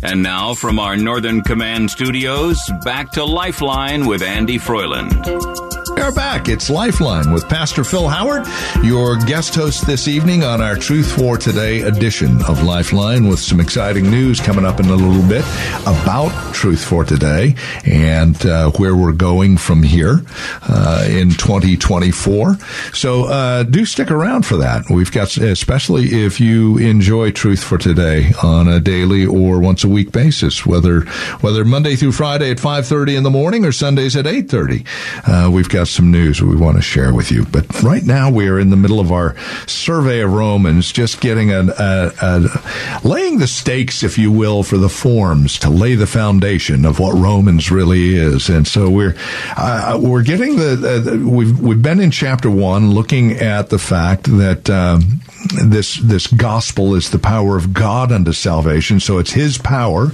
And 0.04 0.22
now 0.22 0.54
from 0.54 0.80
our 0.80 0.98
Northern 0.98 1.42
Command 1.42 1.90
studios, 1.90 2.60
back 2.84 3.12
to 3.14 3.24
Lifeline 3.24 4.06
with 4.06 4.22
Andy 4.22 4.58
Froyland. 4.58 5.77
We 5.98 6.04
are 6.04 6.12
back. 6.12 6.48
It's 6.48 6.70
Lifeline 6.70 7.34
with 7.34 7.50
Pastor 7.50 7.84
Phil 7.84 8.08
Howard, 8.08 8.46
your 8.84 9.18
guest 9.18 9.56
host 9.56 9.88
this 9.88 10.08
evening 10.08 10.44
on 10.44 10.62
our 10.62 10.76
Truth 10.76 11.18
for 11.18 11.40
Today 11.40 11.82
edition 11.82 12.40
of 12.44 12.62
Lifeline 12.62 13.28
with 13.28 13.40
some 13.40 13.60
exciting 13.60 14.12
news 14.12 14.40
coming 14.40 14.64
up 14.64 14.80
in 14.80 14.86
a 14.86 14.96
little 14.96 15.28
bit 15.28 15.44
about 15.88 16.54
Truth 16.54 16.86
for 16.86 17.04
Today 17.04 17.56
and 17.84 18.46
uh, 18.46 18.70
where 18.74 18.96
we're 18.96 19.12
going 19.12 19.58
from 19.58 19.82
here 19.82 20.22
uh, 20.70 21.08
in 21.10 21.32
2024. 21.32 22.58
So 22.94 23.26
uh, 23.26 23.64
do 23.64 23.84
stick 23.84 24.12
around 24.12 24.46
for 24.46 24.58
that. 24.58 24.92
We've 24.92 25.12
got, 25.12 25.36
especially 25.36 26.24
if 26.24 26.40
you 26.40 26.78
enjoy 26.78 27.32
Truth 27.32 27.64
for 27.64 27.80
Today 27.80 28.34
on 28.44 28.68
a 28.68 28.80
daily 28.80 29.26
or 29.26 29.60
once 29.60 29.84
a 29.84 29.90
week 29.90 30.12
basis, 30.12 30.64
whether 30.64 31.02
whether 31.42 31.66
Monday 31.66 31.96
through 31.96 32.12
Friday 32.12 32.52
at 32.52 32.58
5:30 32.58 33.16
in 33.18 33.24
the 33.24 33.32
morning 33.32 33.66
or 33.66 33.72
Sundays 33.72 34.16
at 34.16 34.28
8:30. 34.28 34.86
Uh, 35.26 35.50
we've 35.50 35.68
got 35.68 35.87
some 35.90 36.12
news 36.12 36.42
we 36.42 36.56
want 36.56 36.78
to 36.78 36.82
share 36.82 37.14
with 37.14 37.32
you. 37.32 37.46
But 37.46 37.84
right 37.84 38.04
now 38.04 38.30
we 38.30 38.48
are 38.48 38.60
in 38.60 38.70
the 38.70 38.76
middle 38.76 39.00
of 39.00 39.12
our 39.12 39.36
survey 39.68 40.22
of 40.22 40.34
Romans, 40.34 40.92
just 40.92 41.22
getting 41.22 41.52
a, 41.52 41.62
a, 41.78 42.12
a 42.22 43.00
laying 43.04 43.38
the 43.38 43.48
stakes, 43.48 44.04
if 44.04 44.18
you 44.18 44.32
will, 44.32 44.64
for 44.64 44.78
the 44.78 44.90
forms 44.90 45.60
to 45.60 45.70
lay 45.70 45.96
the 45.96 46.08
foundation 46.08 46.86
of 46.86 47.00
what 47.00 47.14
Romans 47.14 47.72
really 47.72 48.16
is. 48.16 48.50
And 48.50 48.68
so 48.68 48.90
we're 48.90 49.16
uh, 49.56 50.00
we're 50.02 50.24
getting 50.24 50.58
the, 50.58 50.76
the 50.76 51.30
we've 51.30 51.60
we've 51.60 51.82
been 51.82 52.00
in 52.00 52.12
chapter 52.12 52.50
one, 52.50 52.92
looking 52.92 53.34
at 53.34 53.70
the 53.70 53.80
fact 53.80 54.24
that. 54.38 54.70
Um, 54.70 55.22
this 55.48 56.00
this 56.02 56.28
gospel 56.28 56.96
is 56.96 57.10
the 57.10 57.20
power 57.20 57.58
of 57.58 57.74
God 57.74 58.12
unto 58.12 58.34
salvation. 58.34 59.00
So 59.00 59.18
it's 59.18 59.32
His 59.32 59.58
power, 59.58 60.12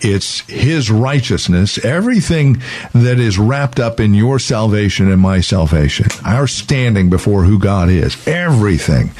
it's 0.00 0.40
His 0.40 0.90
righteousness, 0.90 1.78
everything 1.84 2.62
that 2.92 3.18
is 3.18 3.38
wrapped 3.38 3.80
up 3.80 4.00
in 4.00 4.14
your 4.14 4.38
salvation 4.38 5.10
and 5.10 5.20
my 5.20 5.40
salvation, 5.40 6.06
our 6.24 6.46
standing 6.46 7.10
before 7.10 7.44
who 7.44 7.58
God 7.58 7.88
is, 7.88 8.26
everything 8.26 9.10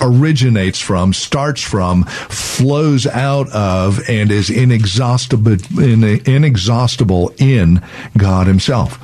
originates 0.00 0.80
from, 0.80 1.12
starts 1.12 1.62
from, 1.62 2.04
flows 2.04 3.06
out 3.06 3.48
of, 3.50 4.00
and 4.08 4.30
is 4.30 4.50
inexhaustible, 4.50 5.56
inexhaustible 5.78 7.32
in 7.38 7.82
God 8.16 8.46
Himself. 8.46 9.00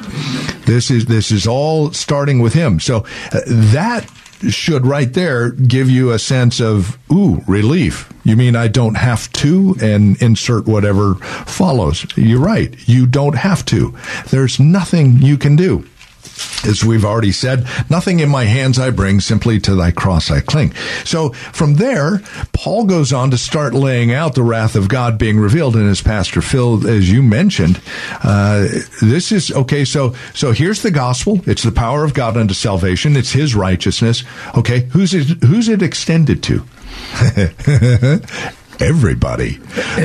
This 0.67 0.91
is 0.91 1.07
this 1.07 1.31
is 1.31 1.47
all 1.47 1.93
starting 1.93 2.41
with 2.41 2.55
Him. 2.55 2.81
So 2.81 3.05
uh, 3.33 3.41
that 3.47 4.09
should 4.51 4.87
right 4.87 5.13
there 5.13 5.51
give 5.51 5.91
you 5.91 6.11
a 6.11 6.19
sense 6.19 6.61
of 6.61 6.99
ooh 7.13 7.43
relief. 7.47 8.13
You 8.25 8.37
mean 8.37 8.57
I 8.57 8.69
don't 8.69 8.97
have 8.97 9.33
to 9.33 9.77
and 9.81 10.21
insert 10.23 10.67
whatever 10.67 11.15
follows. 11.47 12.07
You're 12.17 12.41
right. 12.41 12.75
You 12.89 13.07
don't 13.07 13.37
have 13.37 13.65
to. 13.67 13.95
There's 14.31 14.61
nothing 14.61 15.19
you 15.19 15.37
can 15.37 15.57
do. 15.57 15.87
As 16.65 16.85
we've 16.85 17.05
already 17.05 17.33
said, 17.33 17.67
nothing 17.91 18.21
in 18.21 18.29
my 18.29 18.45
hands 18.45 18.79
I 18.79 18.91
bring, 18.91 19.21
simply 19.21 19.59
to 19.61 19.75
thy 19.75 19.91
cross 19.91 20.31
I 20.31 20.41
cling. 20.41 20.73
So 21.05 21.31
from 21.31 21.75
there, 21.75 22.21
Paul 22.53 22.85
goes 22.85 23.13
on 23.13 23.31
to 23.33 23.39
start 23.39 23.75
laying 23.75 24.13
out 24.13 24.35
the 24.35 24.43
wrath 24.43 24.77
of 24.77 24.89
God 24.89 25.19
being 25.19 25.39
revealed. 25.39 25.75
And 25.77 25.89
as 25.89 26.03
Pastor 26.03 26.41
Phil, 26.41 26.87
as 26.87 27.11
you 27.11 27.23
mentioned, 27.23 27.81
uh, 28.23 28.69
this 29.01 29.33
is 29.33 29.51
okay. 29.53 29.85
So, 29.85 30.15
so 30.35 30.53
here's 30.53 30.83
the 30.83 30.91
gospel. 30.91 31.41
It's 31.47 31.63
the 31.63 31.73
power 31.73 32.05
of 32.05 32.15
God 32.15 32.37
unto 32.37 32.55
salvation. 32.55 33.17
It's 33.17 33.33
His 33.33 33.55
righteousness. 33.55 34.25
Okay, 34.57 34.89
who's 34.93 35.15
it? 35.15 35.43
Who's 35.43 35.69
it 35.69 35.83
extended 35.83 36.43
to? 36.45 36.65
everybody. 38.83 39.57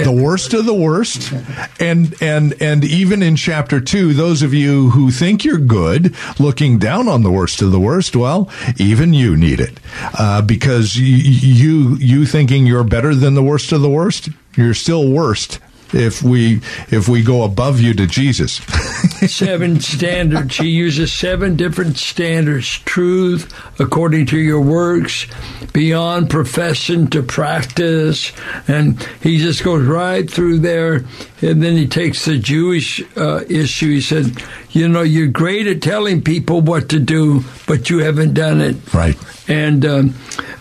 The 0.03 0.11
worst 0.15 0.53
of 0.53 0.65
the 0.65 0.73
worst. 0.73 1.34
And 1.80 2.15
and 2.21 2.53
and 2.61 2.84
even 2.84 3.23
in 3.23 3.36
chapter 3.36 3.82
2 3.82 4.13
those 4.13 4.41
of 4.41 4.53
you 4.53 4.91
who 4.91 5.11
think 5.11 5.43
you're 5.43 5.57
good 5.57 6.15
looking 6.39 6.78
down 6.78 7.07
on 7.07 7.23
the 7.23 7.32
worst 7.32 7.61
of 7.61 7.71
the 7.71 7.80
worst 7.80 8.15
well 8.15 8.49
even 8.78 9.13
you 9.13 9.36
need 9.36 9.59
it. 9.59 9.80
Uh, 10.17 10.41
because 10.41 10.95
you, 10.95 11.05
you 11.05 11.95
you 11.97 12.25
thinking 12.25 12.65
you're 12.65 12.84
better 12.84 13.15
than 13.15 13.34
the 13.34 13.43
worst 13.43 13.71
of 13.71 13.82
the 13.82 13.89
worst 13.89 14.30
you're 14.55 14.73
still 14.73 15.09
worst 15.11 15.59
if 15.93 16.21
we 16.21 16.61
if 16.89 17.07
we 17.07 17.23
go 17.23 17.43
above 17.43 17.79
you 17.79 17.93
to 17.93 18.07
Jesus. 18.07 18.55
seven 19.27 19.79
standards. 19.79 20.57
He 20.57 20.69
uses 20.69 21.11
seven 21.11 21.55
different 21.55 21.97
standards: 21.97 22.67
truth 22.79 23.53
according 23.79 24.27
to 24.27 24.38
your 24.38 24.61
works, 24.61 25.27
beyond 25.73 26.29
profession 26.29 27.07
to 27.07 27.23
practice, 27.23 28.31
and 28.67 29.01
he 29.21 29.38
just 29.38 29.63
goes 29.63 29.85
right 29.85 30.29
through 30.29 30.59
there. 30.59 31.05
And 31.41 31.61
then 31.61 31.77
he 31.77 31.88
takes 31.88 32.25
the 32.25 32.38
Jewish 32.38 33.01
uh, 33.15 33.43
issue. 33.47 33.93
He 33.93 34.01
said, 34.01 34.43
"You 34.71 34.88
know, 34.88 35.01
you're 35.01 35.27
great 35.27 35.67
at 35.67 35.81
telling 35.81 36.21
people 36.21 36.61
what 36.61 36.89
to 36.89 36.99
do, 36.99 37.43
but 37.67 37.89
you 37.89 37.99
haven't 37.99 38.33
done 38.33 38.61
it." 38.61 38.93
Right. 38.93 39.17
And 39.47 39.85
um, 39.85 40.15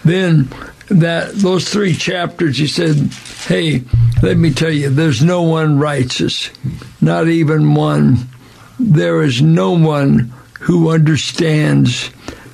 then 0.05 0.49
that 0.89 1.35
those 1.35 1.69
three 1.69 1.95
chapters, 1.95 2.59
he 2.59 2.67
said, 2.67 3.11
"Hey, 3.47 3.83
let 4.23 4.37
me 4.37 4.53
tell 4.53 4.71
you, 4.71 4.89
there's 4.89 5.23
no 5.23 5.43
one 5.43 5.79
righteous, 5.79 6.51
not 7.01 7.29
even 7.29 7.75
one. 7.75 8.29
There 8.79 9.23
is 9.23 9.43
no 9.43 9.73
one 9.73 10.33
who 10.61 10.91
understands. 10.91 12.11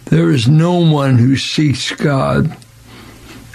There 0.06 0.30
is 0.30 0.48
no 0.48 0.74
one 0.74 1.18
who 1.18 1.36
seeks 1.36 1.90
God. 1.92 2.54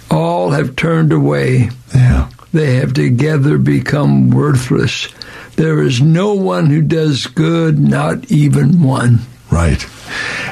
All 0.10 0.52
have 0.52 0.76
turned 0.76 1.12
away. 1.12 1.70
Yeah. 1.94 2.30
They 2.54 2.76
have 2.78 2.94
together 2.94 3.58
become 3.58 4.30
worthless. 4.30 5.08
There 5.56 5.82
is 5.82 6.02
no 6.02 6.34
one 6.34 6.68
who 6.68 6.82
does 6.82 7.28
good, 7.28 7.80
not 7.80 8.32
even 8.32 8.82
one." 8.82 9.22
Right. 9.52 9.86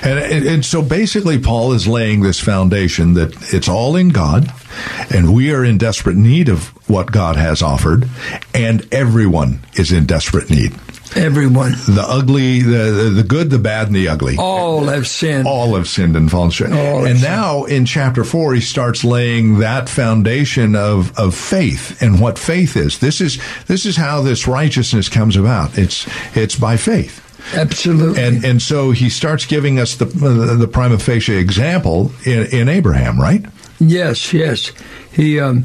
And, 0.03 0.47
and, 0.47 0.65
so 0.65 0.81
basically, 0.81 1.39
Paul 1.39 1.73
is 1.73 1.87
laying 1.87 2.21
this 2.21 2.39
foundation 2.39 3.13
that 3.13 3.53
it's 3.53 3.67
all 3.67 3.95
in 3.95 4.09
God, 4.09 4.51
and 5.13 5.33
we 5.33 5.53
are 5.53 5.63
in 5.63 5.77
desperate 5.77 6.15
need 6.15 6.49
of 6.49 6.67
what 6.89 7.11
God 7.11 7.35
has 7.35 7.61
offered, 7.61 8.07
and 8.53 8.87
everyone 8.93 9.61
is 9.73 9.91
in 9.91 10.05
desperate 10.05 10.49
need. 10.49 10.73
Everyone. 11.15 11.71
The 11.71 12.03
ugly, 12.05 12.61
the, 12.61 13.11
the 13.15 13.23
good, 13.23 13.49
the 13.49 13.57
bad, 13.57 13.87
and 13.87 13.95
the 13.95 14.09
ugly. 14.09 14.35
All 14.37 14.83
have 14.85 15.07
sinned. 15.07 15.47
All 15.47 15.75
have 15.75 15.87
sinned 15.87 16.15
and 16.15 16.29
fallen 16.29 16.51
short. 16.51 16.73
All 16.73 17.05
and 17.05 17.21
now 17.21 17.63
in 17.63 17.85
chapter 17.85 18.25
four, 18.25 18.53
he 18.53 18.59
starts 18.59 19.03
laying 19.03 19.59
that 19.59 19.87
foundation 19.87 20.75
of, 20.75 21.17
of 21.17 21.33
faith 21.33 22.01
and 22.01 22.19
what 22.19 22.37
faith 22.37 22.75
is. 22.75 22.99
This 22.99 23.21
is, 23.21 23.39
this 23.67 23.85
is 23.85 23.95
how 23.95 24.21
this 24.21 24.45
righteousness 24.45 25.07
comes 25.07 25.37
about. 25.37 25.77
It's, 25.77 26.05
it's 26.35 26.55
by 26.57 26.75
faith. 26.75 27.24
Absolutely. 27.53 28.21
And 28.21 28.43
and 28.43 28.61
so 28.61 28.91
he 28.91 29.09
starts 29.09 29.45
giving 29.45 29.79
us 29.79 29.95
the 29.95 30.05
the 30.05 30.67
prima 30.67 30.97
facie 30.99 31.35
example 31.35 32.11
in, 32.25 32.47
in 32.47 32.69
Abraham, 32.69 33.19
right? 33.19 33.45
Yes, 33.79 34.33
yes. 34.33 34.71
He 35.11 35.39
um, 35.39 35.63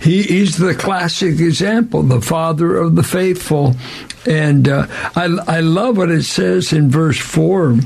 he 0.00 0.22
he's 0.22 0.58
the 0.58 0.74
classic 0.74 1.40
example, 1.40 2.02
the 2.02 2.20
father 2.20 2.76
of 2.76 2.96
the 2.96 3.02
faithful, 3.02 3.74
and 4.26 4.68
uh, 4.68 4.86
I 5.16 5.24
I 5.46 5.60
love 5.60 5.96
what 5.96 6.10
it 6.10 6.24
says 6.24 6.72
in 6.72 6.90
verse 6.90 7.18
four. 7.18 7.78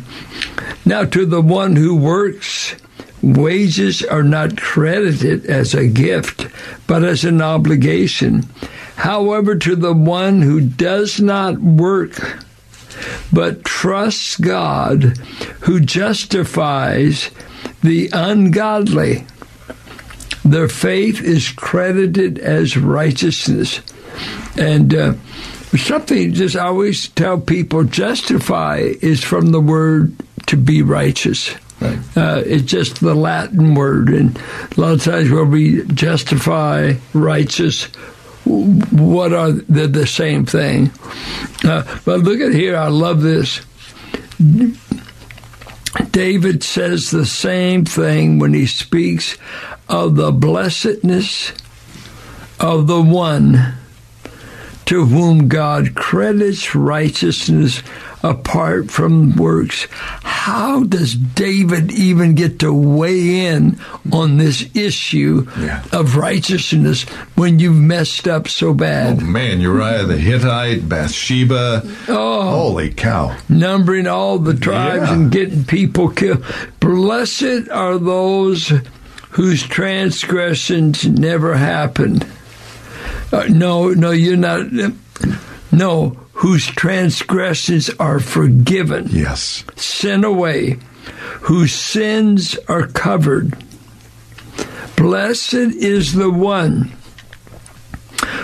Now 0.85 1.05
to 1.05 1.27
the 1.27 1.43
one 1.43 1.77
who 1.77 1.97
works. 1.97 2.75
Wages 3.23 4.05
are 4.05 4.23
not 4.23 4.61
credited 4.61 5.47
as 5.47 5.75
a 5.75 5.89
gift, 5.89 6.47
but 6.87 7.03
as 7.03 7.25
an 7.25 7.41
obligation. 7.41 8.45
However, 8.97 9.57
to 9.57 9.75
the 9.75 9.95
one 9.95 10.43
who 10.43 10.61
does 10.61 11.19
not 11.19 11.59
work, 11.59 12.45
but 13.33 13.65
trusts 13.65 14.37
God 14.37 15.19
who 15.61 15.81
justifies 15.81 17.31
the 17.83 18.11
ungodly. 18.13 19.27
Their 20.45 20.69
faith 20.69 21.23
is 21.23 21.51
credited 21.51 22.39
as 22.39 22.77
righteousness. 22.77 23.81
And 24.57 24.95
uh, 24.95 25.15
something 25.77 26.33
just 26.33 26.57
I 26.57 26.67
always 26.67 27.09
tell 27.09 27.41
people 27.41 27.85
justify 27.85 28.93
is 29.01 29.23
from 29.23 29.51
the 29.51 29.61
word 29.61 30.15
to 30.47 30.57
be 30.57 30.83
righteous. 30.83 31.55
Right. 31.81 31.99
Uh, 32.17 32.43
it's 32.47 32.63
just 32.63 33.01
the 33.01 33.15
Latin 33.15 33.75
word, 33.75 34.09
and 34.09 34.39
a 34.77 34.81
lot 34.81 34.93
of 34.95 35.05
times 35.05 35.31
where 35.31 35.45
we 35.45 35.85
justify 35.89 36.95
righteous, 37.13 37.89
what 38.47 39.33
are 39.33 39.53
they 39.53 39.87
the 39.87 40.07
same 40.07 40.47
thing? 40.47 40.91
Uh, 41.65 41.83
but 42.05 42.21
look 42.21 42.41
at 42.41 42.55
here, 42.55 42.77
I 42.77 42.89
love 42.89 43.23
this. 43.23 43.61
David 46.11 46.63
says 46.63 47.11
the 47.11 47.27
same 47.27 47.85
thing 47.85 48.39
when 48.39 48.55
he 48.55 48.67
speaks 48.67 49.37
of 49.89 50.17
the 50.17 50.33
blessedness 50.33 51.53
of 52.61 52.87
the 52.87 53.03
one 53.03 53.75
to 54.87 55.07
whom 55.07 55.49
God 55.49 55.95
credits 55.95 56.75
righteousness 56.75 57.83
apart 58.23 58.91
from 58.91 59.37
works. 59.37 59.89
How 60.47 60.85
does 60.85 61.17
David 61.17 61.91
even 61.91 62.37
get 62.37 62.61
to 62.61 62.73
weigh 62.73 63.47
in 63.47 63.81
on 64.13 64.37
this 64.37 64.65
issue 64.77 65.45
yeah. 65.59 65.83
of 65.91 66.15
righteousness 66.15 67.03
when 67.35 67.59
you've 67.59 67.75
messed 67.75 68.29
up 68.29 68.47
so 68.47 68.73
bad? 68.73 69.21
Oh 69.21 69.25
man, 69.27 69.61
Uriah 69.61 70.05
the 70.05 70.17
Hittite, 70.17 70.89
Bathsheba. 70.89 71.83
Oh, 72.07 72.43
holy 72.49 72.91
cow! 72.91 73.37
Numbering 73.49 74.07
all 74.07 74.39
the 74.39 74.55
tribes 74.55 75.09
yeah. 75.09 75.15
and 75.15 75.33
getting 75.33 75.65
people 75.65 76.11
killed. 76.11 76.45
Blessed 76.79 77.69
are 77.73 77.99
those 77.99 78.73
whose 79.31 79.65
transgressions 79.65 81.05
never 81.09 81.57
happened. 81.57 82.25
Uh, 83.33 83.47
no, 83.49 83.89
no, 83.89 84.13
you're 84.13 84.37
not. 84.37 84.65
No, 85.73 86.17
whose 86.37 86.67
transgressions 86.67 87.89
are 87.99 88.21
forgiven. 88.21 89.07
Yes. 89.09 89.65
Sent 89.77 90.23
away, 90.23 90.79
whose 91.41 91.73
sins 91.73 92.59
are 92.69 92.87
covered. 92.87 93.57
Blessed 94.97 95.55
is 95.55 96.13
the 96.13 96.31
one 96.31 96.93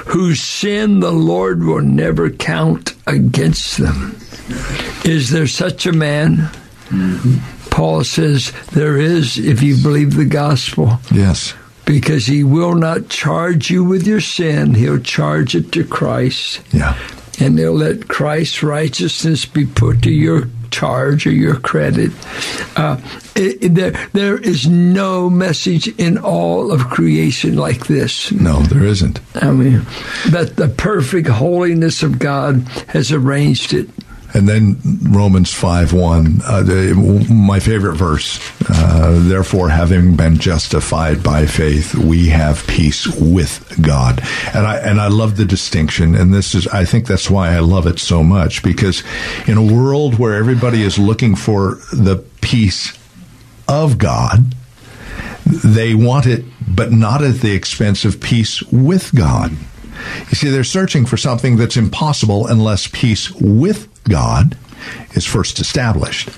whose 0.07 0.41
sin 0.41 1.01
the 1.01 1.13
Lord 1.13 1.65
will 1.65 1.83
never 1.83 2.31
count 2.31 2.95
against 3.07 3.77
them. 3.77 4.17
Is 5.05 5.31
there 5.31 5.47
such 5.47 5.85
a 5.85 5.93
man? 5.93 6.37
Mm-hmm. 6.89 7.69
Paul 7.71 8.05
says 8.05 8.53
there 8.73 8.97
is 8.97 9.39
if 9.39 9.63
you 9.63 9.77
believe 9.77 10.17
the 10.17 10.25
gospel. 10.25 10.99
Yes. 11.11 11.55
Because 11.85 12.25
he 12.25 12.43
will 12.43 12.75
not 12.75 13.11
charge 13.11 13.71
you 13.71 13.85
with 13.85 14.07
your 14.07 14.21
sin, 14.21 14.75
he'll 14.75 15.01
charge 15.01 15.55
it 15.55 15.73
to 15.73 15.85
Christ. 15.85 16.63
Yeah 16.73 16.97
and 17.43 17.59
they'll 17.59 17.73
let 17.73 18.09
Christ's 18.09 18.63
righteousness 18.63 19.45
be 19.45 19.67
put 19.67 20.03
to 20.03 20.11
your 20.11 20.49
charge 20.71 21.27
or 21.27 21.33
your 21.33 21.59
credit. 21.61 22.11
Uh, 22.77 23.01
it, 23.35 23.65
it, 23.65 23.75
there, 23.75 23.91
there 24.13 24.39
is 24.39 24.67
no 24.67 25.29
message 25.29 25.89
in 25.99 26.19
all 26.19 26.73
of 26.73 26.89
creation 26.89 27.57
like 27.57 27.87
this. 27.87 28.33
No, 28.33 28.61
there 28.63 28.85
isn't. 28.85 29.21
I 29.35 29.51
mean, 29.51 29.83
that 30.31 30.55
the 30.57 30.69
perfect 30.69 31.29
holiness 31.29 32.03
of 32.03 32.19
God 32.19 32.61
has 32.89 33.13
arranged 33.13 33.75
it. 33.75 33.89
And 34.35 34.49
then 34.49 34.79
Romans 35.03 35.53
5 35.53 35.93
1, 35.93 36.41
uh, 36.45 36.95
my 37.33 37.61
favorite 37.61 37.97
verse. 37.97 38.41
Uh, 38.69 39.21
Therefore, 39.23 39.69
having 39.69 40.17
been 40.17 40.39
justified 40.39 41.23
by 41.23 41.47
faith, 41.47 41.95
we 41.95 42.29
have 42.29 42.67
peace 42.67 43.07
with 43.07 43.79
God. 43.83 44.21
And 44.55 44.67
I, 44.67 44.79
and 44.79 45.01
I 45.01 45.09
love 45.09 45.37
the 45.37 45.45
distinction. 45.45 46.15
And 46.15 46.33
this 46.33 46.55
is, 46.55 46.67
I 46.69 46.85
think 46.85 47.07
that's 47.07 47.31
why 47.31 47.55
I 47.55 47.61
love 47.61 47.87
it 47.87 47.99
so 47.99 48.23
much 48.23 48.63
because 48.63 49.03
in 49.47 49.59
a 49.59 49.75
world 49.75 50.19
where 50.19 50.35
everybody 50.35 50.83
is 50.83 50.99
looking 50.99 51.35
for 51.37 51.79
the 51.93 52.25
peace 52.41 52.97
of 53.69 53.99
God, 53.99 54.55
they 55.45 55.95
want 55.95 56.27
it, 56.27 56.45
but 56.67 56.93
not 56.93 57.23
at 57.23 57.37
the 57.37 57.53
expense 57.53 58.05
of 58.05 58.21
peace 58.21 58.63
with 58.63 59.15
God. 59.15 59.53
You 60.29 60.35
see, 60.37 60.51
they're 60.51 60.65
searching 60.65 61.07
for 61.07 61.17
something 61.17 61.57
that's 61.57 61.77
impossible 61.77 62.47
unless 62.47 62.87
peace 62.87 63.31
with 63.33 63.89
God 64.05 64.57
is 65.15 65.27
first 65.27 65.61
established. 65.61 66.31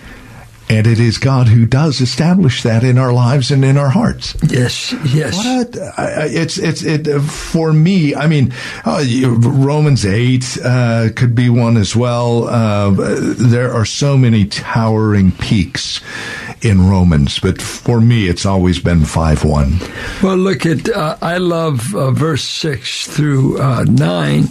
And 0.70 0.86
it 0.86 0.98
is 0.98 1.18
God 1.18 1.48
who 1.48 1.66
does 1.66 2.00
establish 2.00 2.62
that 2.62 2.84
in 2.84 2.96
our 2.96 3.12
lives 3.12 3.50
and 3.50 3.62
in 3.62 3.76
our 3.76 3.90
hearts. 3.90 4.34
Yes, 4.48 4.94
yes. 5.04 5.36
What 5.36 5.76
a, 5.76 6.26
it's 6.26 6.56
it's 6.56 6.82
it 6.82 7.20
for 7.20 7.70
me. 7.70 8.14
I 8.14 8.26
mean, 8.26 8.54
uh, 8.86 9.04
Romans 9.40 10.06
eight 10.06 10.56
uh, 10.64 11.10
could 11.14 11.34
be 11.34 11.50
one 11.50 11.76
as 11.76 11.94
well. 11.94 12.48
Uh, 12.48 12.94
there 12.94 13.74
are 13.74 13.84
so 13.84 14.16
many 14.16 14.46
towering 14.46 15.32
peaks 15.32 16.00
in 16.62 16.88
Romans, 16.88 17.38
but 17.38 17.60
for 17.60 18.00
me, 18.00 18.28
it's 18.28 18.46
always 18.46 18.78
been 18.78 19.04
five 19.04 19.44
one. 19.44 19.78
Well, 20.22 20.36
look 20.36 20.66
at 20.66 20.88
uh, 20.88 21.16
I 21.20 21.38
love 21.38 21.94
uh, 21.94 22.10
verse 22.10 22.44
six 22.44 23.06
through 23.06 23.60
uh, 23.60 23.84
nine. 23.84 24.48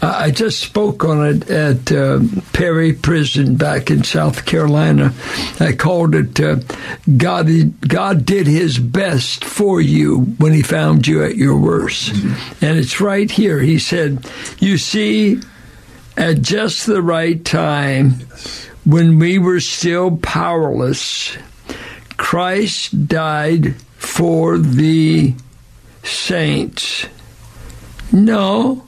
I 0.00 0.30
just 0.30 0.60
spoke 0.60 1.04
on 1.04 1.26
it 1.26 1.50
at 1.50 1.92
uh, 1.92 2.20
Perry 2.52 2.92
Prison 2.92 3.56
back 3.56 3.90
in 3.90 4.02
South 4.02 4.44
Carolina. 4.46 5.12
I 5.60 5.72
called 5.72 6.14
it 6.14 6.40
uh, 6.40 6.56
God. 7.16 7.48
God 7.86 8.24
did 8.24 8.46
His 8.46 8.78
best 8.78 9.44
for 9.44 9.80
you 9.80 10.20
when 10.38 10.52
He 10.52 10.62
found 10.62 11.06
you 11.06 11.22
at 11.24 11.36
your 11.36 11.58
worst, 11.58 12.12
mm-hmm. 12.12 12.64
and 12.64 12.78
it's 12.78 13.00
right 13.00 13.30
here. 13.30 13.60
He 13.60 13.78
said, 13.78 14.26
"You 14.58 14.78
see." 14.78 15.40
At 16.14 16.42
just 16.42 16.84
the 16.84 17.00
right 17.00 17.42
time, 17.42 18.16
when 18.84 19.18
we 19.18 19.38
were 19.38 19.60
still 19.60 20.16
powerless, 20.16 21.36
Christ 22.16 23.08
died 23.08 23.76
for 23.96 24.58
the 24.58 25.34
saints. 26.02 27.06
No, 28.10 28.84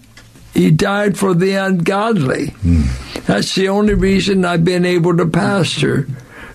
he 0.53 0.71
died 0.71 1.17
for 1.17 1.35
the 1.35 1.55
ungodly. 1.55 2.49
Mm. 2.49 3.25
That's 3.27 3.55
the 3.55 3.69
only 3.69 3.95
reason 3.95 4.45
I've 4.45 4.65
been 4.65 4.85
able 4.85 5.17
to 5.17 5.27
pastor. 5.27 6.07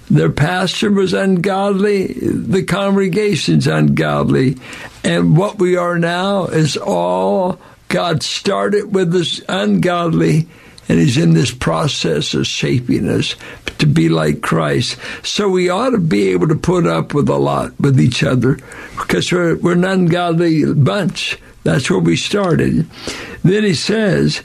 Their 0.09 0.29
pastor 0.29 0.91
was 0.91 1.13
ungodly, 1.13 2.13
the 2.13 2.63
congregation's 2.63 3.67
ungodly. 3.67 4.57
And 5.03 5.37
what 5.37 5.59
we 5.59 5.77
are 5.77 5.99
now 5.99 6.45
is 6.45 6.77
all 6.77 7.59
God 7.89 8.23
started 8.23 8.93
with 8.93 9.13
us 9.15 9.41
ungodly 9.47 10.47
and 10.89 10.99
He's 10.99 11.17
in 11.17 11.33
this 11.33 11.51
process 11.51 12.33
of 12.33 12.47
shaping 12.47 13.07
us 13.07 13.35
to 13.77 13.85
be 13.85 14.09
like 14.09 14.41
Christ. 14.41 14.97
So 15.23 15.47
we 15.47 15.69
ought 15.69 15.91
to 15.91 15.99
be 15.99 16.29
able 16.29 16.49
to 16.49 16.55
put 16.55 16.85
up 16.85 17.13
with 17.13 17.29
a 17.29 17.37
lot 17.37 17.79
with 17.79 17.99
each 17.99 18.23
other 18.23 18.59
because 18.97 19.31
we're, 19.31 19.55
we're 19.55 19.73
an 19.73 19.85
ungodly 19.85 20.73
bunch. 20.73 21.37
That's 21.63 21.89
where 21.89 21.99
we 21.99 22.15
started. 22.15 22.89
Then 23.43 23.63
he 23.63 23.73
says, 23.73 24.41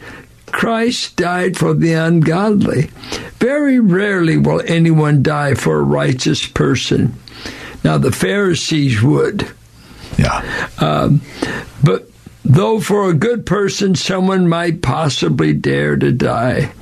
Christ 0.46 1.16
died 1.16 1.56
for 1.56 1.74
the 1.74 1.94
ungodly. 1.94 2.90
Very 3.38 3.80
rarely 3.80 4.36
will 4.36 4.62
anyone 4.66 5.22
die 5.22 5.54
for 5.54 5.78
a 5.78 5.82
righteous 5.82 6.46
person. 6.46 7.14
Now, 7.82 7.98
the 7.98 8.12
Pharisees 8.12 9.02
would. 9.02 9.50
Yeah. 10.16 10.68
Um, 10.78 11.22
but 11.82 12.08
Though 12.44 12.78
for 12.78 13.08
a 13.08 13.14
good 13.14 13.46
person 13.46 13.94
someone 13.94 14.48
might 14.48 14.82
possibly 14.82 15.54
dare 15.54 15.96
to 15.96 16.12
die. 16.12 16.72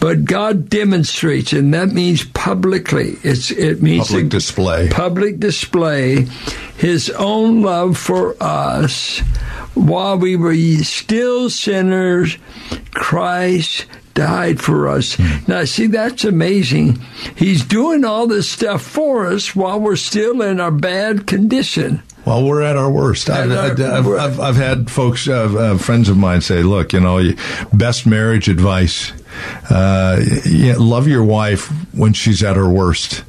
But 0.00 0.24
God 0.24 0.68
demonstrates, 0.68 1.52
and 1.52 1.72
that 1.72 1.90
means 1.90 2.24
publicly. 2.24 3.16
It's, 3.22 3.50
it 3.52 3.80
means 3.80 4.08
public 4.08 4.28
display. 4.28 4.88
Public 4.90 5.38
display, 5.38 6.26
His 6.76 7.10
own 7.10 7.62
love 7.62 7.96
for 7.96 8.36
us. 8.42 9.20
While 9.74 10.18
we 10.18 10.36
were 10.36 10.56
still 10.82 11.48
sinners, 11.48 12.36
Christ 12.92 13.86
died 14.14 14.60
for 14.60 14.88
us. 14.88 15.16
Mm. 15.16 15.48
Now, 15.48 15.64
see, 15.64 15.88
that's 15.88 16.24
amazing. 16.24 17.00
He's 17.36 17.64
doing 17.64 18.04
all 18.04 18.26
this 18.26 18.48
stuff 18.48 18.82
for 18.82 19.26
us 19.26 19.54
while 19.54 19.80
we're 19.80 19.96
still 19.96 20.42
in 20.42 20.60
our 20.60 20.70
bad 20.70 21.26
condition. 21.26 22.02
Well, 22.24 22.44
we're 22.44 22.62
at 22.62 22.76
our 22.76 22.90
worst. 22.90 23.28
I've, 23.28 23.50
I've, 23.50 23.80
I've, 23.80 24.40
I've, 24.40 24.56
had 24.56 24.90
folks, 24.90 25.28
uh, 25.28 25.32
uh, 25.34 25.78
friends 25.78 26.08
of 26.08 26.16
mine 26.16 26.40
say, 26.40 26.62
look, 26.62 26.92
you 26.92 27.00
know, 27.00 27.32
best 27.72 28.06
marriage 28.06 28.48
advice, 28.48 29.12
uh, 29.70 30.24
love 30.78 31.06
your 31.06 31.24
wife 31.24 31.68
when 31.92 32.14
she's 32.14 32.42
at 32.42 32.56
her 32.56 32.68
worst 32.68 33.24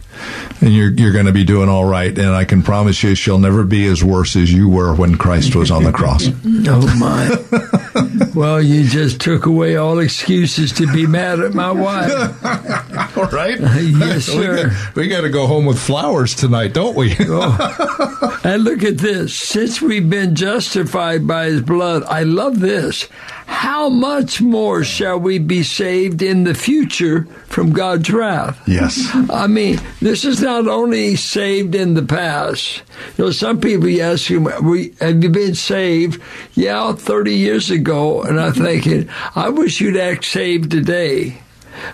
and 0.62 0.74
you're 0.74 0.92
you're 0.92 1.12
going 1.12 1.26
to 1.26 1.32
be 1.32 1.44
doing 1.44 1.70
all 1.70 1.86
right. 1.86 2.18
And 2.18 2.30
I 2.30 2.46
can 2.46 2.64
promise 2.64 3.02
you, 3.04 3.16
she'll 3.16 3.40
never 3.40 3.64
be 3.64 3.86
as 3.88 4.04
worse 4.04 4.36
as 4.36 4.52
you 4.52 4.70
were 4.70 4.94
when 4.96 5.18
Christ 5.18 5.56
was 5.56 5.72
on 5.72 5.84
the 5.84 5.92
cross. 5.92 6.28
oh 6.68 6.96
my! 6.98 8.32
well, 8.36 8.62
you 8.62 8.88
just 8.88 9.22
took 9.22 9.46
away 9.46 9.76
all 9.76 10.00
excuses 10.00 10.72
to 10.74 10.92
be 10.92 11.06
mad 11.06 11.40
at 11.40 11.54
my 11.54 11.72
wife. 11.72 12.12
all 13.18 13.26
right? 13.26 13.60
yes, 13.60 14.26
sir. 14.26 14.72
We 14.96 15.08
got, 15.08 15.22
to 15.22 15.30
go 15.30 15.48
home 15.48 15.66
with 15.66 15.80
flowers 15.80 16.36
tonight, 16.36 16.74
don't 16.74 16.96
we? 16.96 17.16
oh. 17.20 18.40
And 18.44 18.64
look 18.64 18.84
at 18.84 18.98
this. 18.98 19.36
Since 19.36 19.82
we've 19.82 20.10
been 20.10 20.36
justified 20.36 21.26
by 21.28 21.46
His 21.46 21.62
blood, 21.62 22.04
I 22.04 22.24
love 22.24 22.60
this 22.60 23.08
how 23.46 23.90
much 23.90 24.42
more 24.42 24.84
shall 24.84 25.20
we 25.20 25.38
be 25.38 25.64
saved 25.64 26.22
in 26.22 26.44
the 26.44 26.54
future 26.54 27.26
from 27.48 27.74
God's 27.74 28.10
wrath? 28.10 28.60
Yes. 28.68 29.08
I 29.30 29.48
mean, 29.48 29.80
this 30.02 30.26
is 30.26 30.42
not 30.42 30.68
only 30.68 31.16
saved 31.16 31.76
in 31.76 31.94
the 31.94 32.04
past. 32.04 32.82
You 33.18 33.26
know, 33.26 33.32
some 33.32 33.60
people 33.60 33.90
ask 34.02 34.30
you, 34.30 34.46
have 34.48 35.24
you 35.24 35.30
been 35.30 35.56
saved? 35.56 36.22
Yeah, 36.54 36.94
30 36.94 37.34
years 37.34 37.70
ago. 37.70 38.24
And 38.24 38.40
I'm 38.40 38.54
thinking, 38.54 39.10
I 39.36 39.50
wish 39.50 39.80
you'd 39.80 39.98
act 39.98 40.26
saved 40.26 40.72
today. 40.72 41.42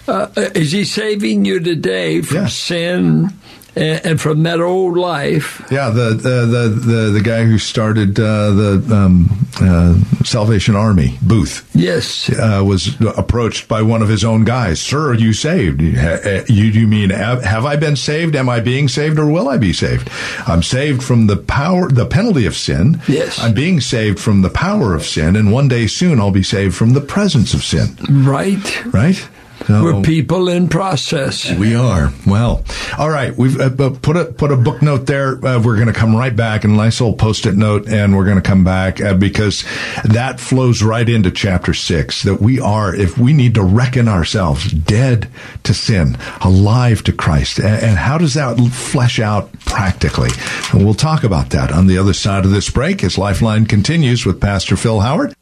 Uh, 0.08 0.28
is 0.36 0.72
he 0.72 0.86
saving 0.86 1.46
you 1.46 1.60
today 1.60 2.22
from 2.22 2.48
sin? 2.48 3.30
And, 3.76 4.20
from 4.20 4.44
that 4.44 4.60
old 4.60 4.98
life. 4.98 5.66
Yeah, 5.72 5.90
the 5.90 6.10
the 6.10 6.46
the 6.46 6.70
the, 6.70 7.02
the 7.12 7.22
guy 7.22 7.44
who 7.44 7.58
started 7.58 8.20
uh, 8.20 8.52
the 8.52 8.86
um, 8.92 9.48
uh, 9.62 9.98
Salvation 10.24 10.76
Army, 10.76 11.18
Booth. 11.22 11.70
Yes, 11.74 12.30
uh, 12.30 12.64
was 12.66 13.00
approached 13.18 13.68
by 13.68 13.82
one 13.82 14.02
of 14.02 14.10
his 14.10 14.24
own 14.24 14.44
guys. 14.44 14.82
Sir, 14.82 15.12
are 15.12 15.16
you 15.16 15.34
saved? 15.34 15.82
You, 15.82 16.66
you 16.66 16.88
mean 16.88 17.10
have 17.12 17.66
I 17.66 17.76
been 17.76 17.96
saved? 17.96 18.36
Am 18.36 18.50
I 18.50 18.60
being 18.60 18.88
saved, 18.88 19.20
or 19.20 19.28
will 19.30 19.48
I 19.48 19.58
be 19.58 19.74
saved? 19.74 20.10
I'm 20.48 20.64
saved 20.64 21.04
from 21.04 21.28
the 21.28 21.38
power, 21.38 21.90
the 21.90 22.06
penalty 22.06 22.46
of 22.46 22.56
sin. 22.56 23.02
Yes, 23.08 23.40
I'm 23.40 23.54
being 23.54 23.80
saved 23.80 24.20
from 24.20 24.42
the 24.42 24.50
power 24.50 24.94
of 24.94 25.06
sin, 25.06 25.36
and 25.36 25.52
one 25.52 25.68
day 25.68 25.88
soon 25.88 26.20
I'll 26.20 26.32
be 26.32 26.44
saved 26.44 26.76
from 26.76 26.94
the 26.94 27.02
presence 27.02 27.54
of 27.54 27.64
sin. 27.64 27.98
Right. 28.10 28.86
Right. 28.94 29.28
So 29.68 29.84
We're 29.84 30.02
people 30.02 30.50
in 30.50 30.70
process. 30.70 31.52
We 31.52 31.76
are. 31.76 32.12
Well, 32.26 32.64
all 32.98 33.10
right. 33.10 33.36
We've 33.36 33.60
uh, 33.60 33.70
uh 33.78 33.90
put 34.02 34.18
a 34.18 34.26
put 34.26 34.52
a 34.52 34.58
book 34.58 34.82
note 34.82 35.06
there. 35.06 35.34
Uh, 35.46 35.62
we're 35.62 35.76
going 35.76 35.88
to 35.88 35.94
come 35.94 36.16
right 36.16 36.36
back, 36.36 36.64
and 36.64 36.76
nice 36.76 37.00
old 37.00 37.20
post-it 37.20 37.56
note, 37.56 37.88
and 37.88 38.16
we're 38.16 38.26
going 38.26 38.42
to 38.42 38.48
come 38.48 38.64
back 38.64 39.00
uh, 39.00 39.14
because 39.14 39.64
that 40.04 40.40
flows 40.40 40.82
right 40.82 41.08
into 41.08 41.32
chapter 41.32 41.74
six. 41.74 42.24
That 42.24 42.42
we 42.42 42.60
are, 42.60 42.94
if 42.94 43.18
we 43.18 43.34
need 43.34 43.56
to 43.56 43.64
reckon 43.64 44.08
ourselves 44.08 44.72
dead 44.72 45.30
to 45.64 45.74
sin, 45.74 46.18
alive 46.42 47.04
to 47.04 47.14
Christ, 47.14 47.60
and, 47.60 47.84
and 47.84 47.98
how 47.98 48.18
does 48.18 48.34
that 48.34 48.58
flesh 48.72 49.20
out 49.20 49.52
practically? 49.62 50.32
And 50.74 50.84
we'll 50.84 50.94
talk 50.94 51.24
about 51.24 51.52
that 51.52 51.72
on 51.72 51.88
the 51.88 51.98
other 51.98 52.14
side 52.14 52.46
of 52.46 52.52
this 52.52 52.70
break 52.70 53.04
as 53.04 53.18
Lifeline 53.18 53.66
continues 53.66 54.26
with 54.26 54.42
Pastor 54.42 54.76
Phil 54.76 55.02
Howard. 55.02 55.36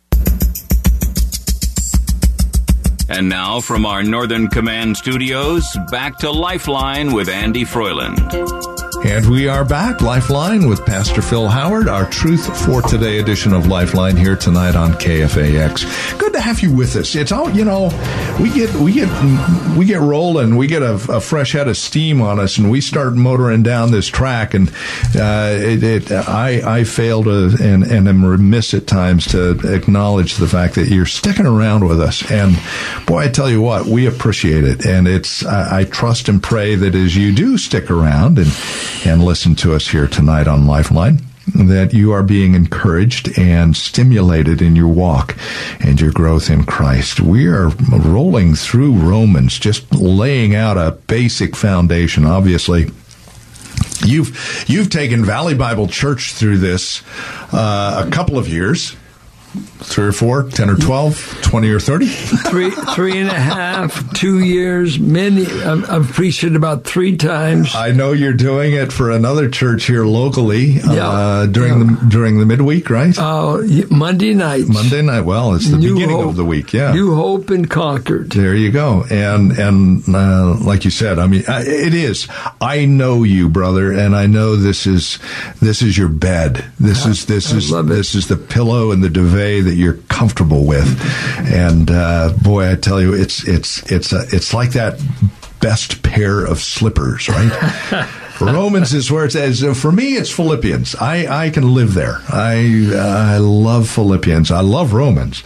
And 3.09 3.27
now 3.27 3.59
from 3.59 3.85
our 3.85 4.03
Northern 4.03 4.47
Command 4.47 4.95
studios, 4.95 5.65
back 5.89 6.17
to 6.17 6.29
Lifeline 6.29 7.11
with 7.11 7.27
Andy 7.27 7.65
Froyland. 7.65 8.78
And 9.05 9.29
we 9.29 9.47
are 9.47 9.63
back, 9.63 10.01
Lifeline, 10.01 10.67
with 10.67 10.85
Pastor 10.85 11.21
Phil 11.21 11.47
Howard, 11.47 11.87
our 11.87 12.07
Truth 12.09 12.65
for 12.65 12.81
Today 12.81 13.19
edition 13.19 13.53
of 13.53 13.65
Lifeline 13.65 14.17
here 14.17 14.35
tonight 14.35 14.75
on 14.75 14.91
KFAX. 14.93 16.19
Good 16.19 16.33
to 16.33 16.41
have 16.41 16.59
you 16.59 16.71
with 16.73 16.97
us. 16.97 17.15
It's 17.15 17.31
all 17.31 17.49
you 17.49 17.63
know. 17.63 17.85
We 18.41 18.51
get 18.51 18.73
we 18.75 18.91
get 18.91 19.07
we 19.77 19.85
get 19.85 20.01
rolling. 20.01 20.57
We 20.57 20.67
get 20.67 20.81
a, 20.81 20.95
a 21.09 21.21
fresh 21.21 21.53
head 21.53 21.69
of 21.69 21.77
steam 21.77 22.21
on 22.21 22.39
us, 22.39 22.57
and 22.57 22.69
we 22.69 22.81
start 22.81 23.15
motoring 23.15 23.63
down 23.63 23.91
this 23.91 24.07
track. 24.07 24.53
And 24.53 24.69
uh, 25.15 25.55
it, 25.57 25.81
it, 25.81 26.11
I 26.11 26.79
I 26.79 26.83
fail 26.83 27.23
to 27.23 27.57
and 27.61 27.83
and 27.83 28.07
am 28.07 28.25
remiss 28.25 28.73
at 28.73 28.85
times 28.85 29.27
to 29.27 29.51
acknowledge 29.73 30.35
the 30.35 30.47
fact 30.47 30.75
that 30.75 30.89
you're 30.89 31.05
sticking 31.05 31.45
around 31.45 31.87
with 31.87 32.01
us. 32.01 32.29
And 32.29 32.59
boy, 33.07 33.19
I 33.19 33.27
tell 33.29 33.49
you 33.49 33.61
what, 33.61 33.85
we 33.85 34.07
appreciate 34.07 34.65
it. 34.65 34.85
And 34.85 35.07
it's 35.07 35.45
I, 35.45 35.79
I 35.79 35.83
trust 35.85 36.27
and 36.27 36.43
pray 36.43 36.75
that 36.75 36.95
as 36.95 37.15
you 37.15 37.33
do 37.33 37.57
stick 37.57 37.89
around 37.89 38.37
and 38.37 38.51
and 39.05 39.23
listen 39.23 39.55
to 39.55 39.73
us 39.73 39.87
here 39.87 40.07
tonight 40.07 40.47
on 40.47 40.67
Lifeline 40.67 41.19
that 41.55 41.93
you 41.93 42.11
are 42.11 42.23
being 42.23 42.53
encouraged 42.53 43.37
and 43.37 43.75
stimulated 43.75 44.61
in 44.61 44.75
your 44.75 44.87
walk 44.87 45.35
and 45.79 45.99
your 45.99 46.11
growth 46.11 46.49
in 46.49 46.63
Christ. 46.63 47.19
We 47.19 47.47
are 47.47 47.69
rolling 47.89 48.55
through 48.55 48.93
Romans, 48.93 49.57
just 49.57 49.91
laying 49.93 50.55
out 50.55 50.77
a 50.77 50.91
basic 51.07 51.55
foundation. 51.55 52.25
Obviously, 52.25 52.91
you've 54.05 54.65
you've 54.67 54.89
taken 54.89 55.25
Valley 55.25 55.55
Bible 55.55 55.87
Church 55.87 56.33
through 56.33 56.57
this 56.57 57.01
uh, 57.51 58.05
a 58.07 58.11
couple 58.11 58.37
of 58.37 58.47
years 58.47 58.95
three 59.59 60.05
or 60.05 60.11
four, 60.11 60.43
10 60.43 60.69
or 60.69 60.75
12, 60.75 61.41
20 61.41 61.69
or 61.69 61.79
30? 61.79 62.07
three, 62.07 62.71
three 62.71 63.17
and 63.17 63.29
a 63.29 63.33
half, 63.33 64.13
two 64.13 64.39
years, 64.39 64.99
many. 64.99 65.45
I've, 65.45 65.89
I've, 65.89 66.09
preached 66.09 66.43
it 66.43 66.55
about 66.55 66.83
three 66.83 67.17
times. 67.17 67.75
I 67.75 67.91
know 67.91 68.11
you're 68.11 68.33
doing 68.33 68.73
it 68.73 68.91
for 68.91 69.11
another 69.11 69.49
church 69.49 69.85
here 69.85 70.05
locally 70.05 70.65
yeah. 70.65 71.07
uh, 71.07 71.45
during 71.45 71.79
yeah. 71.79 71.95
the 71.99 72.09
during 72.09 72.39
the 72.39 72.45
midweek, 72.45 72.89
right? 72.89 73.17
Uh, 73.17 73.61
Monday 73.89 74.33
night. 74.33 74.67
Monday 74.67 75.01
night. 75.01 75.21
Well, 75.21 75.55
it's 75.55 75.69
the 75.69 75.77
New 75.77 75.93
beginning 75.93 76.17
Hope, 76.17 76.29
of 76.29 76.35
the 76.35 76.45
week. 76.45 76.73
Yeah. 76.73 76.93
New 76.93 77.15
Hope 77.15 77.51
in 77.51 77.65
Concord. 77.65 78.31
There 78.31 78.55
you 78.55 78.71
go. 78.71 79.05
And 79.09 79.51
and 79.51 80.03
uh, 80.13 80.57
like 80.59 80.85
you 80.85 80.91
said, 80.91 81.19
I 81.19 81.27
mean, 81.27 81.43
it 81.47 81.93
is. 81.93 82.27
I 82.59 82.85
know 82.85 83.23
you, 83.23 83.49
brother, 83.49 83.91
and 83.91 84.15
I 84.15 84.25
know 84.25 84.55
this 84.55 84.87
is 84.87 85.19
this 85.61 85.81
is 85.81 85.97
your 85.97 86.09
bed. 86.09 86.65
This 86.79 87.05
is 87.05 87.25
this 87.25 87.51
is 87.51 87.69
this 87.69 88.15
is 88.15 88.27
the 88.27 88.37
pillow 88.37 88.91
and 88.91 89.03
the 89.03 89.09
duvet 89.09 89.48
that 89.57 89.75
you're 89.75 89.99
comfortable 90.07 90.65
with. 90.65 90.87
And 91.39 91.89
uh, 91.89 92.33
boy, 92.41 92.71
I 92.71 92.75
tell 92.75 93.01
you, 93.01 93.13
it's 93.13 93.47
it's 93.47 93.91
it's 93.91 94.13
a, 94.13 94.25
it's 94.31 94.53
like 94.53 94.71
that 94.71 95.01
best 95.59 96.03
pair 96.03 96.45
of 96.45 96.59
slippers, 96.59 97.27
right? 97.27 98.09
Romans 98.41 98.93
is 98.93 99.11
where 99.11 99.25
it 99.25 99.31
says. 99.31 99.63
For 99.79 99.91
me, 99.91 100.15
it's 100.15 100.29
Philippians. 100.29 100.95
I, 100.95 101.45
I 101.45 101.49
can 101.49 101.73
live 101.73 101.93
there. 101.93 102.19
I 102.29 102.91
I 102.95 103.37
love 103.37 103.89
Philippians. 103.89 104.51
I 104.51 104.61
love 104.61 104.93
Romans, 104.93 105.43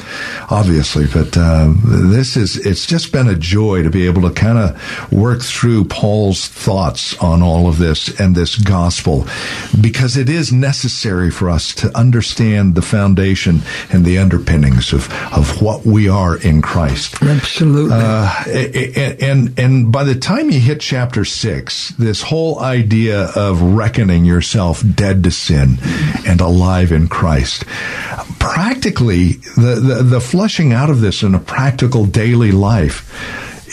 obviously, 0.50 1.08
but 1.08 1.36
uh, 1.38 1.74
this 1.84 2.38
is. 2.38 2.58
It's 2.58 2.86
just 2.86 3.12
been 3.12 3.28
a 3.28 3.36
joy 3.36 3.84
to 3.84 3.90
be 3.90 4.06
able 4.06 4.22
to 4.24 4.32
kind 4.32 4.58
of 4.58 5.12
work 5.12 5.42
through 5.42 5.86
Paul's 5.86 6.48
thoughts 6.48 7.18
on 7.18 7.42
all 7.42 7.68
of 7.68 7.78
this 7.78 8.20
and 8.20 8.36
this 8.36 8.56
gospel, 8.56 9.26
because 9.82 10.16
it 10.16 10.30
is 10.30 10.52
necessary 10.52 11.32
for 11.32 11.50
us 11.50 11.74
to 11.76 11.98
understand 11.98 12.76
the 12.76 12.82
foundation 12.82 13.62
and 13.92 14.06
the 14.06 14.18
underpinnings 14.18 14.94
of 14.94 15.12
of 15.34 15.62
what 15.62 15.86
we 15.86 16.08
are 16.08 16.38
in 16.38 16.62
Christ. 16.62 17.22
Absolutely. 17.22 17.96
Uh, 17.96 18.44
and, 18.48 19.24
and 19.24 19.60
and 19.60 19.92
by 19.92 20.04
the 20.04 20.16
time 20.16 20.50
you 20.50 20.60
hit 20.60 20.80
chapter 20.80 21.26
six, 21.26 21.90
this 21.98 22.22
whole 22.22 22.60
idea 22.60 22.83
idea 22.84 23.32
of 23.36 23.62
reckoning 23.62 24.26
yourself 24.26 24.84
dead 24.96 25.24
to 25.24 25.32
sin 25.32 25.78
and 26.28 26.42
alive 26.42 26.92
in 26.92 27.08
Christ. 27.08 27.66
Practically, 28.40 29.34
the, 29.56 29.82
the, 29.82 30.04
the 30.04 30.20
flushing 30.20 30.74
out 30.74 30.90
of 30.90 31.00
this 31.00 31.24
in 31.24 31.34
a 31.34 31.40
practical 31.40 32.06
daily 32.06 32.52
life 32.52 33.10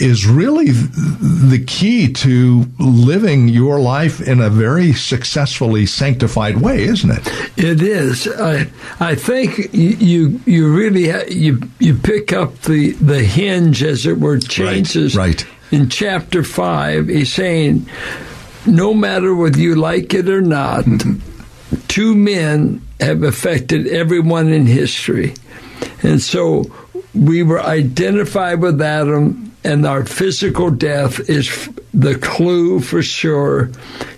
is 0.01 0.25
really 0.25 0.71
the 0.71 1.63
key 1.67 2.11
to 2.11 2.65
living 2.79 3.47
your 3.47 3.79
life 3.79 4.21
in 4.21 4.39
a 4.39 4.49
very 4.49 4.93
successfully 4.93 5.85
sanctified 5.85 6.57
way, 6.57 6.83
isn't 6.83 7.11
it? 7.11 7.27
It 7.57 7.81
is. 7.81 8.27
I, 8.27 8.67
I 8.99 9.15
think 9.15 9.73
you 9.73 10.39
you 10.45 10.73
really 10.73 11.09
ha- 11.09 11.29
you 11.29 11.61
you 11.79 11.93
pick 11.95 12.33
up 12.33 12.61
the 12.61 12.91
the 12.93 13.23
hinge, 13.23 13.83
as 13.83 14.05
it 14.05 14.17
were, 14.19 14.39
changes. 14.39 15.15
Right. 15.15 15.43
right. 15.43 15.47
In 15.71 15.89
chapter 15.89 16.43
five, 16.43 17.07
he's 17.07 17.31
saying 17.31 17.85
no 18.65 18.93
matter 18.93 19.33
whether 19.35 19.59
you 19.59 19.75
like 19.75 20.13
it 20.13 20.29
or 20.29 20.41
not, 20.41 20.85
mm-hmm. 20.85 21.79
two 21.87 22.15
men 22.15 22.81
have 22.99 23.23
affected 23.23 23.87
everyone 23.87 24.49
in 24.49 24.65
history. 24.65 25.33
And 26.03 26.21
so 26.21 26.65
we 27.13 27.43
were 27.43 27.61
identified 27.61 28.61
with 28.61 28.81
Adam, 28.81 29.55
and 29.63 29.85
our 29.85 30.05
physical 30.05 30.71
death 30.71 31.29
is 31.29 31.69
the 31.93 32.17
clue 32.17 32.79
for 32.79 33.01
sure. 33.01 33.71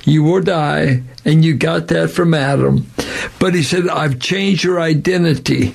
You 0.04 0.24
will 0.24 0.42
die, 0.42 1.04
and 1.26 1.44
you 1.44 1.56
got 1.56 1.88
that 1.88 2.12
from 2.12 2.34
Adam. 2.34 2.88
But 3.40 3.54
he 3.54 3.64
said, 3.64 3.88
I've 3.88 4.20
changed 4.20 4.64
your 4.64 4.80
identity. 4.80 5.74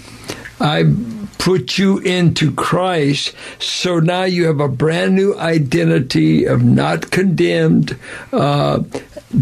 I 0.61 0.85
put 1.39 1.79
you 1.79 1.99
into 1.99 2.53
Christ. 2.53 3.35
So 3.59 4.01
now 4.01 4.25
you 4.25 4.47
have 4.47 4.61
a 4.61 4.69
brand 4.69 5.15
new 5.15 5.37
identity 5.39 6.45
of 6.45 6.63
not 6.63 7.11
condemned, 7.11 7.97
uh, 8.33 8.83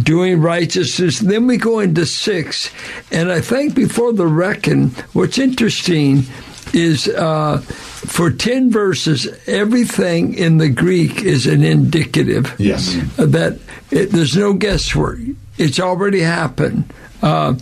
doing 0.02 0.40
righteousness. 0.40 1.18
Then 1.18 1.46
we 1.46 1.56
go 1.56 1.80
into 1.80 2.06
six. 2.06 2.70
And 3.10 3.32
I 3.32 3.40
think 3.40 3.74
before 3.74 4.12
the 4.12 4.26
reckon, 4.26 4.90
what's 5.12 5.38
interesting 5.38 6.24
is 6.72 7.08
uh, 7.08 7.58
for 7.58 8.30
10 8.30 8.70
verses, 8.70 9.26
everything 9.46 10.34
in 10.34 10.58
the 10.58 10.68
Greek 10.68 11.22
is 11.22 11.46
an 11.46 11.62
indicative. 11.62 12.54
Yes. 12.58 12.94
that 13.16 13.58
it, 13.90 14.10
there's 14.10 14.36
no 14.36 14.52
guesswork. 14.52 15.18
It's 15.58 15.80
already 15.80 16.20
happened. 16.20 16.92
Uh, 17.22 17.54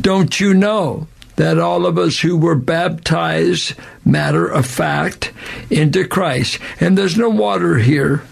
don't 0.00 0.40
you 0.40 0.54
know? 0.54 1.06
That 1.38 1.56
all 1.56 1.86
of 1.86 1.98
us 1.98 2.18
who 2.18 2.36
were 2.36 2.56
baptized, 2.56 3.74
matter 4.04 4.44
of 4.44 4.66
fact, 4.66 5.32
into 5.70 6.04
Christ. 6.04 6.58
And 6.80 6.98
there's 6.98 7.16
no 7.16 7.28
water 7.28 7.78
here. 7.78 8.24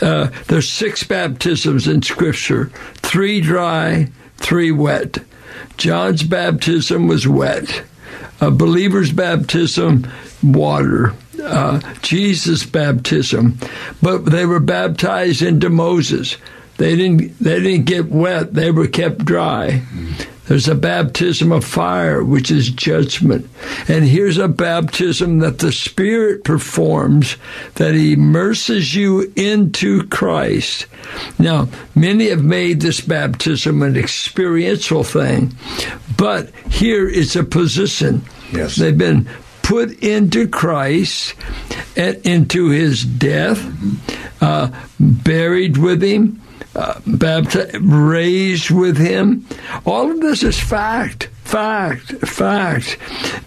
Uh, 0.00 0.28
there's 0.48 0.68
six 0.68 1.02
baptisms 1.04 1.86
in 1.86 2.00
Scripture 2.00 2.70
three 2.96 3.42
dry, 3.42 4.10
three 4.38 4.72
wet. 4.72 5.18
John's 5.76 6.22
baptism 6.22 7.08
was 7.08 7.28
wet. 7.28 7.82
A 8.40 8.50
believer's 8.50 9.12
baptism, 9.12 10.10
water. 10.42 11.12
Uh, 11.42 11.80
Jesus' 12.00 12.64
baptism, 12.64 13.58
but 14.00 14.24
they 14.24 14.46
were 14.46 14.60
baptized 14.60 15.42
into 15.42 15.68
Moses. 15.68 16.38
They 16.78 16.96
didn't. 16.96 17.38
They 17.38 17.60
didn't 17.60 17.84
get 17.84 18.06
wet. 18.06 18.54
They 18.54 18.70
were 18.70 18.86
kept 18.86 19.24
dry. 19.26 19.82
Mm. 19.92 20.26
There's 20.46 20.68
a 20.68 20.74
baptism 20.74 21.50
of 21.50 21.64
fire, 21.64 22.22
which 22.22 22.50
is 22.50 22.70
judgment. 22.70 23.48
And 23.88 24.04
here's 24.04 24.38
a 24.38 24.48
baptism 24.48 25.40
that 25.40 25.58
the 25.58 25.72
Spirit 25.72 26.44
performs 26.44 27.36
that 27.74 27.94
immerses 27.94 28.94
you 28.94 29.32
into 29.34 30.06
Christ. 30.08 30.86
Now, 31.38 31.68
many 31.94 32.28
have 32.28 32.44
made 32.44 32.80
this 32.80 33.00
baptism 33.00 33.82
an 33.82 33.96
experiential 33.96 35.02
thing, 35.02 35.52
but 36.16 36.50
here 36.70 37.08
it's 37.08 37.34
a 37.34 37.44
position. 37.44 38.22
Yes. 38.52 38.76
They've 38.76 38.96
been 38.96 39.28
put 39.62 39.98
into 40.00 40.46
Christ 40.46 41.34
and 41.96 42.24
into 42.24 42.68
his 42.68 43.04
death, 43.04 43.68
uh, 44.40 44.70
buried 45.00 45.76
with 45.76 46.02
him, 46.02 46.40
uh, 46.76 47.00
baptized, 47.06 47.74
raised 47.80 48.70
with 48.70 48.98
him. 48.98 49.46
All 49.86 50.10
of 50.10 50.20
this 50.20 50.42
is 50.42 50.60
fact, 50.60 51.24
fact, 51.44 52.12
fact. 52.26 52.98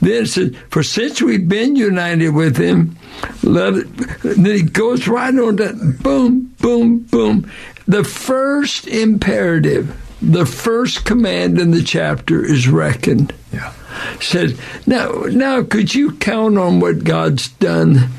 This 0.02 0.38
is, 0.38 0.56
for 0.70 0.82
since 0.82 1.22
we've 1.22 1.48
been 1.48 1.76
united 1.76 2.32
with 2.32 2.58
him, 2.58 2.98
let 3.44 3.74
it, 3.74 3.98
then 4.22 4.46
he 4.46 4.64
goes 4.64 5.08
right 5.08 5.34
on 5.34 5.58
to 5.58 5.74
boom, 6.02 6.56
boom, 6.60 7.00
boom. 7.04 7.52
The 7.88 8.04
first 8.04 8.88
imperative, 8.88 9.96
the 10.22 10.46
first 10.46 11.06
command 11.06 11.60
in 11.60 11.72
the 11.72 11.84
chapter 11.84 12.44
is 12.44 12.68
reckoned. 12.68 13.34
Yeah. 13.54 13.74
Said, 14.22 14.58
now, 14.88 15.12
now, 15.30 15.64
could 15.64 15.94
you 15.94 16.14
count 16.14 16.58
on 16.58 16.80
what 16.80 17.04
God's 17.04 17.50
done? 17.50 18.10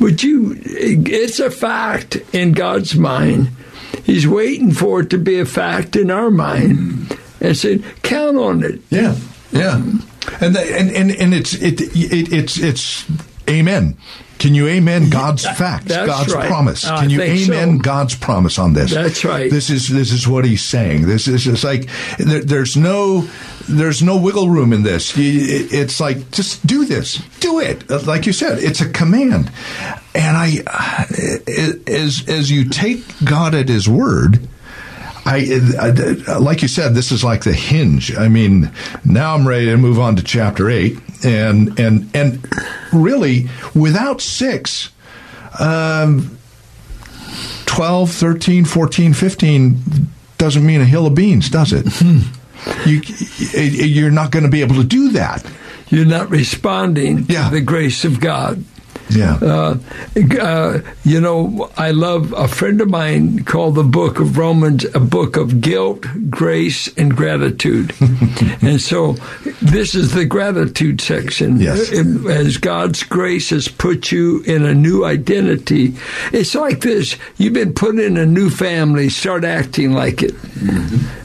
Would 0.00 0.22
you? 0.22 0.56
It's 0.64 1.38
a 1.38 1.50
fact 1.50 2.16
in 2.32 2.52
God's 2.52 2.96
mind 2.96 3.50
He's 4.04 4.26
waiting 4.26 4.72
for 4.72 5.00
it 5.00 5.10
to 5.10 5.18
be 5.18 5.38
a 5.38 5.46
fact 5.46 5.96
in 5.96 6.10
our 6.10 6.30
mind, 6.30 6.78
mm. 6.78 7.20
and 7.40 7.56
said, 7.56 7.84
"Count 8.02 8.36
on 8.36 8.62
it." 8.64 8.80
Yeah, 8.90 9.16
yeah, 9.52 9.76
and 10.40 10.54
the, 10.54 10.76
and, 10.76 10.90
and 10.90 11.10
and 11.10 11.34
it's 11.34 11.54
it, 11.54 11.80
it 11.80 12.32
it's 12.32 12.58
it's 12.58 13.06
amen. 13.48 13.96
Can 14.40 14.54
you 14.54 14.68
amen 14.68 15.10
God's 15.10 15.44
facts, 15.44 15.84
that's 15.84 16.06
God's 16.06 16.34
right. 16.34 16.48
promise? 16.48 16.86
Oh, 16.86 16.94
I 16.94 17.00
Can 17.00 17.10
you 17.10 17.20
amen 17.20 17.76
so. 17.76 17.82
God's 17.82 18.14
promise 18.14 18.58
on 18.58 18.72
this? 18.72 18.90
That's 18.90 19.22
right. 19.22 19.50
This 19.50 19.68
is 19.68 19.88
this 19.88 20.12
is 20.12 20.26
what 20.26 20.46
he's 20.46 20.62
saying. 20.62 21.06
This 21.06 21.28
is 21.28 21.46
it's 21.46 21.62
like 21.62 21.90
there, 22.18 22.40
there's 22.40 22.74
no 22.74 23.28
there's 23.70 24.02
no 24.02 24.16
wiggle 24.16 24.48
room 24.48 24.72
in 24.72 24.82
this. 24.82 25.14
It's 25.16 26.00
like 26.00 26.30
just 26.30 26.66
do 26.66 26.84
this, 26.84 27.16
do 27.40 27.60
it. 27.60 27.88
Like 27.88 28.26
you 28.26 28.32
said, 28.32 28.58
it's 28.58 28.80
a 28.80 28.88
command. 28.88 29.50
And 30.14 30.36
I, 30.36 30.62
uh, 30.66 31.04
as 31.86 32.28
as 32.28 32.50
you 32.50 32.68
take 32.68 33.04
God 33.24 33.54
at 33.54 33.68
His 33.68 33.88
word. 33.88 34.48
I, 35.26 35.60
I, 35.78 36.38
like 36.38 36.62
you 36.62 36.66
said, 36.66 36.94
this 36.94 37.12
is 37.12 37.22
like 37.22 37.44
the 37.44 37.52
hinge. 37.52 38.16
I 38.16 38.28
mean, 38.28 38.72
now 39.04 39.34
I'm 39.34 39.46
ready 39.46 39.66
to 39.66 39.76
move 39.76 39.98
on 40.00 40.16
to 40.16 40.22
chapter 40.24 40.70
eight, 40.70 40.98
and 41.22 41.78
and 41.78 42.10
and 42.16 42.48
really, 42.90 43.48
without 43.74 44.22
six, 44.22 44.88
um, 45.60 46.38
12, 47.66 48.10
13, 48.10 48.64
14, 48.64 49.12
15 49.12 50.08
doesn't 50.38 50.64
mean 50.64 50.80
a 50.80 50.86
hill 50.86 51.06
of 51.06 51.14
beans, 51.14 51.50
does 51.50 51.72
it? 51.72 51.86
Hmm. 51.86 52.39
You, 52.86 53.00
you're 53.60 54.10
not 54.10 54.30
going 54.30 54.44
to 54.44 54.50
be 54.50 54.60
able 54.62 54.76
to 54.76 54.84
do 54.84 55.10
that. 55.12 55.44
You're 55.88 56.04
not 56.06 56.30
responding 56.30 57.26
Yeah. 57.28 57.48
to 57.48 57.54
the 57.56 57.60
grace 57.60 58.04
of 58.04 58.20
God. 58.20 58.64
Yeah. 59.10 59.38
Uh, 59.40 59.78
uh, 60.40 60.80
you 61.04 61.20
know, 61.20 61.70
I 61.76 61.90
love 61.90 62.32
a 62.32 62.48
friend 62.48 62.80
of 62.80 62.88
mine 62.88 63.44
called 63.44 63.74
the 63.74 63.84
book 63.84 64.20
of 64.20 64.38
Romans 64.38 64.84
a 64.94 65.00
book 65.00 65.36
of 65.36 65.60
guilt, 65.60 66.04
grace, 66.28 66.88
and 66.96 67.16
gratitude. 67.16 67.94
and 68.62 68.80
so 68.80 69.14
this 69.62 69.94
is 69.94 70.14
the 70.14 70.24
gratitude 70.24 71.00
section. 71.00 71.60
Yes. 71.60 71.92
As 71.92 72.56
God's 72.56 73.02
grace 73.02 73.50
has 73.50 73.68
put 73.68 74.12
you 74.12 74.42
in 74.42 74.64
a 74.64 74.74
new 74.74 75.04
identity, 75.04 75.94
it's 76.32 76.54
like 76.54 76.80
this 76.80 77.16
you've 77.36 77.54
been 77.54 77.74
put 77.74 77.98
in 77.98 78.16
a 78.16 78.26
new 78.26 78.50
family, 78.50 79.08
start 79.08 79.44
acting 79.44 79.92
like 79.92 80.22
it. 80.22 80.34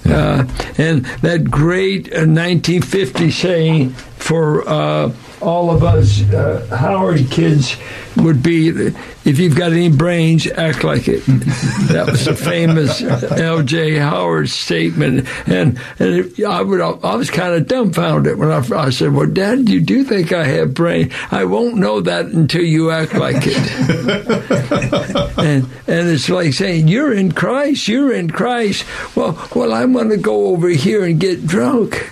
Uh, 0.06 0.46
and 0.78 1.06
that 1.22 1.50
great 1.50 2.08
uh, 2.08 2.26
1950 2.26 3.32
saying 3.32 3.90
for 3.90 4.68
uh, 4.68 5.12
all 5.42 5.72
of 5.72 5.84
us 5.84 6.22
uh, 6.34 6.66
Howard 6.70 7.30
kids 7.30 7.76
would 8.16 8.42
be 8.42 8.94
if 9.26 9.40
you've 9.40 9.56
got 9.56 9.72
any 9.72 9.90
brains, 9.90 10.46
act 10.48 10.84
like 10.84 11.08
it. 11.08 11.26
that 11.26 12.08
was 12.10 12.28
a 12.28 12.36
famous 12.36 13.02
L.J. 13.02 13.98
Howard 13.98 14.50
statement, 14.50 15.28
and 15.48 15.80
and 16.00 16.16
it, 16.16 16.44
I 16.46 16.62
would 16.62 16.80
I 16.80 17.16
was 17.16 17.32
kind 17.32 17.56
of 17.56 17.68
dumbfounded 17.68 18.38
when 18.38 18.52
I, 18.52 18.64
I 18.76 18.92
said, 18.92 19.14
"Well, 19.14 19.28
Dad, 19.28 19.68
you 19.68 19.82
do 19.82 20.04
think 20.04 20.32
I 20.32 20.46
have 20.46 20.76
brain? 20.76 21.12
I 21.32 21.46
won't 21.46 21.78
know 21.78 22.02
that 22.02 22.28
until 22.28 22.64
you 22.64 22.92
act 22.92 23.16
like 23.16 23.44
it." 23.46 23.58
and 25.40 25.64
and 25.88 26.10
it's 26.10 26.30
like 26.30 26.54
saying, 26.54 26.88
"You're 26.88 27.14
in 27.14 27.32
Christ. 27.32 27.88
You're 27.88 28.14
in 28.14 28.30
Christ." 28.30 28.86
Well, 29.16 29.50
well, 29.56 29.74
I'm 29.74 29.94
going 29.94 30.10
to 30.10 30.18
go 30.18 30.48
over 30.48 30.70
here 30.70 31.04
and 31.04 31.20
get 31.20 31.48
drunk. 31.48 32.12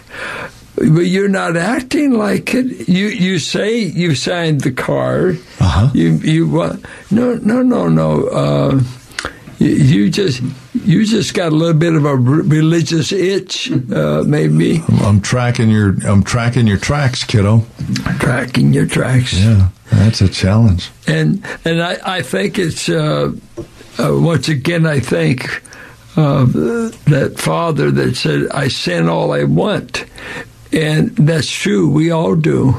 But 0.91 1.05
you're 1.07 1.29
not 1.29 1.55
acting 1.55 2.13
like 2.13 2.53
it. 2.53 2.87
You 2.89 3.07
you 3.07 3.39
say 3.39 3.77
you 3.79 4.15
signed 4.15 4.61
the 4.61 4.71
card. 4.71 5.39
Uh-huh. 5.59 5.89
You 5.93 6.09
you 6.17 6.47
what? 6.49 6.79
No 7.11 7.35
no 7.35 7.61
no 7.61 7.87
no. 7.87 8.27
Uh, 8.27 8.81
you, 9.59 9.69
you 9.69 10.09
just 10.09 10.41
you 10.73 11.05
just 11.05 11.33
got 11.33 11.51
a 11.53 11.55
little 11.55 11.77
bit 11.77 11.93
of 11.93 12.03
a 12.05 12.09
r- 12.09 12.15
religious 12.15 13.11
itch, 13.13 13.71
uh, 13.71 14.23
maybe 14.25 14.83
I'm 15.01 15.21
tracking 15.21 15.69
your 15.69 15.95
I'm 16.05 16.23
tracking 16.23 16.67
your 16.67 16.77
tracks, 16.79 17.23
kiddo. 17.23 17.63
tracking 18.19 18.73
your 18.73 18.85
tracks. 18.87 19.33
Yeah, 19.39 19.69
that's 19.91 20.19
a 20.21 20.27
challenge. 20.27 20.89
and 21.07 21.45
and 21.63 21.81
I, 21.81 21.97
I 22.17 22.21
think 22.23 22.57
it's 22.59 22.89
uh, 22.89 23.31
uh, 23.99 24.19
once 24.19 24.49
again 24.49 24.85
I 24.85 24.99
think 24.99 25.45
uh, 26.17 26.45
that 27.05 27.35
father 27.37 27.89
that 27.91 28.15
said 28.17 28.49
I 28.51 28.67
sin 28.67 29.07
all 29.07 29.31
I 29.31 29.45
want, 29.45 30.03
and 30.73 31.15
that's 31.15 31.49
true. 31.49 31.89
We 31.89 32.11
all 32.11 32.35
do. 32.35 32.75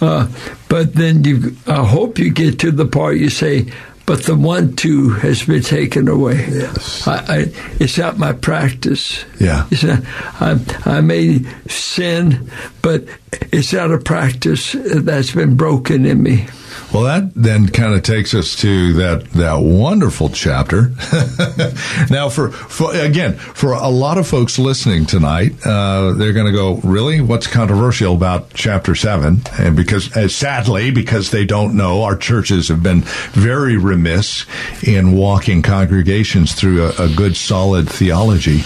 Uh, 0.00 0.28
but 0.68 0.94
then 0.94 1.24
you, 1.24 1.56
I 1.66 1.84
hope 1.84 2.18
you 2.18 2.30
get 2.32 2.58
to 2.60 2.70
the 2.70 2.86
part 2.86 3.16
you 3.16 3.28
say, 3.28 3.70
but 4.06 4.24
the 4.24 4.34
one 4.34 4.74
two 4.74 5.10
has 5.10 5.44
been 5.44 5.62
taken 5.62 6.08
away. 6.08 6.46
Yes. 6.50 7.06
I, 7.06 7.16
I, 7.28 7.38
it's 7.78 7.98
not 7.98 8.18
my 8.18 8.32
practice. 8.32 9.24
Yeah. 9.38 9.66
It's 9.70 9.84
not, 9.84 10.00
I, 10.40 10.58
I 10.84 11.00
may 11.00 11.44
sin, 11.68 12.50
but 12.82 13.04
it's 13.52 13.72
not 13.72 13.92
a 13.92 13.98
practice 13.98 14.72
that's 14.72 15.32
been 15.32 15.56
broken 15.56 16.06
in 16.06 16.22
me. 16.22 16.46
Well, 16.92 17.04
that 17.04 17.32
then 17.36 17.68
kind 17.68 17.94
of 17.94 18.02
takes 18.02 18.34
us 18.34 18.56
to 18.56 18.94
that 18.94 19.24
that 19.30 19.60
wonderful 19.60 20.28
chapter. 20.28 20.88
now, 22.10 22.28
for, 22.28 22.50
for 22.50 22.92
again, 22.94 23.34
for 23.34 23.74
a 23.74 23.88
lot 23.88 24.18
of 24.18 24.26
folks 24.26 24.58
listening 24.58 25.06
tonight, 25.06 25.52
uh, 25.64 26.14
they're 26.14 26.32
going 26.32 26.46
to 26.46 26.52
go, 26.52 26.76
"Really? 26.82 27.20
What's 27.20 27.46
controversial 27.46 28.14
about 28.14 28.52
chapter 28.54 28.96
7? 28.96 29.42
And 29.58 29.76
because, 29.76 30.16
uh, 30.16 30.26
sadly, 30.26 30.90
because 30.90 31.30
they 31.30 31.44
don't 31.44 31.76
know, 31.76 32.02
our 32.02 32.16
churches 32.16 32.66
have 32.68 32.82
been 32.82 33.02
very 33.32 33.76
remiss 33.76 34.44
in 34.82 35.12
walking 35.12 35.62
congregations 35.62 36.54
through 36.54 36.86
a, 36.86 37.04
a 37.04 37.08
good, 37.14 37.36
solid 37.36 37.88
theology 37.88 38.62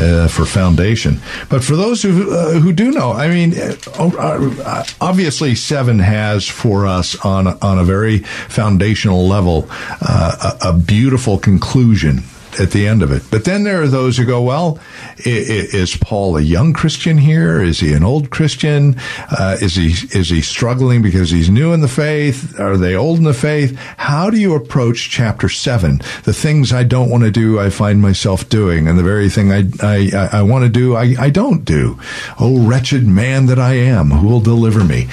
uh, 0.00 0.26
for 0.26 0.44
foundation. 0.44 1.20
But 1.48 1.62
for 1.62 1.76
those 1.76 2.02
who 2.02 2.32
uh, 2.32 2.58
who 2.58 2.72
do 2.72 2.90
know, 2.90 3.12
I 3.12 3.28
mean, 3.28 3.54
uh, 3.56 3.76
uh, 3.98 4.84
obviously, 5.00 5.54
seven 5.54 6.00
has 6.00 6.48
for 6.48 6.84
us 6.84 7.14
on 7.24 7.46
on 7.46 7.67
a 7.76 7.84
very 7.84 8.20
foundational 8.48 9.28
level 9.28 9.66
uh, 10.00 10.54
a, 10.62 10.68
a 10.70 10.72
beautiful 10.72 11.36
conclusion 11.38 12.22
at 12.58 12.70
the 12.70 12.88
end 12.88 13.02
of 13.02 13.12
it. 13.12 13.22
But 13.30 13.44
then 13.44 13.62
there 13.62 13.82
are 13.82 13.86
those 13.86 14.16
who 14.16 14.24
go, 14.24 14.42
well, 14.42 14.80
is 15.18 15.96
Paul 15.96 16.36
a 16.38 16.40
young 16.40 16.72
Christian 16.72 17.18
here? 17.18 17.60
Is 17.62 17.78
he 17.78 17.92
an 17.92 18.02
old 18.02 18.30
Christian? 18.30 18.96
Uh, 19.30 19.58
is 19.60 19.74
he 19.76 19.88
is 20.18 20.30
he 20.30 20.40
struggling 20.40 21.02
because 21.02 21.30
he's 21.30 21.50
new 21.50 21.72
in 21.72 21.82
the 21.82 21.88
faith? 21.88 22.58
Are 22.58 22.76
they 22.76 22.94
old 22.96 23.18
in 23.18 23.24
the 23.24 23.34
faith? 23.34 23.76
How 23.98 24.30
do 24.30 24.40
you 24.40 24.54
approach 24.54 25.10
chapter 25.10 25.48
seven? 25.48 25.98
The 26.24 26.32
things 26.32 26.72
I 26.72 26.84
don't 26.84 27.10
want 27.10 27.24
to 27.24 27.30
do, 27.30 27.60
I 27.60 27.68
find 27.70 28.00
myself 28.00 28.48
doing, 28.48 28.88
and 28.88 28.98
the 28.98 29.04
very 29.04 29.28
thing 29.28 29.52
I 29.52 29.64
I, 29.82 30.10
I- 30.14 30.38
I 30.38 30.42
want 30.42 30.64
to 30.64 30.70
do, 30.70 30.96
I, 30.96 31.14
I 31.18 31.30
don't 31.30 31.64
do. 31.64 31.98
Oh, 32.40 32.66
wretched 32.66 33.06
man 33.06 33.46
that 33.46 33.58
I 33.58 33.74
am, 33.74 34.10
who 34.10 34.26
will 34.26 34.40
deliver 34.40 34.82
me? 34.84 35.08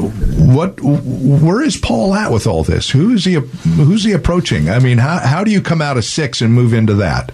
What 0.00 0.80
where 0.80 1.62
is 1.62 1.76
Paul 1.76 2.14
at 2.14 2.32
with 2.32 2.46
all 2.46 2.64
this? 2.64 2.90
Who 2.90 3.12
is 3.12 3.24
he 3.24 3.34
who's 3.34 4.04
he 4.04 4.12
approaching? 4.12 4.70
I 4.70 4.78
mean, 4.78 4.98
how 4.98 5.18
how 5.18 5.44
do 5.44 5.50
you 5.50 5.60
come 5.60 5.82
out 5.82 5.96
of 5.96 6.04
6 6.04 6.40
and 6.40 6.52
move 6.52 6.72
into 6.72 6.94
that? 6.94 7.32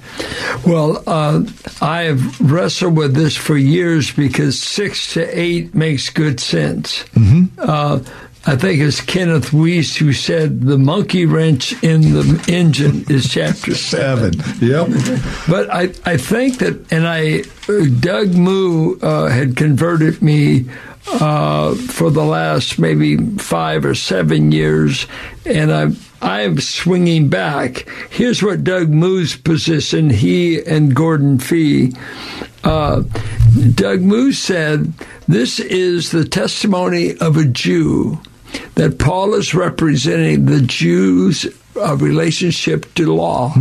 Well, 0.67 1.03
uh, 1.07 1.43
I've 1.81 2.41
wrestled 2.41 2.97
with 2.97 3.15
this 3.15 3.37
for 3.37 3.57
years 3.57 4.11
because 4.13 4.59
six 4.59 5.13
to 5.15 5.39
eight 5.39 5.75
makes 5.75 6.11
good 6.11 6.41
sense. 6.41 7.05
Mm-hmm. 7.15 7.59
Uh, 7.59 8.01
I 8.47 8.57
think 8.57 8.81
it's 8.81 9.01
Kenneth 9.01 9.53
Weiss 9.55 9.97
who 9.97 10.13
said 10.13 10.63
the 10.63 10.77
monkey 10.77 11.25
wrench 11.25 11.83
in 11.83 12.03
the 12.03 12.45
engine 12.49 13.05
is 13.09 13.29
chapter 13.31 13.75
seven. 13.75 14.35
Yep. 14.61 14.89
But 15.49 15.71
I, 15.73 15.83
I 16.05 16.19
think 16.19 16.59
that, 16.59 16.93
and 16.93 17.07
I, 17.07 17.43
Doug 18.01 18.35
Moo 18.35 18.99
uh, 19.01 19.29
had 19.29 19.57
converted 19.57 20.21
me 20.21 20.67
uh, 21.07 21.75
for 21.75 22.11
the 22.11 22.25
last 22.25 22.79
maybe 22.79 23.17
five 23.37 23.85
or 23.85 23.95
seven 23.95 24.53
years, 24.53 25.07
and 25.45 25.73
I'm 25.73 25.97
I'm 26.23 26.59
swinging 26.61 27.29
back. 27.29 27.89
Here's 28.11 28.43
what 28.43 28.65
Doug 28.65 28.89
Moo's 28.89 29.37
position. 29.37 30.11
He 30.11 30.63
and 30.63 30.95
Gordon 30.95 31.39
Fee. 31.39 31.93
Uh, 32.63 33.03
Doug 33.75 34.01
Moo 34.01 34.33
said, 34.33 34.93
"This 35.29 35.61
is 35.61 36.11
the 36.11 36.25
testimony 36.25 37.17
of 37.19 37.37
a 37.37 37.45
Jew." 37.45 38.19
That 38.77 38.99
Paul 38.99 39.35
is 39.35 39.55
representing 39.55 40.47
the 40.47 40.61
Jews' 40.61 41.47
uh, 41.77 41.97
relationship 41.97 42.93
to 42.95 43.13
law 43.13 43.53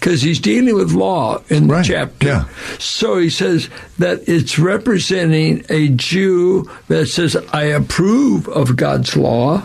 because 0.00 0.22
he's 0.22 0.38
dealing 0.40 0.74
with 0.74 0.92
law 0.92 1.42
in 1.48 1.66
the 1.68 1.74
Right, 1.74 1.84
chapter. 1.84 2.26
yeah. 2.26 2.48
So 2.78 3.18
he 3.18 3.30
says 3.30 3.68
that 3.98 4.28
it's 4.28 4.58
representing 4.58 5.64
a 5.68 5.88
Jew 5.88 6.68
that 6.88 7.06
says, 7.06 7.36
I 7.52 7.64
approve 7.64 8.48
of 8.48 8.76
God's 8.76 9.16
law. 9.16 9.62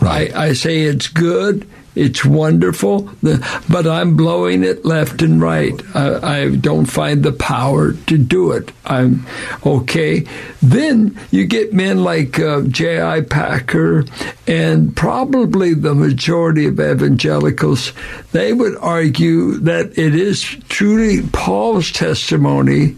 Right. 0.00 0.34
I, 0.34 0.46
I 0.48 0.52
say 0.54 0.82
it's 0.82 1.08
good. 1.08 1.66
It's 1.94 2.24
wonderful, 2.24 3.10
but 3.20 3.86
I'm 3.86 4.16
blowing 4.16 4.62
it 4.62 4.84
left 4.84 5.22
and 5.22 5.42
right. 5.42 5.74
I, 5.94 6.42
I 6.42 6.56
don't 6.56 6.86
find 6.86 7.22
the 7.22 7.32
power 7.32 7.92
to 7.92 8.16
do 8.16 8.52
it. 8.52 8.70
I'm 8.84 9.26
okay. 9.66 10.24
Then 10.62 11.18
you 11.30 11.46
get 11.46 11.72
men 11.72 12.04
like 12.04 12.38
uh, 12.38 12.62
J.I. 12.62 13.22
Packer 13.22 14.04
and 14.46 14.96
probably 14.96 15.74
the 15.74 15.94
majority 15.94 16.66
of 16.66 16.78
evangelicals. 16.78 17.92
They 18.32 18.52
would 18.52 18.76
argue 18.76 19.58
that 19.58 19.98
it 19.98 20.14
is 20.14 20.42
truly 20.68 21.22
Paul's 21.32 21.90
testimony 21.90 22.96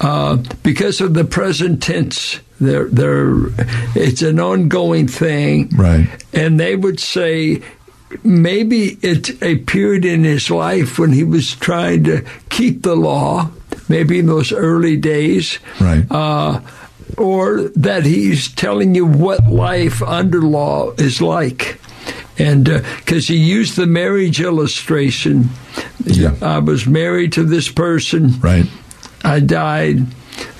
uh, 0.00 0.36
because 0.62 1.00
of 1.00 1.12
the 1.14 1.24
present 1.24 1.82
tense 1.82 2.40
They're, 2.60 2.88
they're, 2.88 3.34
it's 3.94 4.22
an 4.22 4.38
ongoing 4.38 5.08
thing. 5.08 5.68
Right. 5.74 6.08
And 6.32 6.60
they 6.60 6.76
would 6.76 7.00
say 7.00 7.60
maybe 8.24 8.98
it 9.02 9.42
appeared 9.42 10.04
in 10.04 10.24
his 10.24 10.50
life 10.50 10.98
when 10.98 11.12
he 11.12 11.24
was 11.24 11.54
trying 11.56 12.04
to 12.04 12.24
keep 12.50 12.82
the 12.82 12.96
law, 12.96 13.50
maybe 13.88 14.18
in 14.18 14.26
those 14.26 14.52
early 14.52 14.96
days. 14.96 15.58
Right. 15.80 16.04
Uh, 16.10 16.60
or 17.18 17.62
that 17.76 18.04
he's 18.06 18.48
telling 18.48 18.94
you 18.94 19.04
what 19.06 19.46
life 19.46 20.02
under 20.02 20.40
law 20.40 20.92
is 20.92 21.20
like. 21.20 21.78
And 22.38 22.64
because 22.64 23.28
uh, 23.28 23.34
he 23.34 23.38
used 23.38 23.76
the 23.76 23.86
marriage 23.86 24.40
illustration, 24.40 25.50
Yeah. 26.04 26.34
I 26.40 26.58
was 26.58 26.86
married 26.86 27.32
to 27.34 27.44
this 27.44 27.68
person. 27.70 28.40
Right. 28.40 28.66
I 29.22 29.40
died. 29.40 30.06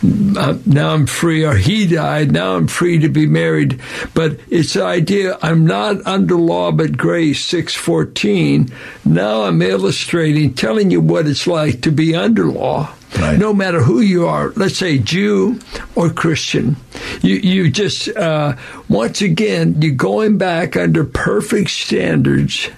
Uh, 0.03 0.59
now 0.67 0.95
I'm 0.95 1.07
free, 1.07 1.45
or 1.45 1.55
he 1.55 1.87
died. 1.87 2.33
Now 2.33 2.57
I'm 2.57 2.67
free 2.67 2.99
to 3.01 3.09
be 3.09 3.27
married. 3.27 3.81
But 4.15 4.41
it's 4.51 4.75
the 4.75 4.85
idea 4.85 5.39
I'm 5.43 5.65
not 5.65 6.05
under 6.07 6.35
law 6.35 6.73
but 6.73 6.97
grace. 6.97 7.45
Six 7.45 7.75
fourteen. 7.75 8.69
Now 9.05 9.43
I'm 9.43 9.63
illustrating, 9.63 10.55
telling 10.55 10.91
you 10.91 11.01
what 11.01 11.29
it's 11.29 11.47
like 11.47 11.83
to 11.83 11.93
be 11.93 12.17
under 12.17 12.47
law. 12.47 12.93
Right. 13.19 13.39
No 13.39 13.53
matter 13.53 13.83
who 13.83 14.01
you 14.01 14.27
are, 14.27 14.53
let's 14.57 14.79
say 14.79 14.99
Jew 14.99 15.61
or 15.95 16.11
Christian, 16.11 16.77
you 17.21 17.37
you 17.37 17.71
just 17.71 18.09
uh, 18.09 18.57
once 18.89 19.21
again 19.21 19.77
you're 19.83 19.95
going 19.95 20.39
back 20.39 20.77
under 20.77 21.05
perfect 21.05 21.71
standards 21.71 22.71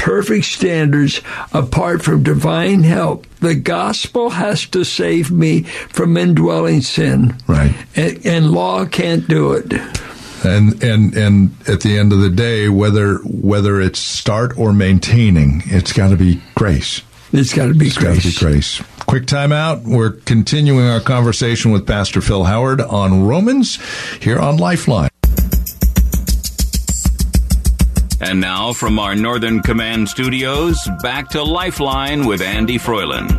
perfect 0.00 0.46
standards 0.46 1.20
apart 1.52 2.02
from 2.02 2.22
divine 2.22 2.82
help. 2.82 3.26
The 3.40 3.54
gospel 3.54 4.30
has 4.30 4.66
to 4.68 4.84
save 4.84 5.30
me 5.30 5.62
from 5.62 6.16
indwelling 6.16 6.80
sin. 6.80 7.36
Right. 7.46 7.74
And, 7.94 8.24
and 8.26 8.50
law 8.50 8.86
can't 8.86 9.28
do 9.28 9.52
it. 9.52 9.72
And 10.42 10.82
and 10.82 11.14
and 11.14 11.50
at 11.68 11.82
the 11.82 11.98
end 11.98 12.14
of 12.14 12.20
the 12.20 12.30
day, 12.30 12.70
whether 12.70 13.16
whether 13.18 13.78
it's 13.78 13.98
start 13.98 14.58
or 14.58 14.72
maintaining, 14.72 15.62
it's 15.66 15.92
got 15.92 16.08
to 16.08 16.16
be 16.16 16.40
grace. 16.54 17.02
It's 17.32 17.52
got 17.54 17.66
to 17.66 17.74
be 17.74 17.88
It's 17.88 17.98
got 17.98 18.16
to 18.16 18.22
be 18.22 18.34
grace. 18.34 18.78
grace. 18.78 18.82
Quick 19.06 19.26
time 19.26 19.52
out. 19.52 19.82
We're 19.82 20.12
continuing 20.12 20.86
our 20.88 21.00
conversation 21.00 21.72
with 21.72 21.86
Pastor 21.86 22.22
Phil 22.22 22.44
Howard 22.44 22.80
on 22.80 23.24
Romans 23.26 23.78
here 24.22 24.38
on 24.38 24.56
Lifeline. 24.56 25.09
And 28.22 28.38
now 28.38 28.74
from 28.74 28.98
our 28.98 29.14
Northern 29.16 29.62
Command 29.62 30.06
studios, 30.08 30.78
back 31.02 31.28
to 31.30 31.42
Lifeline 31.42 32.26
with 32.26 32.42
Andy 32.42 32.76
Froyland. 32.76 33.30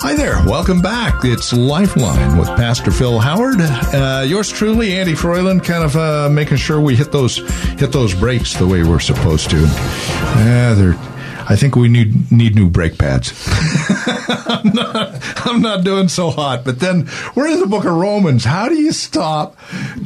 Hi 0.00 0.14
there. 0.14 0.42
Welcome 0.46 0.80
back. 0.80 1.22
It's 1.22 1.52
Lifeline 1.52 2.38
with 2.38 2.48
Pastor 2.48 2.90
Phil 2.90 3.18
Howard. 3.18 3.56
Uh, 3.60 4.24
yours 4.26 4.50
truly, 4.50 4.96
Andy 4.96 5.12
Froyland, 5.14 5.64
kind 5.64 5.84
of 5.84 5.96
uh, 5.96 6.30
making 6.30 6.56
sure 6.56 6.80
we 6.80 6.96
hit 6.96 7.12
those 7.12 7.36
hit 7.78 7.92
those 7.92 8.14
brakes 8.14 8.54
the 8.54 8.66
way 8.66 8.82
we're 8.82 9.00
supposed 9.00 9.50
to. 9.50 9.62
Uh, 9.66 10.74
they're, 10.74 11.15
I 11.48 11.56
think 11.56 11.76
we 11.76 11.88
need 11.88 12.30
need 12.32 12.54
new 12.54 12.68
brake 12.68 12.98
pads. 12.98 13.32
I'm 14.46 14.72
not 14.72 15.46
I'm 15.46 15.62
not 15.62 15.84
doing 15.84 16.08
so 16.08 16.30
hot. 16.30 16.64
But 16.64 16.80
then 16.80 17.08
we're 17.34 17.48
in 17.48 17.60
the 17.60 17.66
book 17.66 17.84
of 17.84 17.92
Romans. 17.92 18.44
How 18.44 18.68
do 18.68 18.74
you 18.74 18.92
stop 18.92 19.56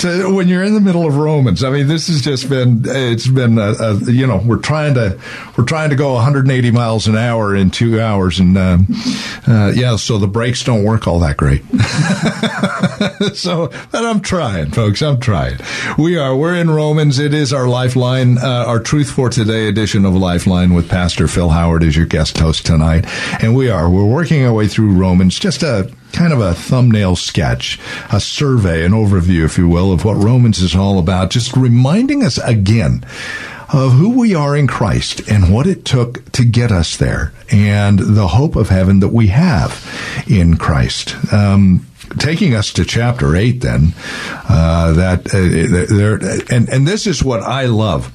to 0.01 0.32
when 0.34 0.49
you're 0.49 0.62
in 0.62 0.74
the 0.74 0.80
middle 0.80 1.07
of 1.07 1.16
Romans? 1.16 1.64
I 1.64 1.70
mean, 1.70 1.88
this 1.88 2.09
has 2.09 2.22
just 2.22 2.49
been 2.49 2.82
it's 2.84 3.26
been 3.26 3.59
a, 3.59 3.72
a, 3.72 3.95
you 4.11 4.26
know 4.26 4.43
we're 4.45 4.59
trying 4.59 4.95
to 4.95 5.18
we're 5.57 5.64
trying 5.64 5.91
to 5.91 5.97
go 5.97 6.14
180 6.14 6.70
miles 6.70 7.07
an 7.07 7.16
hour 7.16 7.55
in 7.55 7.70
two 7.70 8.01
hours, 8.01 8.38
and 8.38 8.57
um, 8.59 8.86
uh, 9.47 9.72
yeah, 9.74 9.97
so 9.97 10.18
the 10.18 10.28
brakes 10.28 10.62
don't 10.64 10.84
work 10.84 11.07
all 11.07 11.20
that 11.20 11.36
great. 11.36 11.62
so, 13.34 13.68
but 13.91 14.05
I'm 14.05 14.20
trying, 14.20 14.70
folks. 14.70 15.03
I'm 15.03 15.20
trying. 15.20 15.59
We 15.99 16.18
are. 16.18 16.36
We're 16.36 16.57
in 16.57 16.70
Romans. 16.70 17.18
It 17.18 17.34
is 17.34 17.53
our 17.53 17.66
Lifeline, 17.66 18.38
uh, 18.38 18.64
our 18.66 18.80
Truth 18.80 19.11
for 19.11 19.28
Today 19.30 19.68
edition 19.68 20.05
of 20.05 20.14
Lifeline 20.14 20.74
with 20.74 20.88
Pastor 20.88 21.28
Phil 21.31 21.51
Howard 21.51 21.85
is 21.85 21.97
your 21.97 22.07
guest 22.07 22.37
host 22.39 22.66
tonight, 22.66 23.05
and 23.41 23.55
we 23.55 23.70
are. 23.70 23.89
We're 23.89 24.05
working 24.05 24.45
our 24.45 24.53
way 24.53 24.66
through 24.66 24.95
Romans. 24.95 25.39
Just 25.39 25.62
a 25.62 25.93
kind 26.12 26.33
of 26.33 26.41
a 26.41 26.55
thumbnail 26.55 27.14
sketch, 27.14 27.78
a 28.12 28.18
survey, 28.18 28.85
an 28.85 28.91
overview, 28.91 29.45
if 29.45 29.57
you 29.57 29.68
will, 29.68 29.93
of 29.93 30.05
what 30.05 30.14
Romans 30.14 30.59
is 30.59 30.74
all 30.74 30.99
about. 30.99 31.31
Just 31.31 31.57
reminding 31.57 32.24
us 32.24 32.39
again 32.39 33.05
of 33.72 33.93
who 33.93 34.18
we 34.18 34.35
are 34.35 34.57
in 34.57 34.66
Christ 34.66 35.20
and 35.28 35.55
what 35.55 35.68
it 35.68 35.85
took 35.85 36.33
to 36.33 36.45
get 36.45 36.72
us 36.72 36.97
there 36.97 37.33
and 37.53 38.01
the 38.01 38.26
hope 38.26 38.57
of 38.57 38.68
heaven 38.68 38.99
that 38.99 39.12
we 39.12 39.28
have 39.28 40.24
in 40.26 40.57
Christ. 40.57 41.14
Um, 41.33 41.87
taking 42.18 42.57
us 42.57 42.72
to 42.72 42.85
chapter 42.85 43.37
8 43.37 43.61
then 43.61 43.95
uh, 44.49 44.93
that 44.95 45.26
uh, 45.33 45.95
there 45.95 46.16
and 46.53 46.68
and 46.68 46.89
this 46.89 47.07
is 47.07 47.22
what 47.22 47.41
I 47.41 47.66
love 47.66 48.12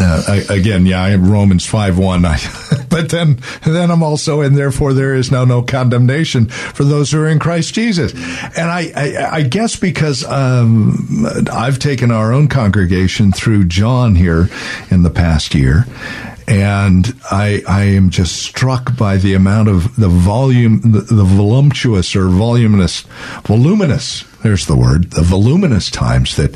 uh, 0.00 0.40
again, 0.48 0.86
yeah, 0.86 1.02
I 1.02 1.14
Romans 1.16 1.66
five 1.66 1.98
one. 1.98 2.24
But 2.92 3.08
then, 3.08 3.40
then 3.64 3.90
I'm 3.90 4.02
also 4.02 4.42
and 4.42 4.54
Therefore, 4.54 4.92
there 4.92 5.14
is 5.14 5.32
now 5.32 5.46
no 5.46 5.62
condemnation 5.62 6.46
for 6.46 6.84
those 6.84 7.10
who 7.10 7.22
are 7.22 7.28
in 7.28 7.38
Christ 7.38 7.72
Jesus. 7.72 8.12
And 8.12 8.70
I, 8.70 8.92
I, 8.94 9.36
I 9.36 9.42
guess 9.42 9.76
because 9.76 10.26
um, 10.26 11.26
I've 11.50 11.78
taken 11.78 12.10
our 12.10 12.34
own 12.34 12.48
congregation 12.48 13.32
through 13.32 13.64
John 13.64 14.14
here 14.14 14.50
in 14.90 15.04
the 15.04 15.10
past 15.10 15.54
year, 15.54 15.86
and 16.46 17.14
I, 17.30 17.62
I 17.68 17.84
am 17.84 18.10
just 18.10 18.42
struck 18.42 18.96
by 18.96 19.16
the 19.16 19.34
amount 19.34 19.68
of 19.68 19.96
the 19.96 20.08
volume, 20.08 20.80
the, 20.80 21.00
the 21.00 21.24
voluptuous 21.24 22.14
or 22.16 22.28
voluminous, 22.28 23.02
voluminous 23.44 24.24
there's 24.42 24.66
the 24.66 24.76
word, 24.76 25.12
the 25.12 25.22
voluminous 25.22 25.88
times 25.88 26.34
that 26.36 26.52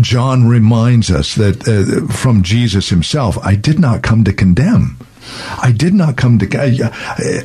John 0.00 0.46
reminds 0.46 1.10
us 1.10 1.34
that 1.34 1.66
uh, 1.66 2.12
from 2.12 2.42
Jesus 2.42 2.88
himself, 2.88 3.36
I 3.38 3.56
did 3.56 3.80
not 3.80 4.02
come 4.02 4.22
to 4.24 4.32
condemn. 4.32 4.96
I 5.60 5.72
did 5.72 5.92
not 5.92 6.16
come 6.16 6.38
to, 6.38 6.90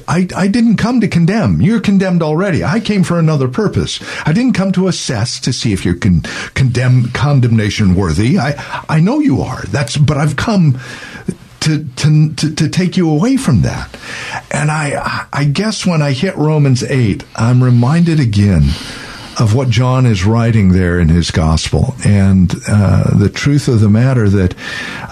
I, 0.08 0.28
I 0.36 0.48
didn't 0.48 0.78
come 0.78 1.02
to 1.02 1.08
condemn. 1.08 1.62
You're 1.62 1.82
condemned 1.82 2.22
already. 2.22 2.64
I 2.64 2.80
came 2.80 3.04
for 3.04 3.18
another 3.18 3.48
purpose. 3.48 4.00
I 4.26 4.34
didn't 4.34 4.54
come 4.54 4.72
to 4.74 4.88
assess 4.88 5.40
to 5.42 5.52
see 5.52 5.74
if 5.74 5.84
you're 5.84 5.96
con- 5.96 6.22
condemn, 6.54 7.10
condemnation 7.10 7.96
worthy. 7.96 8.38
I, 8.38 8.54
I 8.88 9.00
know 9.00 9.20
you 9.20 9.42
are. 9.42 9.64
That's, 9.64 9.98
but 9.98 10.18
I've 10.18 10.36
come 10.36 10.80
to, 11.72 11.84
to, 11.96 12.34
to, 12.36 12.56
to 12.56 12.70
take 12.70 12.98
you 12.98 13.10
away 13.10 13.38
from 13.38 13.62
that. 13.62 13.98
And 14.52 14.70
I, 14.70 15.28
I 15.32 15.46
guess 15.46 15.86
when 15.86 16.02
I 16.02 16.12
hit 16.12 16.36
Romans 16.36 16.84
8, 16.84 17.24
I'm 17.36 17.64
reminded 17.64 18.20
again 18.20 18.64
of 19.40 19.56
what 19.56 19.70
John 19.70 20.06
is 20.06 20.26
writing 20.26 20.74
there 20.74 21.00
in 21.00 21.08
his 21.08 21.32
gospel, 21.32 21.96
and 22.06 22.54
uh, 22.68 23.18
the 23.18 23.30
truth 23.30 23.68
of 23.70 23.80
the 23.80 23.90
matter 23.90 24.30
that, 24.30 24.54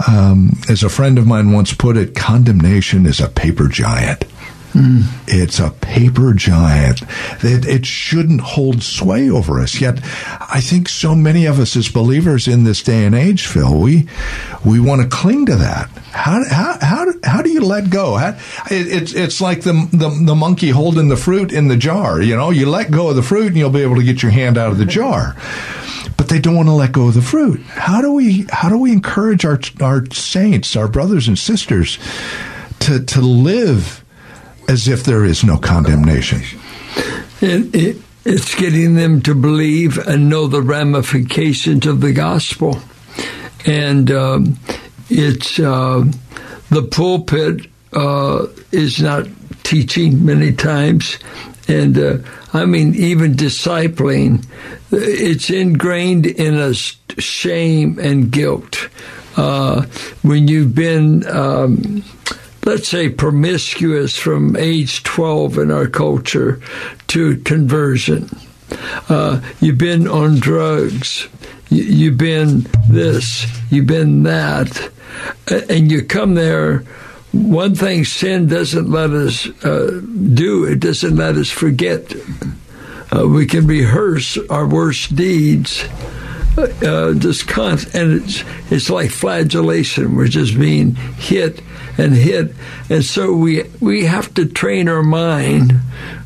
um, 0.08 0.52
as 0.70 0.84
a 0.84 0.90
friend 0.90 1.18
of 1.18 1.26
mine 1.26 1.52
once 1.54 1.74
put 1.74 1.96
it, 1.96 2.16
condemnation 2.16 3.06
is 3.06 3.22
a 3.22 3.30
paper 3.30 3.70
giant. 3.70 4.26
Mm. 4.74 5.04
It's 5.28 5.60
a 5.60 5.72
paper 5.72 6.34
giant. 6.34 7.02
It, 7.44 7.66
it 7.66 7.86
shouldn't 7.88 8.42
hold 8.42 8.84
sway 8.84 9.30
over 9.30 9.60
us. 9.60 9.82
Yet, 9.82 10.00
I 10.40 10.62
think 10.62 10.88
so 10.88 11.16
many 11.16 11.46
of 11.46 11.60
us 11.60 11.76
as 11.76 11.90
believers 11.90 12.48
in 12.48 12.66
this 12.66 12.84
day 12.84 13.04
and 13.06 13.16
age, 13.16 13.48
Phil, 13.48 13.80
we 13.80 14.08
we 14.64 14.80
want 14.80 15.02
to 15.02 15.08
cling 15.08 15.48
to 15.48 15.56
that. 15.56 15.90
How 16.12 16.44
how 16.50 16.78
how, 16.82 17.06
how 17.24 17.42
do 17.42 17.50
you 17.50 17.62
let 17.62 17.90
go? 17.90 18.16
How, 18.16 18.38
it, 18.70 18.88
it's 18.88 19.14
it's 19.14 19.42
like 19.42 19.62
the, 19.62 19.74
the 19.92 20.10
the 20.10 20.36
monkey 20.36 20.70
holding 20.70 21.10
the 21.10 21.18
fruit 21.18 21.52
in 21.52 21.68
the 21.68 21.78
jar. 21.78 22.22
You 22.22 22.36
know, 22.36 22.52
you 22.52 22.70
let 22.70 22.92
go 22.92 23.10
of 23.10 23.16
the 23.16 23.24
fruit, 23.24 23.48
and 23.48 23.58
you'll 23.58 23.72
be 23.72 23.82
able 23.82 23.96
to 23.96 24.04
get 24.04 24.22
your 24.22 24.32
hand 24.32 24.58
out 24.58 24.72
of 24.72 24.78
the 24.78 24.86
jar. 24.86 25.36
But 26.16 26.30
they 26.30 26.40
don't 26.40 26.56
want 26.56 26.68
to 26.68 26.74
let 26.74 26.92
go 26.92 27.08
of 27.08 27.16
the 27.16 27.22
fruit. 27.24 27.62
How 27.62 28.02
do 28.02 28.12
we 28.12 28.46
how 28.52 28.70
do 28.70 28.78
we 28.78 28.92
encourage 28.92 29.46
our 29.46 29.60
our 29.82 30.06
saints, 30.12 30.76
our 30.76 30.88
brothers 30.88 31.28
and 31.28 31.40
sisters, 31.40 31.98
to 32.82 33.04
to 33.04 33.22
live? 33.22 34.04
As 34.70 34.88
if 34.88 35.04
there 35.04 35.26
is 35.26 35.44
no 35.44 35.58
condemnation. 35.58 36.42
It, 37.42 37.74
it, 37.76 37.98
it's 38.24 38.54
getting 38.54 38.94
them 38.94 39.20
to 39.24 39.34
believe 39.34 39.98
and 39.98 40.30
know 40.30 40.46
the 40.46 40.62
ramifications 40.62 41.88
of 41.88 42.02
the 42.02 42.14
gospel. 42.14 42.78
And 43.66 44.12
um, 44.12 44.60
it's 45.10 45.60
uh, 45.60 46.06
the 46.70 46.84
pulpit 46.84 47.66
uh, 47.94 48.46
is 48.72 49.02
not 49.02 49.28
teaching 49.64 50.24
many 50.24 50.54
times. 50.54 51.18
And 51.68 51.98
uh, 51.98 52.18
I 52.54 52.66
mean, 52.66 52.94
even 52.94 53.34
discipling, 53.34 54.46
it's 54.92 55.50
ingrained 55.50 56.28
in 56.28 56.54
us 56.54 56.96
shame 57.18 57.98
and 57.98 58.32
guilt. 58.32 58.88
Uh, 59.36 59.84
when 60.22 60.48
you've 60.48 60.76
been 60.76 61.26
um, 61.28 62.04
let's 62.66 62.88
say 62.88 63.10
promiscuous 63.10 64.18
from 64.18 64.56
age 64.56 65.04
12 65.04 65.58
in 65.58 65.72
our 65.72 65.88
culture 65.88 66.62
to 67.08 67.38
conversion. 67.38 68.30
Uh, 69.10 69.42
you've 69.60 69.78
been 69.78 70.08
on 70.08 70.40
drugs. 70.40 71.28
You, 71.70 72.10
have 72.10 72.18
been 72.18 72.68
this. 72.90 73.46
You've 73.72 73.88
been 73.88 74.24
that. 74.24 74.92
And 75.70 75.92
you 75.92 76.04
come 76.04 76.36
there. 76.36 76.80
One 77.32 77.76
thing 77.76 78.06
sin 78.06 78.48
doesn't 78.48 78.90
let 78.90 79.12
us 79.12 79.48
uh, 79.64 80.02
do, 80.34 80.66
it 80.66 80.80
doesn't 80.80 81.16
let 81.16 81.36
us 81.36 81.50
forget 81.50 82.14
uh, 83.12 83.28
we 83.28 83.46
can 83.46 83.66
rehearse 83.66 84.38
our 84.50 84.68
worst 84.68 85.16
deeds. 85.16 85.84
Uh, 86.58 87.14
just 87.14 87.48
const- 87.48 87.96
and 87.96 88.22
it's 88.22 88.44
it's 88.70 88.90
like 88.90 89.12
flagellation. 89.12 90.16
We're 90.16 90.28
just 90.28 90.60
being 90.60 90.96
hit 90.96 91.62
and 92.00 92.14
hit, 92.14 92.54
and 92.90 93.04
so 93.04 93.34
we 93.34 93.64
we 93.80 94.06
have 94.06 94.34
to 94.36 94.46
train 94.46 94.88
our 94.88 95.04
mind 95.04 95.74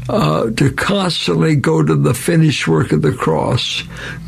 uh, 0.09 0.49
to 0.51 0.71
constantly 0.71 1.55
go 1.55 1.83
to 1.83 1.95
the 1.95 2.13
finished 2.13 2.67
work 2.67 2.91
of 2.91 3.01
the 3.01 3.13
cross, 3.13 3.83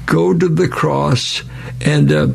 go 0.05 0.37
to 0.37 0.47
the 0.47 0.67
cross. 0.67 1.43
And 1.81 2.11
uh, 2.11 2.27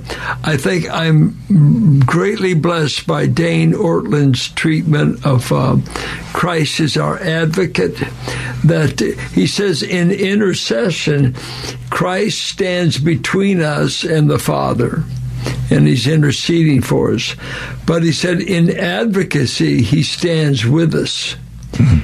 I 0.44 0.56
think 0.56 0.90
I'm 0.90 2.00
greatly 2.00 2.52
blessed 2.52 3.06
by 3.06 3.26
Dane 3.26 3.72
Ortlund's 3.72 4.48
treatment 4.48 5.24
of 5.24 5.50
uh, 5.50 5.78
Christ 6.34 6.80
as 6.80 6.96
our 6.96 7.18
advocate. 7.18 7.96
That 8.64 9.00
he 9.32 9.46
says 9.46 9.82
in 9.82 10.10
intercession, 10.10 11.34
Christ 11.88 12.44
stands 12.44 12.98
between 12.98 13.62
us 13.62 14.04
and 14.04 14.28
the 14.28 14.38
Father 14.38 15.04
and 15.70 15.86
he's 15.86 16.06
interceding 16.06 16.82
for 16.82 17.12
us. 17.14 17.34
But 17.86 18.02
he 18.02 18.12
said 18.12 18.40
in 18.40 18.70
advocacy, 18.76 19.82
he 19.82 20.02
stands 20.02 20.64
with 20.66 20.94
us. 20.94 21.36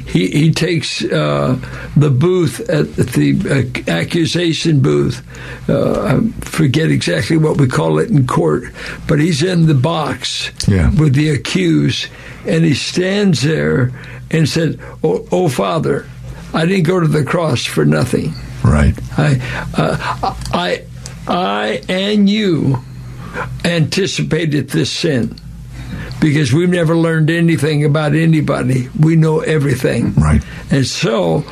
He, 0.06 0.28
he 0.30 0.52
takes 0.52 1.04
uh, 1.04 1.58
the 1.96 2.08
booth 2.08 2.60
at 2.70 2.94
the 2.94 3.82
uh, 3.86 3.90
accusation 3.90 4.80
booth. 4.80 5.22
Uh, 5.68 6.20
I 6.22 6.40
forget 6.40 6.90
exactly 6.90 7.36
what 7.36 7.58
we 7.60 7.66
call 7.66 7.98
it 7.98 8.08
in 8.08 8.26
court, 8.26 8.64
but 9.08 9.18
he's 9.18 9.42
in 9.42 9.66
the 9.66 9.74
box 9.74 10.50
Yeah. 10.68 10.90
with 10.94 11.14
the 11.14 11.30
accused, 11.30 12.06
and 12.46 12.64
he 12.64 12.74
stands 12.74 13.42
there 13.42 13.90
and 14.30 14.48
said, 14.48 14.78
"Oh, 15.02 15.26
oh 15.32 15.48
Father, 15.48 16.06
I 16.54 16.64
didn't 16.64 16.84
go 16.84 17.00
to 17.00 17.08
the 17.08 17.24
cross 17.24 17.64
for 17.66 17.84
nothing. 17.84 18.32
Right. 18.64 18.94
I, 19.18 19.40
uh, 19.76 20.34
I, 20.52 20.84
I, 21.28 21.82
and 21.88 22.30
you 22.30 22.78
anticipated 23.64 24.70
this 24.70 24.90
sin." 24.90 25.38
Because 26.20 26.52
we've 26.52 26.70
never 26.70 26.96
learned 26.96 27.30
anything 27.30 27.84
about 27.84 28.14
anybody. 28.14 28.88
We 28.98 29.16
know 29.16 29.40
everything. 29.40 30.14
Right. 30.14 30.42
And 30.70 30.86
so 30.86 31.44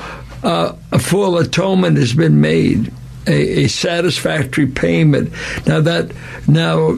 uh, 0.43 0.75
a 0.91 0.99
full 0.99 1.39
atonement 1.39 1.99
has 1.99 2.15
been 2.15 2.41
made, 2.41 2.91
a, 3.27 3.65
a 3.65 3.69
satisfactory 3.69 4.67
payment. 4.67 5.33
Now 5.67 5.81
that 5.81 6.13
now. 6.49 6.97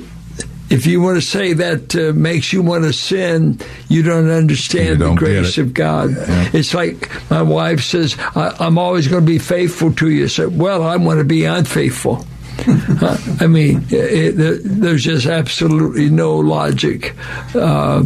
If 0.69 0.85
you 0.85 1.01
want 1.01 1.15
to 1.17 1.23
say 1.23 1.53
that 1.53 1.95
uh, 1.95 2.13
makes 2.13 2.53
you 2.53 2.61
want 2.61 2.83
to 2.83 2.93
sin, 2.93 3.61
you 3.89 4.03
don't 4.03 4.29
understand 4.29 4.89
You 4.89 4.97
don't 4.97 5.15
the 5.15 5.21
grace 5.21 5.59
of 5.59 5.73
God. 5.73 6.11
It's 6.53 6.75
like 6.75 7.09
my 7.31 7.43
wife 7.43 7.85
says, 7.85 8.17
I, 8.19 8.53
"I'm 8.59 8.77
always 8.77 9.07
going 9.07 9.23
to 9.23 9.27
be 9.27 9.39
faithful 9.39 9.93
to 9.93 10.11
you." 10.11 10.27
So, 10.27 10.49
well, 10.49 10.83
I 10.83 10.97
want 10.97 11.19
to 11.19 11.25
be 11.25 11.45
unfaithful. 11.45 12.27
I 13.41 13.47
mean, 13.47 13.85
it, 13.91 14.39
it, 14.41 14.61
there's 14.65 15.05
just 15.05 15.27
absolutely 15.27 16.09
no 16.11 16.37
logic. 16.37 17.15
Uh, 17.55 18.05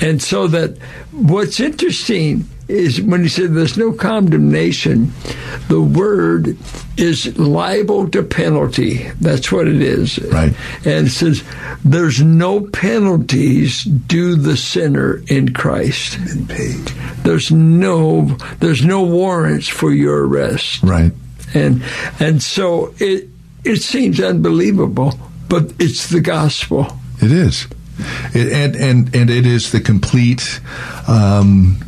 and 0.00 0.20
so 0.22 0.46
that 0.48 0.78
what's 1.12 1.60
interesting 1.60 2.48
is 2.68 3.00
when 3.00 3.22
he 3.22 3.28
said 3.28 3.54
there's 3.54 3.78
no 3.78 3.92
condemnation, 3.92 5.12
the 5.68 5.80
word 5.80 6.56
is 6.96 7.38
liable 7.38 8.08
to 8.08 8.22
penalty. 8.24 9.04
That's 9.20 9.52
what 9.52 9.68
it 9.68 9.80
is. 9.80 10.18
Right. 10.18 10.52
And 10.84 11.06
it 11.06 11.10
says 11.10 11.44
there's 11.84 12.20
no 12.20 12.60
penalties 12.60 13.84
due 13.84 14.34
the 14.34 14.56
sinner 14.56 15.22
in 15.28 15.52
Christ. 15.54 16.18
Been 16.24 16.46
paid. 16.48 16.84
There's 17.22 17.52
no 17.52 18.22
there's 18.58 18.84
no 18.84 19.04
warrants 19.04 19.68
for 19.68 19.92
your 19.92 20.26
arrest 20.26 20.82
Right. 20.82 21.12
and 21.54 21.82
and 22.18 22.42
so 22.42 22.94
it 22.98 23.28
it 23.66 23.82
seems 23.82 24.20
unbelievable, 24.20 25.18
but 25.48 25.72
it's 25.78 26.08
the 26.08 26.20
gospel. 26.20 26.86
It 27.20 27.32
is, 27.32 27.66
it, 28.34 28.52
and 28.52 28.76
and 28.76 29.14
and 29.14 29.30
it 29.30 29.46
is 29.46 29.72
the 29.72 29.80
complete, 29.80 30.60
um, 31.08 31.78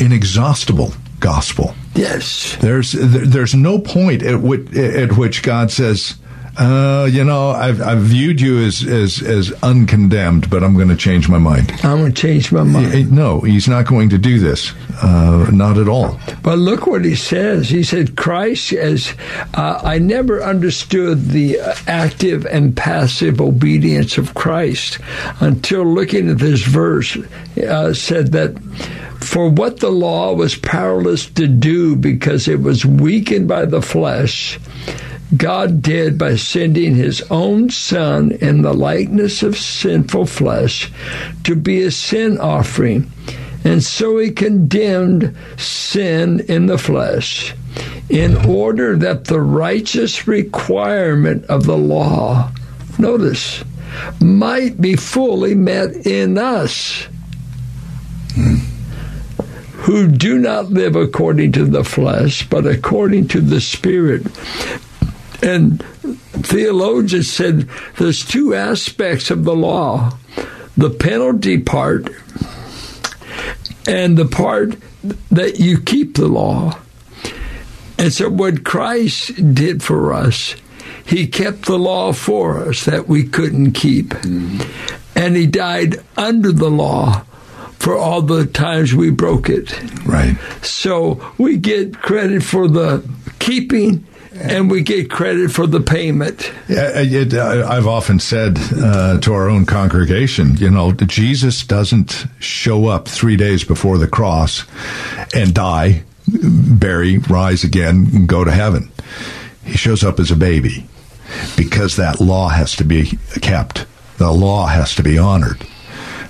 inexhaustible 0.00 0.92
gospel. 1.20 1.74
Yes, 1.94 2.56
There's 2.60 2.92
there- 2.92 3.26
there's 3.26 3.54
no 3.54 3.78
point 3.78 4.22
at 4.22 4.40
which 4.42 4.74
at 4.76 5.16
which 5.16 5.42
God 5.42 5.70
says, 5.70 6.14
uh, 6.58 7.08
you 7.10 7.24
know, 7.24 7.50
I've 7.50 7.82
I've 7.82 8.00
viewed 8.00 8.40
you 8.40 8.64
as 8.64 8.86
as 8.86 9.22
as 9.22 9.52
uncondemned, 9.62 10.48
but 10.48 10.62
I'm 10.62 10.74
going 10.74 10.88
to 10.88 10.96
change 10.96 11.28
my 11.28 11.38
mind. 11.38 11.72
I'm 11.82 11.98
going 11.98 12.12
to 12.12 12.20
change 12.20 12.50
my 12.52 12.62
mind. 12.62 13.12
No, 13.12 13.40
He's 13.40 13.68
not 13.68 13.86
going 13.86 14.08
to 14.10 14.18
do 14.18 14.38
this. 14.38 14.72
Uh, 15.02 15.50
not 15.52 15.76
at 15.76 15.88
all. 15.88 16.18
But 16.42 16.58
look 16.58 16.86
what 16.86 17.04
he 17.04 17.14
says. 17.14 17.68
He 17.68 17.82
said, 17.82 18.16
Christ, 18.16 18.72
as 18.72 19.14
uh, 19.54 19.80
I 19.84 19.98
never 19.98 20.42
understood 20.42 21.26
the 21.28 21.60
uh, 21.60 21.74
active 21.86 22.46
and 22.46 22.74
passive 22.74 23.40
obedience 23.40 24.16
of 24.16 24.32
Christ 24.34 24.98
until 25.40 25.84
looking 25.84 26.30
at 26.30 26.38
this 26.38 26.62
verse, 26.62 27.16
uh, 27.58 27.92
said 27.92 28.32
that 28.32 28.58
for 29.20 29.48
what 29.48 29.80
the 29.80 29.90
law 29.90 30.32
was 30.32 30.54
powerless 30.56 31.26
to 31.30 31.46
do 31.46 31.96
because 31.96 32.48
it 32.48 32.60
was 32.60 32.86
weakened 32.86 33.48
by 33.48 33.64
the 33.64 33.82
flesh, 33.82 34.58
God 35.34 35.82
did 35.82 36.18
by 36.18 36.36
sending 36.36 36.94
his 36.94 37.22
own 37.30 37.70
Son 37.70 38.32
in 38.32 38.62
the 38.62 38.74
likeness 38.74 39.42
of 39.42 39.58
sinful 39.58 40.26
flesh 40.26 40.92
to 41.44 41.56
be 41.56 41.82
a 41.82 41.90
sin 41.90 42.38
offering. 42.38 43.10
And 43.64 43.82
so 43.82 44.18
he 44.18 44.30
condemned 44.30 45.36
sin 45.56 46.40
in 46.48 46.66
the 46.66 46.78
flesh 46.78 47.54
in 48.08 48.36
order 48.46 48.96
that 48.96 49.24
the 49.24 49.40
righteous 49.40 50.28
requirement 50.28 51.44
of 51.46 51.64
the 51.64 51.76
law, 51.76 52.52
notice, 52.98 53.64
might 54.20 54.80
be 54.80 54.94
fully 54.94 55.54
met 55.54 56.06
in 56.06 56.38
us 56.38 57.08
who 59.72 60.08
do 60.08 60.38
not 60.38 60.70
live 60.70 60.96
according 60.96 61.52
to 61.52 61.64
the 61.64 61.84
flesh, 61.84 62.48
but 62.48 62.66
according 62.66 63.28
to 63.28 63.40
the 63.40 63.60
Spirit. 63.60 64.26
And 65.42 65.82
theologians 65.82 67.30
said 67.30 67.68
there's 67.98 68.24
two 68.24 68.54
aspects 68.54 69.30
of 69.30 69.44
the 69.44 69.54
law 69.54 70.16
the 70.76 70.90
penalty 70.90 71.58
part 71.58 72.10
and 73.86 74.16
the 74.16 74.26
part 74.26 74.76
that 75.30 75.58
you 75.58 75.80
keep 75.80 76.16
the 76.16 76.28
law. 76.28 76.78
And 77.98 78.12
so, 78.12 78.28
what 78.28 78.64
Christ 78.64 79.54
did 79.54 79.82
for 79.82 80.12
us, 80.12 80.54
He 81.06 81.26
kept 81.26 81.64
the 81.64 81.78
law 81.78 82.12
for 82.12 82.68
us 82.68 82.84
that 82.84 83.08
we 83.08 83.24
couldn't 83.24 83.72
keep. 83.72 84.10
Mm-hmm. 84.10 85.18
And 85.18 85.36
He 85.36 85.46
died 85.46 85.96
under 86.16 86.52
the 86.52 86.70
law 86.70 87.24
for 87.78 87.96
all 87.96 88.20
the 88.20 88.44
times 88.44 88.94
we 88.94 89.10
broke 89.10 89.48
it. 89.48 89.72
Right. 90.04 90.36
So, 90.62 91.24
we 91.38 91.56
get 91.56 92.00
credit 92.00 92.42
for 92.42 92.68
the 92.68 93.08
keeping 93.38 94.06
and 94.40 94.70
we 94.70 94.82
get 94.82 95.10
credit 95.10 95.50
for 95.50 95.66
the 95.66 95.80
payment. 95.80 96.52
Yeah, 96.68 96.90
it, 96.94 97.34
uh, 97.34 97.66
I've 97.68 97.86
often 97.86 98.18
said 98.18 98.58
uh, 98.76 99.18
to 99.20 99.32
our 99.32 99.48
own 99.48 99.66
congregation, 99.66 100.56
you 100.56 100.70
know, 100.70 100.92
Jesus 100.92 101.64
doesn't 101.64 102.26
show 102.38 102.86
up 102.86 103.08
three 103.08 103.36
days 103.36 103.64
before 103.64 103.98
the 103.98 104.08
cross 104.08 104.64
and 105.34 105.54
die, 105.54 106.04
bury, 106.28 107.18
rise 107.18 107.64
again, 107.64 108.08
and 108.12 108.28
go 108.28 108.44
to 108.44 108.50
heaven. 108.50 108.90
He 109.64 109.76
shows 109.76 110.04
up 110.04 110.20
as 110.20 110.30
a 110.30 110.36
baby 110.36 110.86
because 111.56 111.96
that 111.96 112.20
law 112.20 112.48
has 112.48 112.76
to 112.76 112.84
be 112.84 113.18
kept. 113.40 113.86
The 114.18 114.30
law 114.30 114.66
has 114.66 114.94
to 114.96 115.02
be 115.02 115.18
honored. 115.18 115.66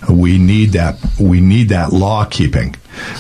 We 0.09 0.39
need 0.39 0.71
that. 0.71 0.99
We 1.21 1.41
need 1.41 1.71
that 1.71 1.93
law 1.93 2.25
keeping. 2.25 2.77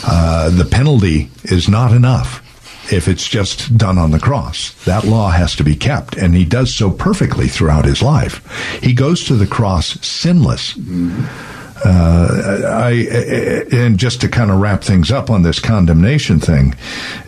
Uh, 0.06 0.50
the 0.50 0.64
penalty 0.64 1.30
is 1.44 1.68
not 1.68 1.92
enough 1.92 2.45
if 2.92 3.08
it's 3.08 3.26
just 3.26 3.76
done 3.76 3.98
on 3.98 4.10
the 4.10 4.18
cross. 4.18 4.72
That 4.84 5.04
law 5.04 5.30
has 5.30 5.56
to 5.56 5.64
be 5.64 5.76
kept, 5.76 6.16
and 6.16 6.34
he 6.34 6.44
does 6.44 6.74
so 6.74 6.90
perfectly 6.90 7.48
throughout 7.48 7.84
his 7.84 8.02
life. 8.02 8.80
He 8.82 8.92
goes 8.92 9.24
to 9.24 9.34
the 9.34 9.46
cross 9.46 9.98
sinless. 10.06 10.76
Uh, 11.84 12.62
I, 12.66 12.90
and 13.70 13.98
just 13.98 14.22
to 14.22 14.28
kind 14.28 14.50
of 14.50 14.60
wrap 14.60 14.82
things 14.82 15.10
up 15.10 15.30
on 15.30 15.42
this 15.42 15.60
condemnation 15.60 16.40
thing, 16.40 16.74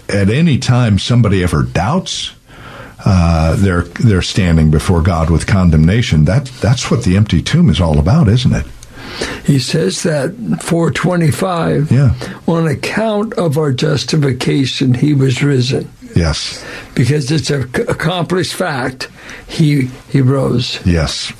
at 0.08 0.30
any 0.30 0.58
time 0.58 0.98
somebody 0.98 1.42
ever 1.42 1.62
doubts 1.62 2.32
uh, 3.04 3.54
they're 3.56 3.82
they're 3.82 4.22
standing 4.22 4.70
before 4.70 5.02
God 5.02 5.30
with 5.30 5.46
condemnation. 5.46 6.24
That 6.24 6.46
that's 6.60 6.90
what 6.90 7.04
the 7.04 7.16
empty 7.16 7.42
tomb 7.42 7.70
is 7.70 7.80
all 7.80 7.98
about, 7.98 8.28
isn't 8.28 8.52
it? 8.52 8.66
He 9.44 9.58
says 9.58 10.02
that 10.02 10.34
425. 10.62 11.90
Yeah. 11.90 12.14
On 12.46 12.66
account 12.66 13.34
of 13.34 13.56
our 13.56 13.72
justification, 13.72 14.94
he 14.94 15.14
was 15.14 15.42
risen. 15.42 15.90
Yes. 16.14 16.64
Because 16.94 17.30
it's 17.30 17.50
an 17.50 17.62
accomplished 17.88 18.54
fact. 18.54 19.08
He 19.46 19.86
he 20.10 20.20
rose. 20.20 20.80
Yes. 20.86 21.32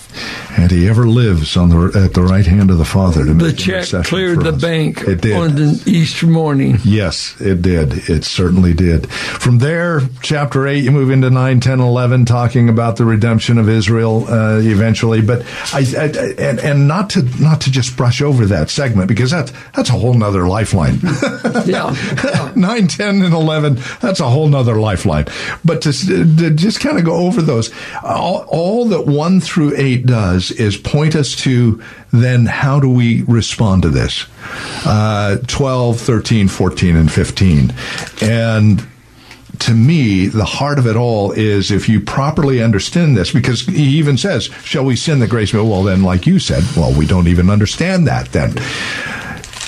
And 0.58 0.70
he 0.70 0.88
ever 0.88 1.06
lives 1.06 1.56
on 1.56 1.68
the 1.68 1.98
at 2.04 2.14
the 2.14 2.22
right 2.22 2.44
hand 2.44 2.70
of 2.70 2.78
the 2.78 2.84
Father 2.84 3.24
to 3.24 3.32
The 3.34 3.52
check 3.52 3.86
cleared 4.04 4.40
the 4.40 4.52
us. 4.54 4.60
bank 4.60 5.02
It 5.02 5.20
did. 5.20 5.36
on 5.36 5.54
the 5.54 5.82
Easter 5.86 6.26
morning. 6.26 6.78
Yes, 6.84 7.40
it 7.40 7.62
did. 7.62 8.08
It 8.10 8.24
certainly 8.24 8.72
did. 8.74 9.08
From 9.10 9.58
there, 9.58 10.02
chapter 10.22 10.66
8, 10.66 10.82
you 10.82 10.90
move 10.90 11.10
into 11.10 11.30
9, 11.30 11.60
10, 11.60 11.80
11, 11.80 12.24
talking 12.24 12.68
about 12.68 12.96
the 12.96 13.04
redemption 13.04 13.58
of 13.58 13.68
Israel 13.68 14.26
uh, 14.28 14.58
eventually. 14.58 15.20
But 15.22 15.42
I, 15.72 15.80
I, 15.96 16.04
and, 16.38 16.58
and 16.60 16.88
not 16.88 17.10
to 17.10 17.22
not 17.40 17.60
to 17.62 17.70
just 17.70 17.96
brush 17.96 18.20
over 18.20 18.44
that 18.46 18.70
segment 18.70 19.08
because 19.08 19.30
that's, 19.30 19.52
that's 19.74 19.88
a 19.90 19.92
whole 19.92 20.14
nother 20.14 20.46
lifeline. 20.48 20.98
Yeah. 21.64 21.94
9, 22.56 22.86
10, 22.88 23.22
and 23.22 23.34
11, 23.34 23.78
that's 24.00 24.20
a 24.20 24.28
whole 24.28 24.48
nother 24.48 24.57
lifeline. 24.66 25.26
But 25.64 25.82
to, 25.82 25.92
to 25.92 26.50
just 26.50 26.80
kind 26.80 26.98
of 26.98 27.04
go 27.04 27.14
over 27.14 27.42
those, 27.42 27.70
all, 28.02 28.44
all 28.48 28.84
that 28.86 29.06
1 29.06 29.40
through 29.40 29.74
8 29.76 30.06
does 30.06 30.50
is 30.50 30.76
point 30.76 31.14
us 31.14 31.34
to 31.36 31.82
then 32.12 32.46
how 32.46 32.80
do 32.80 32.88
we 32.88 33.22
respond 33.22 33.82
to 33.82 33.88
this? 33.88 34.26
Uh, 34.84 35.38
12, 35.46 36.00
13, 36.00 36.48
14, 36.48 36.96
and 36.96 37.12
15. 37.12 37.74
And 38.22 38.86
to 39.60 39.74
me, 39.74 40.26
the 40.26 40.44
heart 40.44 40.78
of 40.78 40.86
it 40.86 40.96
all 40.96 41.32
is 41.32 41.70
if 41.70 41.88
you 41.88 42.00
properly 42.00 42.62
understand 42.62 43.16
this, 43.16 43.32
because 43.32 43.62
he 43.62 43.98
even 43.98 44.16
says, 44.16 44.44
Shall 44.64 44.84
we 44.84 44.96
sin 44.96 45.18
the 45.18 45.26
grace? 45.26 45.52
Well, 45.52 45.82
then, 45.82 46.02
like 46.02 46.26
you 46.26 46.38
said, 46.38 46.62
well, 46.76 46.96
we 46.96 47.06
don't 47.06 47.28
even 47.28 47.50
understand 47.50 48.06
that 48.06 48.28
then. 48.32 48.52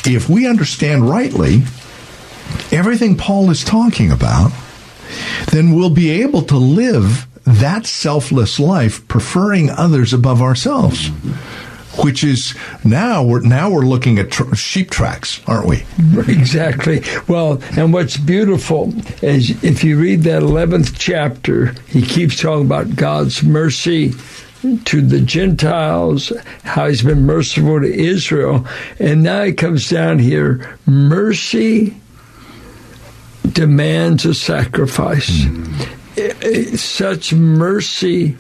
If 0.05 0.29
we 0.29 0.47
understand 0.47 1.09
rightly 1.09 1.63
everything 2.73 3.17
Paul 3.17 3.51
is 3.51 3.65
talking 3.65 4.13
about, 4.13 4.53
then 5.53 5.75
we'll 5.75 5.91
be 5.91 6.11
able 6.11 6.43
to 6.43 6.57
live 6.57 7.27
that 7.45 7.87
selfless 7.87 8.61
life, 8.61 9.07
preferring 9.09 9.71
others 9.71 10.13
above 10.13 10.43
ourselves. 10.43 11.09
Which 12.05 12.23
is 12.23 12.55
now 12.85 13.23
we're 13.25 13.41
now 13.41 13.69
we're 13.69 13.85
looking 13.85 14.19
at 14.21 14.31
tr- 14.31 14.55
sheep 14.55 14.91
tracks, 14.91 15.41
aren't 15.47 15.67
we? 15.67 15.85
Exactly. 16.29 17.03
Well, 17.29 17.61
and 17.77 17.93
what's 17.93 18.17
beautiful 18.17 18.95
is 19.23 19.63
if 19.65 19.83
you 19.83 19.99
read 19.99 20.23
that 20.23 20.43
11th 20.43 20.97
chapter, 20.99 21.75
he 21.89 22.03
keeps 22.03 22.41
talking 22.41 22.65
about 22.67 22.95
God's 22.95 23.43
mercy 23.43 24.13
to 24.85 25.01
the 25.03 25.21
Gentiles, 25.21 26.33
how 26.63 26.89
he's 26.89 27.03
been 27.03 27.27
merciful 27.27 27.81
to 27.81 27.93
Israel. 27.93 28.67
And 28.99 29.23
now 29.23 29.45
he 29.45 29.53
comes 29.53 29.89
down 29.91 30.19
here 30.21 30.79
mercy 30.87 31.97
demands 33.53 34.25
a 34.25 34.35
sacrifice. 34.35 35.45
I- 36.17 36.35
I- 36.43 36.77
Such 36.77 37.33
mercy. 37.33 38.37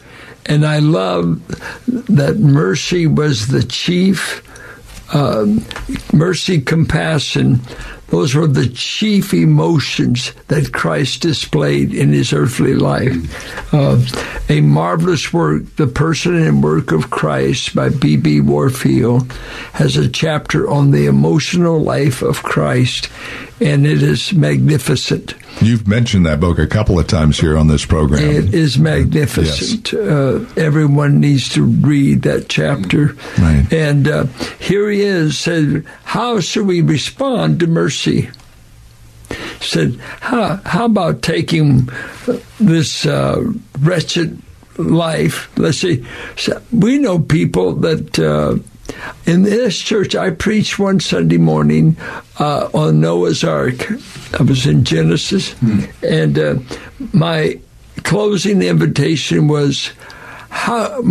And 0.46 0.66
I 0.66 0.78
love 0.78 1.40
that 2.08 2.38
mercy 2.38 3.06
was 3.06 3.48
the 3.48 3.62
chief 3.62 4.42
um, 5.12 5.64
mercy, 6.12 6.60
compassion, 6.60 7.60
those 8.10 8.34
were 8.34 8.46
the 8.46 8.68
chief 8.68 9.32
emotions 9.32 10.32
that 10.48 10.72
Christ 10.72 11.22
displayed 11.22 11.94
in 11.94 12.12
his 12.12 12.32
earthly 12.32 12.74
life. 12.74 13.72
Uh, 13.72 14.00
a 14.48 14.60
marvelous 14.60 15.32
work, 15.32 15.76
The 15.76 15.86
Person 15.86 16.34
and 16.34 16.62
Work 16.62 16.90
of 16.92 17.10
Christ 17.10 17.74
by 17.74 17.88
B.B. 17.88 18.40
Warfield, 18.40 19.32
has 19.74 19.96
a 19.96 20.08
chapter 20.08 20.68
on 20.68 20.90
the 20.90 21.06
emotional 21.06 21.80
life 21.80 22.20
of 22.22 22.42
Christ, 22.42 23.08
and 23.60 23.86
it 23.86 24.02
is 24.02 24.32
magnificent. 24.32 25.34
You've 25.60 25.86
mentioned 25.86 26.26
that 26.26 26.40
book 26.40 26.58
a 26.58 26.66
couple 26.66 26.98
of 26.98 27.06
times 27.06 27.38
here 27.38 27.56
on 27.56 27.68
this 27.68 27.84
program. 27.84 28.22
It 28.22 28.54
is 28.54 28.78
magnificent. 28.78 29.92
Uh, 29.92 30.46
everyone 30.56 31.20
needs 31.20 31.50
to 31.50 31.62
read 31.62 32.22
that 32.22 32.48
chapter. 32.48 33.16
Right. 33.38 33.70
And 33.70 34.08
uh, 34.08 34.24
here 34.58 34.88
he 34.88 35.02
is 35.02 35.38
said, 35.38 35.84
"How 36.04 36.40
should 36.40 36.66
we 36.66 36.80
respond 36.80 37.60
to 37.60 37.66
mercy?" 37.66 37.99
Said, 39.60 40.00
"How 40.20 40.60
how 40.64 40.86
about 40.86 41.22
taking 41.22 41.88
this 42.58 43.06
uh, 43.06 43.44
wretched 43.80 44.40
life? 44.76 45.50
Let's 45.56 45.78
see. 45.78 46.04
So 46.36 46.60
we 46.72 46.98
know 46.98 47.18
people 47.18 47.74
that." 47.74 48.18
Uh, 48.18 48.58
in 49.24 49.42
this 49.42 49.78
church, 49.78 50.16
I 50.16 50.30
preached 50.30 50.78
one 50.78 50.98
Sunday 50.98 51.38
morning 51.38 51.96
uh, 52.40 52.68
on 52.74 53.00
Noah's 53.00 53.44
Ark. 53.44 53.86
I 54.38 54.42
was 54.42 54.66
in 54.66 54.82
Genesis, 54.82 55.54
and 56.02 56.38
uh, 56.38 56.54
my 57.12 57.60
closing 58.02 58.62
invitation 58.62 59.46
was, 59.46 59.92
"How 60.48 61.02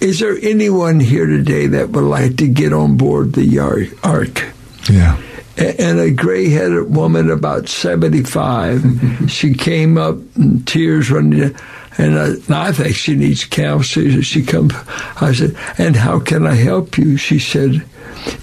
is 0.00 0.18
there 0.18 0.36
anyone 0.42 0.98
here 0.98 1.26
today 1.26 1.68
that 1.68 1.90
would 1.90 2.04
like 2.04 2.36
to 2.38 2.48
get 2.48 2.72
on 2.72 2.96
board 2.96 3.34
the 3.34 3.58
Ark?" 4.02 4.52
yeah. 4.90 5.16
And 5.58 6.00
a 6.00 6.10
gray-headed 6.10 6.94
woman, 6.94 7.30
about 7.30 7.68
seventy-five, 7.68 8.80
mm-hmm. 8.80 9.26
she 9.26 9.52
came 9.52 9.98
up, 9.98 10.16
tears 10.64 11.10
running. 11.10 11.40
down, 11.40 11.56
And 11.98 12.18
I, 12.18 12.26
and 12.28 12.54
I 12.54 12.72
think 12.72 12.96
she 12.96 13.14
needs 13.14 13.44
counseling. 13.44 14.22
She 14.22 14.42
come. 14.42 14.70
I 15.20 15.32
said, 15.34 15.54
"And 15.76 15.94
how 15.94 16.20
can 16.20 16.46
I 16.46 16.54
help 16.54 16.96
you?" 16.96 17.18
She 17.18 17.38
said, 17.38 17.84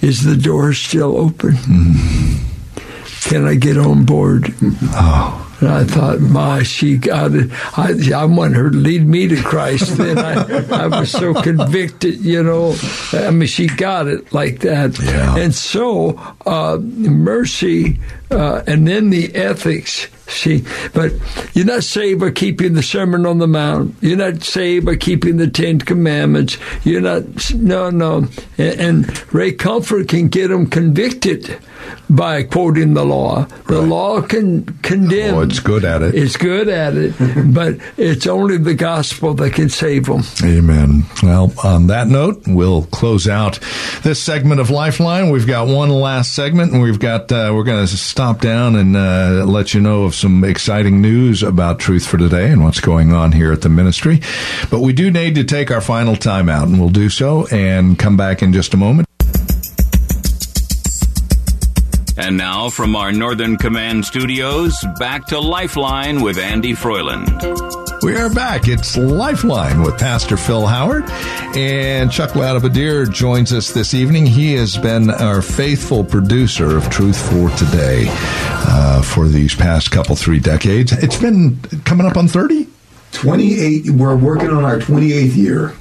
"Is 0.00 0.22
the 0.22 0.36
door 0.36 0.72
still 0.72 1.18
open? 1.18 1.54
Mm-hmm. 1.58 3.28
Can 3.28 3.44
I 3.44 3.56
get 3.56 3.76
on 3.76 4.04
board?" 4.04 4.44
Mm-hmm. 4.44 4.86
Oh. 4.92 5.39
And 5.60 5.68
I 5.68 5.84
thought, 5.84 6.20
my, 6.20 6.62
she 6.62 6.96
got 6.96 7.32
it. 7.34 7.50
I, 7.76 7.94
I 8.14 8.24
want 8.24 8.54
her 8.54 8.70
to 8.70 8.76
lead 8.76 9.06
me 9.06 9.28
to 9.28 9.42
Christ. 9.42 9.98
Then 9.98 10.18
I, 10.18 10.84
I 10.84 10.86
was 10.86 11.10
so 11.10 11.34
convicted, 11.42 12.20
you 12.20 12.42
know. 12.42 12.74
I 13.12 13.30
mean, 13.30 13.46
she 13.46 13.66
got 13.66 14.08
it 14.08 14.32
like 14.32 14.60
that. 14.60 14.98
Yeah. 14.98 15.36
And 15.36 15.54
so, 15.54 16.18
uh, 16.46 16.78
mercy, 16.80 17.98
uh, 18.30 18.62
and 18.66 18.88
then 18.88 19.10
the 19.10 19.34
ethics. 19.34 20.08
See, 20.28 20.64
but 20.94 21.12
you're 21.54 21.66
not 21.66 21.82
saved 21.82 22.20
by 22.20 22.30
keeping 22.30 22.74
the 22.74 22.82
Sermon 22.82 23.26
on 23.26 23.38
the 23.38 23.48
Mount. 23.48 23.96
You're 24.00 24.16
not 24.16 24.44
saved 24.44 24.86
by 24.86 24.96
keeping 24.96 25.36
the 25.38 25.48
Ten 25.48 25.80
Commandments. 25.80 26.56
You're 26.84 27.00
not, 27.00 27.52
no, 27.54 27.90
no. 27.90 28.28
And, 28.56 28.80
and 28.80 29.34
Ray 29.34 29.52
Comfort 29.52 30.08
can 30.08 30.28
get 30.28 30.48
them 30.48 30.66
convicted 30.66 31.60
by 32.08 32.42
quoting 32.42 32.94
the 32.94 33.04
law. 33.04 33.44
The 33.66 33.80
law 33.80 34.20
can 34.22 34.64
condemn. 34.82 35.34
Oh, 35.34 35.40
it's 35.40 35.60
good 35.60 35.84
at 35.84 36.02
it. 36.02 36.14
It's 36.14 36.36
good 36.36 36.68
at 36.68 36.94
it, 36.94 37.14
but 37.54 37.76
it's 37.96 38.26
only 38.26 38.58
the 38.58 38.74
gospel 38.74 39.34
that 39.34 39.52
can 39.52 39.68
save 39.68 40.06
them. 40.06 40.22
Amen. 40.42 41.04
Well, 41.22 41.52
on 41.64 41.88
that 41.88 42.08
note, 42.08 42.42
we'll 42.46 42.84
close 42.86 43.28
out 43.28 43.58
this 44.02 44.22
segment 44.22 44.60
of 44.60 44.70
Lifeline. 44.70 45.30
We've 45.30 45.46
got 45.46 45.68
one 45.68 45.90
last 45.90 46.34
segment, 46.34 46.72
and 46.72 46.82
we've 46.82 46.98
got 46.98 47.30
uh, 47.32 47.52
we're 47.54 47.64
going 47.64 47.86
to 47.86 47.96
stop 47.96 48.40
down 48.40 48.76
and 48.76 48.96
uh, 48.96 49.44
let 49.46 49.74
you 49.74 49.80
know 49.80 50.04
of 50.04 50.14
some 50.14 50.44
exciting 50.44 51.00
news 51.00 51.42
about 51.42 51.78
Truth 51.78 52.06
for 52.06 52.18
Today 52.18 52.50
and 52.50 52.64
what's 52.64 52.80
going 52.80 53.12
on 53.12 53.32
here 53.32 53.52
at 53.52 53.62
the 53.62 53.68
ministry. 53.68 54.20
But 54.70 54.80
we 54.80 54.92
do 54.92 55.10
need 55.10 55.34
to 55.36 55.44
take 55.44 55.70
our 55.70 55.80
final 55.80 56.16
time 56.16 56.48
out, 56.48 56.68
and 56.68 56.80
we'll 56.80 56.90
do 56.90 57.08
so 57.08 57.46
and 57.48 57.98
come 57.98 58.16
back 58.16 58.42
in 58.42 58.52
just 58.52 58.74
a 58.74 58.76
moment. 58.76 59.09
And 62.22 62.36
now 62.36 62.68
from 62.68 62.96
our 62.96 63.12
Northern 63.12 63.56
Command 63.56 64.04
studios, 64.04 64.76
back 64.98 65.24
to 65.28 65.40
Lifeline 65.40 66.20
with 66.20 66.36
Andy 66.36 66.74
Froyland. 66.74 67.26
We 68.02 68.14
are 68.14 68.28
back. 68.28 68.68
It's 68.68 68.94
Lifeline 68.94 69.80
with 69.80 69.98
Pastor 69.98 70.36
Phil 70.36 70.66
Howard. 70.66 71.08
And 71.56 72.12
Chuck 72.12 72.30
Ladabadir 72.30 73.10
joins 73.10 73.54
us 73.54 73.70
this 73.70 73.94
evening. 73.94 74.26
He 74.26 74.52
has 74.54 74.76
been 74.76 75.08
our 75.08 75.40
faithful 75.40 76.04
producer 76.04 76.76
of 76.76 76.90
Truth 76.90 77.18
for 77.30 77.48
Today 77.56 78.04
uh, 78.10 79.00
for 79.00 79.26
these 79.26 79.54
past 79.54 79.90
couple, 79.90 80.14
three 80.14 80.40
decades. 80.40 80.92
It's 80.92 81.16
been 81.18 81.56
coming 81.86 82.06
up 82.06 82.18
on 82.18 82.28
30? 82.28 82.68
28 83.12 83.90
we're 83.90 84.14
working 84.14 84.50
on 84.50 84.64
our 84.64 84.78
28th 84.78 85.36
year 85.36 85.74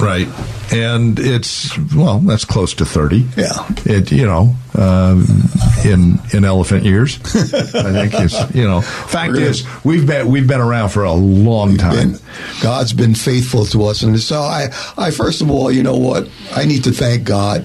Right. 0.00 0.28
And 0.72 1.18
it's, 1.18 1.76
well, 1.94 2.18
that's 2.18 2.44
close 2.44 2.74
to 2.74 2.84
30. 2.84 3.26
Yeah. 3.36 3.46
It, 3.84 4.10
you 4.12 4.26
know, 4.26 4.54
um, 4.74 5.26
in, 5.84 6.18
in 6.32 6.44
elephant 6.44 6.84
years, 6.84 7.18
I 7.24 7.92
think 7.92 8.14
it's, 8.14 8.54
you 8.54 8.64
know, 8.66 8.80
fact 8.80 9.32
Really? 9.32 9.44
is 9.44 9.84
we've 9.84 10.06
been, 10.06 10.28
we've 10.28 10.46
been 10.46 10.60
around 10.60 10.90
for 10.90 11.04
a 11.04 11.12
long 11.12 11.76
time. 11.76 12.12
been, 12.12 12.20
God's 12.62 12.92
been 12.92 13.14
faithful 13.14 13.64
to 13.66 13.84
us. 13.84 14.02
And 14.02 14.18
so 14.20 14.40
I, 14.40 14.68
I, 14.98 15.10
first 15.10 15.40
of 15.40 15.50
all, 15.50 15.70
you 15.70 15.82
know 15.82 15.96
what? 15.96 16.28
I 16.54 16.64
need 16.64 16.84
to 16.84 16.92
thank 16.92 17.24
God. 17.24 17.62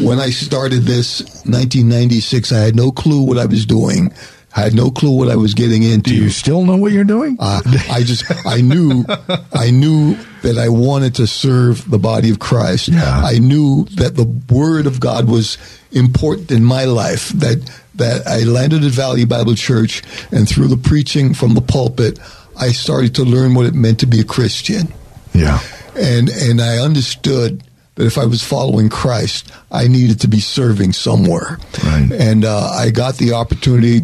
When 0.00 0.18
I 0.20 0.30
started 0.30 0.82
this 0.82 1.20
1996, 1.44 2.52
I 2.52 2.58
had 2.58 2.76
no 2.76 2.92
clue 2.92 3.22
what 3.22 3.38
I 3.38 3.46
was 3.46 3.66
doing. 3.66 4.12
I 4.54 4.60
had 4.60 4.74
no 4.74 4.90
clue 4.90 5.16
what 5.16 5.28
I 5.30 5.36
was 5.36 5.54
getting 5.54 5.82
into. 5.82 6.10
Do 6.10 6.16
you 6.16 6.30
still 6.30 6.64
know 6.64 6.76
what 6.76 6.92
you're 6.92 7.04
doing? 7.04 7.36
Uh, 7.40 7.62
I 7.90 8.02
just, 8.02 8.24
I 8.46 8.60
knew, 8.60 9.04
I 9.52 9.70
knew 9.70 10.16
that 10.42 10.58
I 10.58 10.68
wanted 10.68 11.14
to 11.16 11.26
serve 11.26 11.90
the 11.90 11.98
body 11.98 12.30
of 12.30 12.38
Christ. 12.38 12.88
Yeah. 12.88 13.22
I 13.24 13.38
knew 13.38 13.84
that 13.96 14.16
the 14.16 14.24
Word 14.54 14.86
of 14.86 15.00
God 15.00 15.28
was 15.28 15.56
important 15.90 16.50
in 16.50 16.64
my 16.64 16.84
life. 16.84 17.30
That 17.30 17.70
that 17.94 18.26
I 18.26 18.40
landed 18.40 18.84
at 18.84 18.92
Valley 18.92 19.24
Bible 19.24 19.54
Church, 19.54 20.02
and 20.32 20.48
through 20.48 20.68
the 20.68 20.76
preaching 20.76 21.34
from 21.34 21.54
the 21.54 21.60
pulpit, 21.60 22.18
I 22.58 22.72
started 22.72 23.14
to 23.16 23.22
learn 23.24 23.54
what 23.54 23.66
it 23.66 23.74
meant 23.74 24.00
to 24.00 24.06
be 24.06 24.20
a 24.20 24.24
Christian. 24.24 24.92
yeah. 25.32 25.60
And 25.94 26.28
and 26.30 26.60
I 26.60 26.78
understood 26.78 27.62
that 27.94 28.06
if 28.06 28.16
I 28.16 28.24
was 28.24 28.42
following 28.42 28.88
Christ, 28.88 29.52
I 29.70 29.88
needed 29.88 30.20
to 30.20 30.28
be 30.28 30.40
serving 30.40 30.92
somewhere. 30.94 31.58
Right. 31.84 32.08
And 32.10 32.44
uh, 32.44 32.70
I 32.70 32.90
got 32.90 33.16
the 33.16 33.34
opportunity 33.34 34.02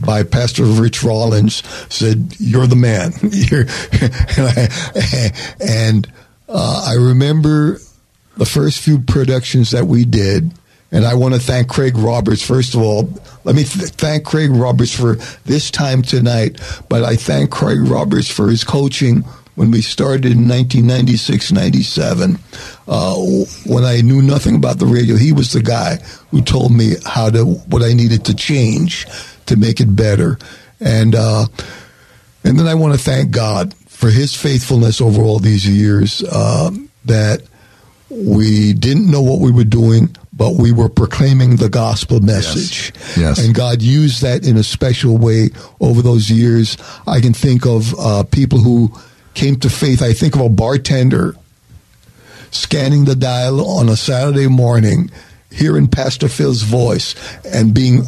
by 0.00 0.22
Pastor 0.22 0.64
Rich 0.64 1.02
Rollins 1.02 1.62
said, 1.92 2.34
"You're 2.38 2.66
the 2.66 2.76
man." 2.76 3.12
And 4.38 4.46
I, 4.46 4.70
and 5.60 6.12
uh, 6.48 6.84
I 6.88 6.94
remember 6.94 7.78
the 8.36 8.46
first 8.46 8.80
few 8.80 9.00
productions 9.00 9.72
that 9.72 9.86
we 9.86 10.04
did. 10.04 10.52
And 10.90 11.04
I 11.04 11.14
want 11.14 11.34
to 11.34 11.40
thank 11.40 11.68
Craig 11.68 11.98
Roberts. 11.98 12.40
First 12.40 12.74
of 12.74 12.80
all, 12.80 13.12
let 13.44 13.54
me 13.54 13.64
th- 13.64 13.90
thank 13.90 14.24
Craig 14.24 14.50
Roberts 14.50 14.94
for 14.94 15.16
this 15.44 15.70
time 15.70 16.00
tonight. 16.00 16.58
But 16.88 17.04
I 17.04 17.16
thank 17.16 17.50
Craig 17.50 17.80
Roberts 17.80 18.30
for 18.30 18.48
his 18.48 18.64
coaching 18.64 19.22
when 19.54 19.70
we 19.70 19.82
started 19.82 20.32
in 20.32 20.48
1996 20.48 21.52
97. 21.52 22.38
Uh, 22.86 23.16
when 23.66 23.84
I 23.84 24.00
knew 24.00 24.22
nothing 24.22 24.54
about 24.54 24.78
the 24.78 24.86
radio, 24.86 25.16
he 25.16 25.32
was 25.32 25.52
the 25.52 25.62
guy 25.62 25.96
who 26.30 26.40
told 26.40 26.72
me 26.72 26.94
how 27.04 27.28
to, 27.28 27.44
what 27.44 27.82
I 27.82 27.92
needed 27.92 28.24
to 28.26 28.34
change 28.34 29.06
to 29.48 29.56
make 29.56 29.80
it 29.80 29.94
better. 29.94 30.38
And, 30.80 31.14
uh, 31.14 31.46
and 32.44 32.58
then 32.58 32.66
I 32.66 32.74
want 32.74 32.94
to 32.94 32.98
thank 32.98 33.30
God 33.30 33.74
for 33.88 34.10
his 34.10 34.34
faithfulness 34.34 35.00
over 35.00 35.22
all 35.22 35.40
these 35.40 35.66
years, 35.68 36.22
uh, 36.22 36.70
that 37.04 37.42
we 38.10 38.72
didn't 38.72 39.10
know 39.10 39.22
what 39.22 39.40
we 39.40 39.50
were 39.50 39.64
doing, 39.64 40.16
but 40.32 40.54
we 40.54 40.72
were 40.72 40.88
proclaiming 40.88 41.56
the 41.56 41.68
gospel 41.68 42.20
message. 42.20 42.92
Yes. 43.16 43.44
And 43.44 43.54
God 43.54 43.82
used 43.82 44.22
that 44.22 44.46
in 44.46 44.56
a 44.56 44.62
special 44.62 45.18
way 45.18 45.50
over 45.80 46.00
those 46.00 46.30
years. 46.30 46.76
I 47.06 47.20
can 47.20 47.34
think 47.34 47.66
of 47.66 47.94
uh, 47.98 48.22
people 48.22 48.60
who 48.60 48.92
came 49.34 49.58
to 49.60 49.68
faith. 49.68 50.00
I 50.00 50.12
think 50.12 50.36
of 50.36 50.40
a 50.40 50.48
bartender 50.48 51.34
scanning 52.50 53.04
the 53.04 53.16
dial 53.16 53.60
on 53.78 53.88
a 53.88 53.96
Saturday 53.96 54.46
morning, 54.46 55.10
hearing 55.50 55.88
Pastor 55.88 56.28
Phil's 56.28 56.62
voice, 56.62 57.14
and 57.44 57.74
being 57.74 58.04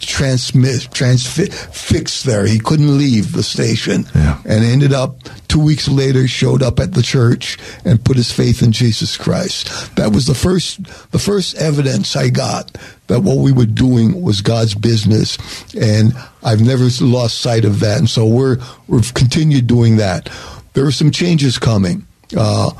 transmit 0.00 0.88
transfixed 0.92 2.24
there. 2.24 2.46
He 2.46 2.58
couldn't 2.58 2.96
leave 2.98 3.32
the 3.32 3.42
station, 3.42 4.06
Yeah. 4.14 4.38
and 4.44 4.64
ended 4.64 4.92
up 4.92 5.20
two 5.48 5.60
weeks 5.60 5.88
later 5.88 6.26
showed 6.28 6.62
up 6.62 6.80
at 6.80 6.94
the 6.94 7.02
church 7.02 7.56
and 7.84 8.02
put 8.04 8.16
his 8.16 8.30
faith 8.32 8.62
in 8.62 8.72
Jesus 8.72 9.16
Christ. 9.16 9.70
That 9.96 10.12
was 10.12 10.26
the 10.26 10.34
first 10.34 10.80
the 11.10 11.18
first 11.18 11.56
evidence 11.56 12.16
I 12.16 12.28
got 12.28 12.76
that 13.08 13.20
what 13.20 13.38
we 13.38 13.52
were 13.52 13.66
doing 13.66 14.20
was 14.22 14.40
God's 14.42 14.74
business, 14.74 15.38
and 15.74 16.12
I've 16.42 16.60
never 16.60 16.88
lost 17.00 17.40
sight 17.40 17.64
of 17.64 17.80
that. 17.80 17.98
And 17.98 18.08
so 18.10 18.26
we're 18.26 18.58
we've 18.86 19.12
continued 19.14 19.66
doing 19.66 19.96
that. 19.96 20.28
There 20.74 20.86
are 20.86 20.92
some 20.92 21.10
changes 21.10 21.58
coming 21.58 22.06
uh, 22.36 22.70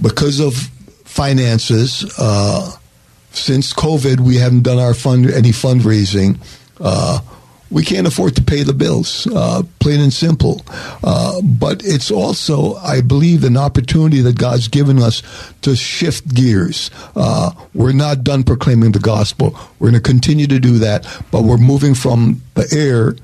because 0.00 0.40
of 0.40 0.54
finances. 1.04 2.04
Uh, 2.18 2.72
since 3.32 3.72
COVID, 3.72 4.20
we 4.20 4.36
haven't 4.36 4.62
done 4.62 4.78
our 4.78 4.94
fund 4.94 5.30
any 5.30 5.50
fundraising. 5.50 6.38
Uh, 6.80 7.20
we 7.72 7.82
can't 7.82 8.06
afford 8.06 8.36
to 8.36 8.42
pay 8.42 8.62
the 8.62 8.74
bills, 8.74 9.26
uh, 9.28 9.62
plain 9.80 10.00
and 10.00 10.12
simple. 10.12 10.60
Uh, 11.02 11.40
but 11.40 11.82
it's 11.84 12.10
also, 12.10 12.74
I 12.74 13.00
believe, 13.00 13.44
an 13.44 13.56
opportunity 13.56 14.20
that 14.20 14.38
God's 14.38 14.68
given 14.68 14.98
us 14.98 15.22
to 15.62 15.74
shift 15.74 16.34
gears. 16.34 16.90
Uh, 17.16 17.52
we're 17.72 17.92
not 17.92 18.24
done 18.24 18.44
proclaiming 18.44 18.92
the 18.92 18.98
gospel. 18.98 19.58
We're 19.78 19.90
going 19.90 20.02
to 20.02 20.08
continue 20.08 20.46
to 20.48 20.60
do 20.60 20.78
that, 20.80 21.06
but 21.30 21.44
we're 21.44 21.56
moving 21.56 21.94
from 21.94 22.42
the 22.54 22.68
air 22.76 23.16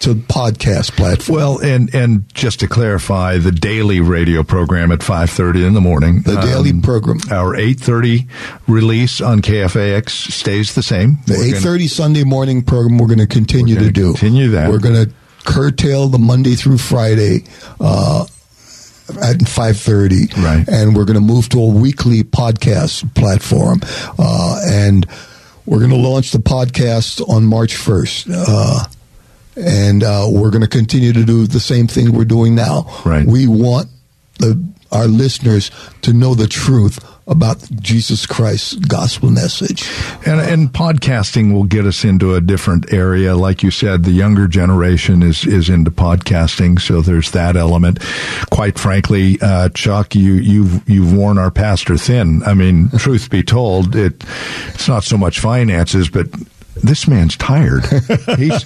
to 0.00 0.14
podcast 0.14 0.92
platform. 0.96 1.36
Well, 1.36 1.58
and 1.58 1.92
and 1.94 2.32
just 2.34 2.60
to 2.60 2.68
clarify, 2.68 3.38
the 3.38 3.50
daily 3.52 4.00
radio 4.00 4.42
program 4.44 4.92
at 4.92 5.02
five 5.02 5.28
thirty 5.30 5.64
in 5.64 5.74
the 5.74 5.80
morning, 5.80 6.22
The 6.22 6.40
daily 6.40 6.72
program. 6.80 7.18
our 7.30 7.56
eight 7.56 7.80
thirty 7.80 8.28
release 8.66 9.20
on 9.20 9.42
KFAX 9.42 10.10
stays 10.10 10.74
the 10.74 10.82
same. 10.82 11.18
The 11.26 11.34
eight 11.42 11.56
thirty 11.62 11.88
Sunday 11.88 12.24
morning 12.24 12.62
program 12.62 12.98
we're 12.98 13.08
going 13.08 13.18
to 13.18 13.26
continue 13.26 13.76
to 13.78 13.90
do. 13.90 14.12
continue 14.12 14.50
that. 14.50 14.70
We're 14.70 14.78
going 14.78 15.06
to 15.06 15.12
curtail 15.44 16.08
the 16.08 16.18
Monday 16.18 16.54
through 16.54 16.78
Friday 16.78 17.44
uh, 17.80 18.24
at 19.22 19.48
five 19.48 19.78
thirty, 19.78 20.26
Right. 20.36 20.68
And 20.68 20.94
we're 20.94 21.06
going 21.06 21.14
to 21.14 21.20
move 21.20 21.48
to 21.50 21.58
a 21.60 21.66
weekly 21.68 22.22
podcast 22.22 23.14
platform, 23.14 23.80
uh, 24.18 24.60
and 24.68 25.06
we're 25.66 25.78
going 25.78 25.90
to 25.90 25.96
launch 25.96 26.30
the 26.30 26.38
podcast 26.38 27.26
on 27.28 27.44
March 27.46 27.74
first. 27.74 28.26
Uh, 28.30 28.84
and 29.58 30.02
uh, 30.02 30.26
we're 30.30 30.50
going 30.50 30.62
to 30.62 30.68
continue 30.68 31.12
to 31.12 31.24
do 31.24 31.46
the 31.46 31.60
same 31.60 31.86
thing 31.86 32.12
we're 32.12 32.24
doing 32.24 32.54
now. 32.54 32.86
Right. 33.04 33.26
We 33.26 33.46
want 33.46 33.88
the, 34.38 34.62
our 34.92 35.06
listeners 35.06 35.70
to 36.02 36.12
know 36.12 36.34
the 36.34 36.46
truth 36.46 37.04
about 37.26 37.62
Jesus 37.82 38.24
Christ's 38.24 38.74
gospel 38.74 39.30
message. 39.30 39.86
And, 40.24 40.40
and 40.40 40.72
podcasting 40.72 41.52
will 41.52 41.64
get 41.64 41.84
us 41.84 42.02
into 42.02 42.34
a 42.34 42.40
different 42.40 42.90
area. 42.90 43.36
Like 43.36 43.62
you 43.62 43.70
said, 43.70 44.04
the 44.04 44.12
younger 44.12 44.48
generation 44.48 45.22
is, 45.22 45.46
is 45.46 45.68
into 45.68 45.90
podcasting. 45.90 46.80
So 46.80 47.02
there's 47.02 47.30
that 47.32 47.54
element. 47.54 48.00
Quite 48.50 48.78
frankly, 48.78 49.38
uh, 49.42 49.68
Chuck, 49.70 50.14
you, 50.14 50.34
you've, 50.34 50.88
you've 50.88 51.14
worn 51.14 51.36
our 51.36 51.50
pastor 51.50 51.98
thin. 51.98 52.42
I 52.44 52.54
mean, 52.54 52.88
truth 52.98 53.28
be 53.28 53.42
told, 53.42 53.94
it, 53.94 54.24
it's 54.68 54.88
not 54.88 55.04
so 55.04 55.18
much 55.18 55.38
finances, 55.40 56.08
but 56.08 56.28
this 56.82 57.06
man's 57.08 57.36
tired. 57.36 57.84
He's, 58.38 58.62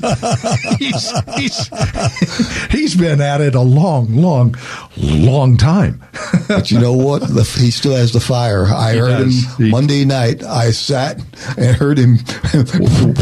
he's, 0.78 1.12
he's, 1.36 2.68
he's 2.70 2.94
been 2.94 3.20
at 3.20 3.40
it 3.40 3.54
a 3.54 3.60
long, 3.60 4.14
long, 4.16 4.54
long 4.96 5.56
time. 5.56 6.02
But 6.48 6.70
you 6.70 6.78
know 6.80 6.92
what? 6.92 7.20
The, 7.22 7.42
he 7.58 7.70
still 7.70 7.94
has 7.96 8.12
the 8.12 8.20
fire. 8.20 8.66
I 8.66 8.92
He 8.92 8.98
heard 8.98 9.18
does. 9.24 9.44
him 9.56 9.64
He- 9.66 9.70
Monday 9.70 10.04
night. 10.04 10.42
I 10.42 10.70
sat 10.72 11.18
and 11.56 11.76
heard 11.76 11.98
him. 11.98 12.18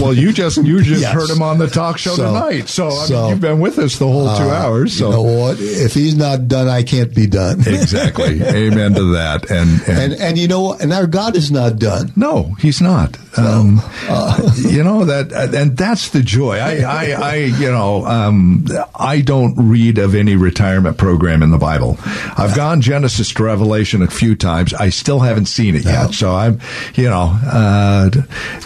Well, 0.00 0.12
you 0.14 0.32
just 0.32 0.56
you 0.58 0.82
just 0.82 1.00
Yes. 1.02 1.12
heard 1.12 1.30
him 1.30 1.42
on 1.42 1.58
the 1.58 1.68
talk 1.68 1.98
show 1.98 2.14
So- 2.16 2.26
tonight, 2.32 2.68
so, 2.68 2.88
I 2.88 3.06
so, 3.06 3.20
mean, 3.22 3.30
you've 3.30 3.40
been 3.40 3.60
with 3.60 3.78
us 3.78 3.98
the 3.98 4.06
whole 4.06 4.26
two 4.36 4.44
Uh, 4.44 4.48
hours. 4.54 4.96
So 4.98 5.06
You 5.06 5.12
know 5.16 5.22
what? 5.22 5.56
If 5.60 5.94
he's 5.94 6.16
not 6.16 6.48
done, 6.48 6.68
I 6.68 6.82
can't 6.82 7.14
be 7.14 7.26
done. 7.26 7.60
exactly, 7.66 8.42
amen 8.42 8.94
to 8.94 9.12
that. 9.14 9.50
And 9.50 9.80
and, 9.88 10.12
And 10.12 10.20
and 10.20 10.38
you 10.38 10.48
know, 10.48 10.74
and 10.74 10.92
our 10.92 11.06
God 11.06 11.36
is 11.36 11.50
not 11.50 11.78
done. 11.78 12.12
no, 12.16 12.54
he's 12.58 12.80
not. 12.80 13.16
Um, 13.38 13.80
you 14.80 14.84
know 14.84 15.04
that, 15.04 15.30
and 15.54 15.76
that's 15.76 16.08
the 16.08 16.22
joy. 16.22 16.56
I, 16.58 16.78
I, 16.78 17.10
I 17.10 17.34
you 17.36 17.70
know, 17.70 18.06
um, 18.06 18.64
I 18.94 19.20
don't 19.20 19.54
read 19.68 19.98
of 19.98 20.14
any 20.14 20.36
retirement 20.36 20.96
program 20.96 21.42
in 21.42 21.50
the 21.50 21.58
Bible. 21.58 21.98
I've 22.02 22.56
gone 22.56 22.80
Genesis 22.80 23.30
to 23.34 23.42
Revelation 23.44 24.00
a 24.00 24.06
few 24.06 24.34
times. 24.34 24.72
I 24.72 24.88
still 24.88 25.20
haven't 25.20 25.46
seen 25.46 25.76
it 25.76 25.84
yet. 25.84 26.14
So 26.14 26.34
I'm, 26.34 26.60
you 26.94 27.10
know, 27.10 27.38
uh, 27.44 28.08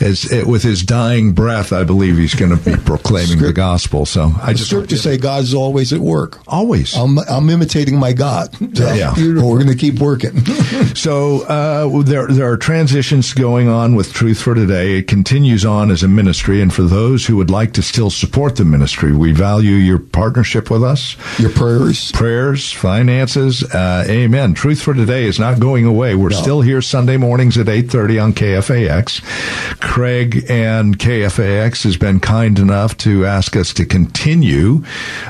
as 0.01 0.29
with 0.47 0.63
his 0.63 0.85
dying 0.85 1.33
breath, 1.33 1.73
I 1.73 1.83
believe 1.83 2.17
he's 2.17 2.35
going 2.37 2.57
to 2.57 2.65
be 2.65 2.77
proclaiming 2.85 3.41
the 3.41 3.53
gospel. 3.53 4.07
So 4.07 4.31
I 4.41 4.53
The 4.53 4.59
just 4.59 4.71
scriptures 4.71 5.03
say 5.03 5.19
God's 5.19 5.53
always 5.53 5.93
at 5.93 5.99
work. 5.99 6.39
always. 6.47 6.95
I'm, 6.97 7.19
I'm 7.29 7.51
imitating 7.51 7.99
my 7.99 8.13
God. 8.13 8.55
So, 8.77 8.93
Yeah. 8.95 9.15
we're 9.17 9.41
going 9.59 9.67
to 9.67 9.75
keep 9.75 9.99
working. 9.99 10.43
So 10.95 11.43
uh, 11.43 12.03
there 12.03 12.29
there 12.29 12.51
are 12.51 12.57
transitions 12.57 13.33
going 13.33 13.69
on 13.69 13.95
with 13.97 14.13
Truth 14.13 14.41
for 14.43 14.55
Today. 14.55 14.99
It 14.99 15.09
continues 15.09 15.65
on 15.65 15.91
as 15.91 16.03
a 16.05 16.09
ministry, 16.09 16.61
and 16.61 16.73
for 16.73 16.83
those 16.83 17.27
who 17.27 17.37
would 17.37 17.51
like 17.51 17.73
to 17.75 17.83
still 17.83 18.11
support 18.11 18.57
the 18.57 18.65
ministry, 18.65 19.13
we 19.13 19.33
value 19.33 19.73
your 19.75 19.99
partnership 19.99 20.71
with 20.71 20.85
us. 20.85 21.17
Your 21.39 21.51
prayers. 21.51 22.13
Prayers, 22.13 22.71
finances, 22.73 23.63
uh, 23.75 24.05
amen. 24.09 24.55
Truth 24.55 24.83
for 24.83 24.95
Today 24.95 25.25
is 25.25 25.39
not 25.41 25.59
going 25.59 25.85
away. 25.87 26.15
We're 26.15 26.29
No. 26.31 26.37
still 26.37 26.61
here 26.61 26.81
Sunday 26.83 27.17
mornings 27.17 27.59
at 27.59 27.67
8.30 27.69 28.19
on 28.23 28.33
KFAX. 28.35 29.21
Craig 29.81 30.47
and 30.49 30.99
KFAX 30.99 31.83
has 31.85 31.97
been 31.97 32.21
kind 32.21 32.59
enough 32.59 32.97
to 32.99 33.25
ask 33.27 33.57
us 33.57 33.73
to 33.75 33.85
continue 33.85 34.83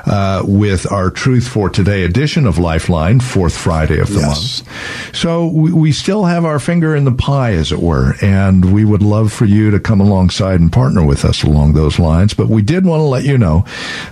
uh, 0.06 0.42
with 0.44 0.90
our 0.90 1.10
Truth 1.10 1.48
for 1.48 1.68
Today 1.70 2.02
edition 2.04 2.46
of 2.46 2.58
Lifeline, 2.58 3.20
fourth 3.20 3.56
Friday 3.56 3.98
of 3.98 4.08
the 4.08 4.20
Yes. 4.20 4.62
month. 4.64 5.16
So 5.16 5.46
we, 5.46 5.72
we 5.72 5.92
still 5.92 6.24
have 6.24 6.44
our 6.44 6.58
finger 6.58 6.94
in 6.96 7.04
the 7.04 7.12
pie, 7.12 7.52
as 7.52 7.72
it 7.72 7.78
were, 7.80 8.14
and 8.20 8.72
we 8.72 8.84
would 8.84 9.02
love 9.02 9.32
for 9.32 9.44
you 9.44 9.70
to 9.70 9.78
come 9.80 10.00
alongside 10.00 10.60
and 10.64 10.72
partner 10.72 11.04
with 11.04 11.24
us 11.24 11.42
along 11.42 11.74
those 11.74 11.98
lines. 11.98 12.34
But 12.34 12.48
we 12.48 12.62
did 12.62 12.84
want 12.86 13.00
to 13.00 13.04
let 13.04 13.24
you 13.24 13.38
know 13.38 13.64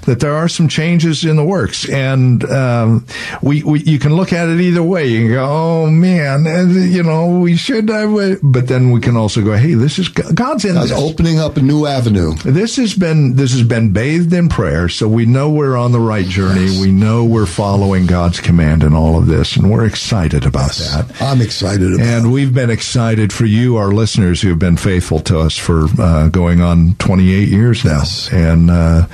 that 0.02 0.20
there 0.20 0.34
are 0.34 0.48
some 0.48 0.68
changes 0.68 1.24
in 1.24 1.36
the 1.36 1.44
works, 1.44 1.88
and 1.88 2.44
um, 2.44 3.06
we, 3.42 3.62
we 3.62 3.80
you 3.80 3.98
can 3.98 4.14
look 4.14 4.32
at 4.32 4.48
it 4.48 4.60
either 4.60 4.82
way. 4.82 5.06
You 5.06 5.20
can 5.22 5.32
go, 5.32 5.44
oh 5.44 5.90
man, 5.90 6.44
you 6.92 7.02
know, 7.02 7.38
we 7.40 7.56
should 7.56 7.88
have, 7.88 8.38
but 8.42 8.68
then 8.68 8.90
we 8.90 9.00
can 9.00 9.16
also 9.16 9.42
go, 9.42 9.56
hey, 9.56 9.74
this 9.74 9.98
is 9.98 10.08
God's 10.08 10.64
in 10.64 10.74
God's 10.74 10.90
this. 10.90 10.98
opening 10.98 11.38
up 11.38 11.56
a 11.56 11.62
new 11.62 11.86
avenue. 11.86 12.34
This 12.44 12.76
has 12.76 12.94
been 12.94 13.36
this 13.36 13.52
has 13.52 13.62
been 13.62 13.92
bathed 13.92 14.32
in 14.32 14.48
prayer, 14.48 14.88
so 14.88 15.08
we 15.08 15.26
know 15.26 15.50
we're 15.50 15.76
on 15.76 15.92
the 15.92 16.00
right 16.00 16.26
journey. 16.26 16.66
Yes. 16.66 16.80
We 16.80 16.92
know 16.92 17.24
we're 17.24 17.46
following 17.46 18.06
God's 18.06 18.40
command 18.40 18.82
in 18.82 18.94
all 18.94 19.18
of 19.18 19.26
this, 19.26 19.56
and 19.56 19.70
we're 19.70 19.86
excited 19.86 20.44
about 20.44 20.78
yes. 20.78 20.94
that. 20.94 21.22
I'm 21.22 21.40
excited, 21.40 21.94
about, 21.94 22.04
that. 22.04 22.24
and 22.24 22.32
we've 22.32 22.54
been 22.54 22.70
excited 22.70 23.32
for 23.32 23.46
you, 23.46 23.76
our 23.76 23.92
listeners, 23.92 24.42
who 24.42 24.50
have 24.50 24.58
been 24.58 24.76
faithful 24.76 25.20
to 25.20 25.38
us 25.38 25.56
for 25.56 25.86
uh, 25.98 26.28
going 26.28 26.41
on 26.50 26.94
28 26.96 27.48
years 27.48 27.84
now, 27.84 27.98
yes. 27.98 28.32
and 28.32 28.70
uh, 28.70 29.06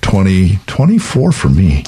20, 0.00 0.58
24 0.66 1.32
for 1.32 1.48
me. 1.48 1.84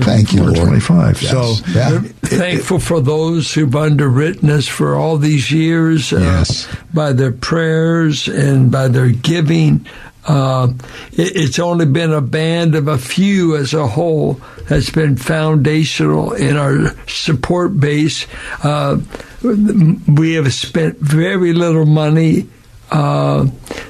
Thank 0.00 0.32
you, 0.32 0.44
Lord. 0.44 0.56
25. 0.56 1.22
Yes. 1.22 1.30
So 1.30 1.70
yeah. 1.72 1.98
thankful 2.22 2.78
for 2.78 3.00
those 3.00 3.52
who've 3.52 3.74
underwritten 3.74 4.48
us 4.48 4.68
for 4.68 4.94
all 4.94 5.16
these 5.18 5.50
years 5.50 6.12
uh, 6.12 6.18
yes. 6.18 6.68
by 6.94 7.12
their 7.12 7.32
prayers 7.32 8.28
and 8.28 8.70
by 8.70 8.88
their 8.88 9.08
giving. 9.10 9.86
Uh, 10.24 10.68
it, 11.12 11.34
it's 11.34 11.58
only 11.58 11.86
been 11.86 12.12
a 12.12 12.20
band 12.20 12.76
of 12.76 12.86
a 12.86 12.98
few 12.98 13.56
as 13.56 13.74
a 13.74 13.88
whole 13.88 14.40
that's 14.68 14.90
been 14.90 15.16
foundational 15.16 16.32
in 16.32 16.56
our 16.56 16.94
support 17.08 17.78
base. 17.80 18.26
Uh, 18.62 18.98
we 19.42 20.34
have 20.34 20.52
spent 20.52 20.98
very 20.98 21.52
little 21.52 21.86
money 21.86 22.46
uh, 22.90 23.46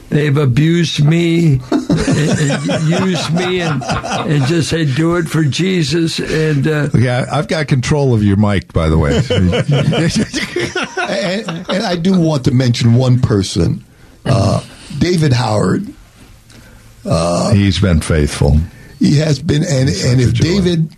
they've 0.08 0.36
abused 0.36 1.04
me, 1.04 1.60
and, 1.70 3.06
used 3.06 3.32
me, 3.34 3.60
and, 3.60 3.82
and 3.82 4.44
just 4.46 4.70
said, 4.70 4.94
"Do 4.96 5.16
it 5.16 5.28
for 5.28 5.44
Jesus." 5.44 6.18
And 6.18 6.66
uh, 6.66 6.88
yeah, 6.94 7.26
I've 7.30 7.48
got 7.48 7.68
control 7.68 8.14
of 8.14 8.22
your 8.22 8.36
mic, 8.36 8.72
by 8.72 8.88
the 8.88 8.98
way. 8.98 9.16
and, 11.08 11.68
and, 11.68 11.84
I 11.84 11.96
do 11.96 12.20
want 12.20 12.44
to 12.44 12.50
mention 12.50 12.94
one 12.94 13.20
person, 13.20 13.84
uh, 14.24 14.64
David 14.98 15.32
Howard. 15.32 15.86
Uh, 17.04 17.52
He's 17.52 17.78
been 17.78 18.00
faithful. 18.00 18.58
He 18.98 19.18
has 19.18 19.40
been, 19.40 19.62
and 19.62 19.88
and 19.88 20.20
if 20.20 20.34
David 20.34 20.96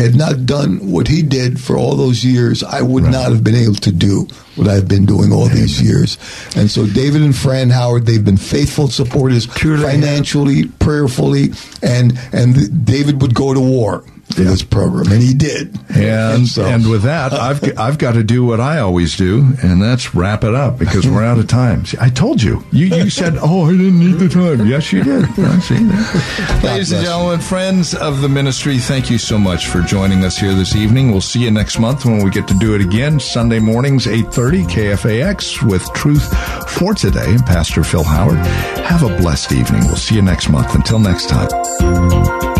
had 0.00 0.14
not 0.14 0.46
done 0.46 0.90
what 0.90 1.08
he 1.08 1.22
did 1.22 1.60
for 1.60 1.76
all 1.76 1.94
those 1.94 2.24
years, 2.24 2.62
I 2.62 2.80
would 2.82 3.04
right. 3.04 3.12
not 3.12 3.32
have 3.32 3.44
been 3.44 3.54
able 3.54 3.74
to 3.74 3.92
do 3.92 4.26
what 4.56 4.66
I've 4.66 4.88
been 4.88 5.04
doing 5.04 5.32
all 5.32 5.46
these 5.46 5.80
years. 5.80 6.16
And 6.56 6.70
so 6.70 6.86
David 6.86 7.22
and 7.22 7.36
Fran 7.36 7.70
Howard, 7.70 8.06
they've 8.06 8.24
been 8.24 8.36
faithful 8.36 8.88
supporters 8.88 9.46
Truly. 9.46 9.82
financially, 9.82 10.64
prayerfully, 10.80 11.50
and 11.82 12.18
and 12.32 12.84
David 12.84 13.20
would 13.20 13.34
go 13.34 13.52
to 13.52 13.60
war 13.60 14.04
for 14.34 14.42
yeah. 14.42 14.50
this 14.50 14.62
program, 14.62 15.10
and 15.12 15.22
he 15.22 15.34
did. 15.34 15.78
And 15.90 16.40
and, 16.40 16.48
so. 16.48 16.64
and 16.64 16.88
with 16.88 17.02
that, 17.02 17.32
I've 17.32 17.62
I've 17.78 17.98
got 17.98 18.12
to 18.12 18.22
do 18.22 18.44
what 18.44 18.60
I 18.60 18.78
always 18.78 19.16
do, 19.16 19.52
and 19.62 19.82
that's 19.82 20.14
wrap 20.14 20.44
it 20.44 20.54
up 20.54 20.78
because 20.78 21.06
we're 21.06 21.24
out 21.24 21.38
of 21.38 21.48
time. 21.48 21.84
See, 21.84 21.96
I 22.00 22.08
told 22.08 22.42
you. 22.42 22.64
You 22.72 22.86
you 22.86 23.10
said, 23.10 23.36
"Oh, 23.40 23.66
I 23.66 23.72
didn't 23.72 23.98
need 23.98 24.14
the 24.14 24.28
time." 24.28 24.66
Yes, 24.66 24.92
you 24.92 25.02
did. 25.02 25.24
I 25.38 25.58
see 25.60 25.74
that. 25.74 26.60
Ladies 26.64 26.92
and 26.92 27.04
gentlemen, 27.04 27.40
friends 27.40 27.94
of 27.94 28.20
the 28.20 28.28
ministry, 28.28 28.78
thank 28.78 29.10
you 29.10 29.18
so 29.18 29.38
much 29.38 29.66
for 29.66 29.80
joining 29.80 30.24
us 30.24 30.38
here 30.38 30.54
this 30.54 30.76
evening. 30.76 31.10
We'll 31.10 31.20
see 31.20 31.40
you 31.40 31.50
next 31.50 31.78
month 31.78 32.04
when 32.04 32.24
we 32.24 32.30
get 32.30 32.48
to 32.48 32.54
do 32.54 32.74
it 32.74 32.80
again. 32.80 33.20
Sunday 33.20 33.58
mornings, 33.58 34.06
eight 34.06 34.32
thirty, 34.32 34.62
KFAX 34.62 35.62
with 35.62 35.90
Truth 35.92 36.28
for 36.70 36.94
Today. 36.94 37.36
Pastor 37.46 37.84
Phil 37.84 38.04
Howard. 38.04 38.38
Have 38.86 39.02
a 39.02 39.16
blessed 39.16 39.52
evening. 39.52 39.82
We'll 39.86 39.96
see 39.96 40.16
you 40.16 40.22
next 40.22 40.48
month. 40.48 40.74
Until 40.74 40.98
next 40.98 41.28
time. 41.28 42.59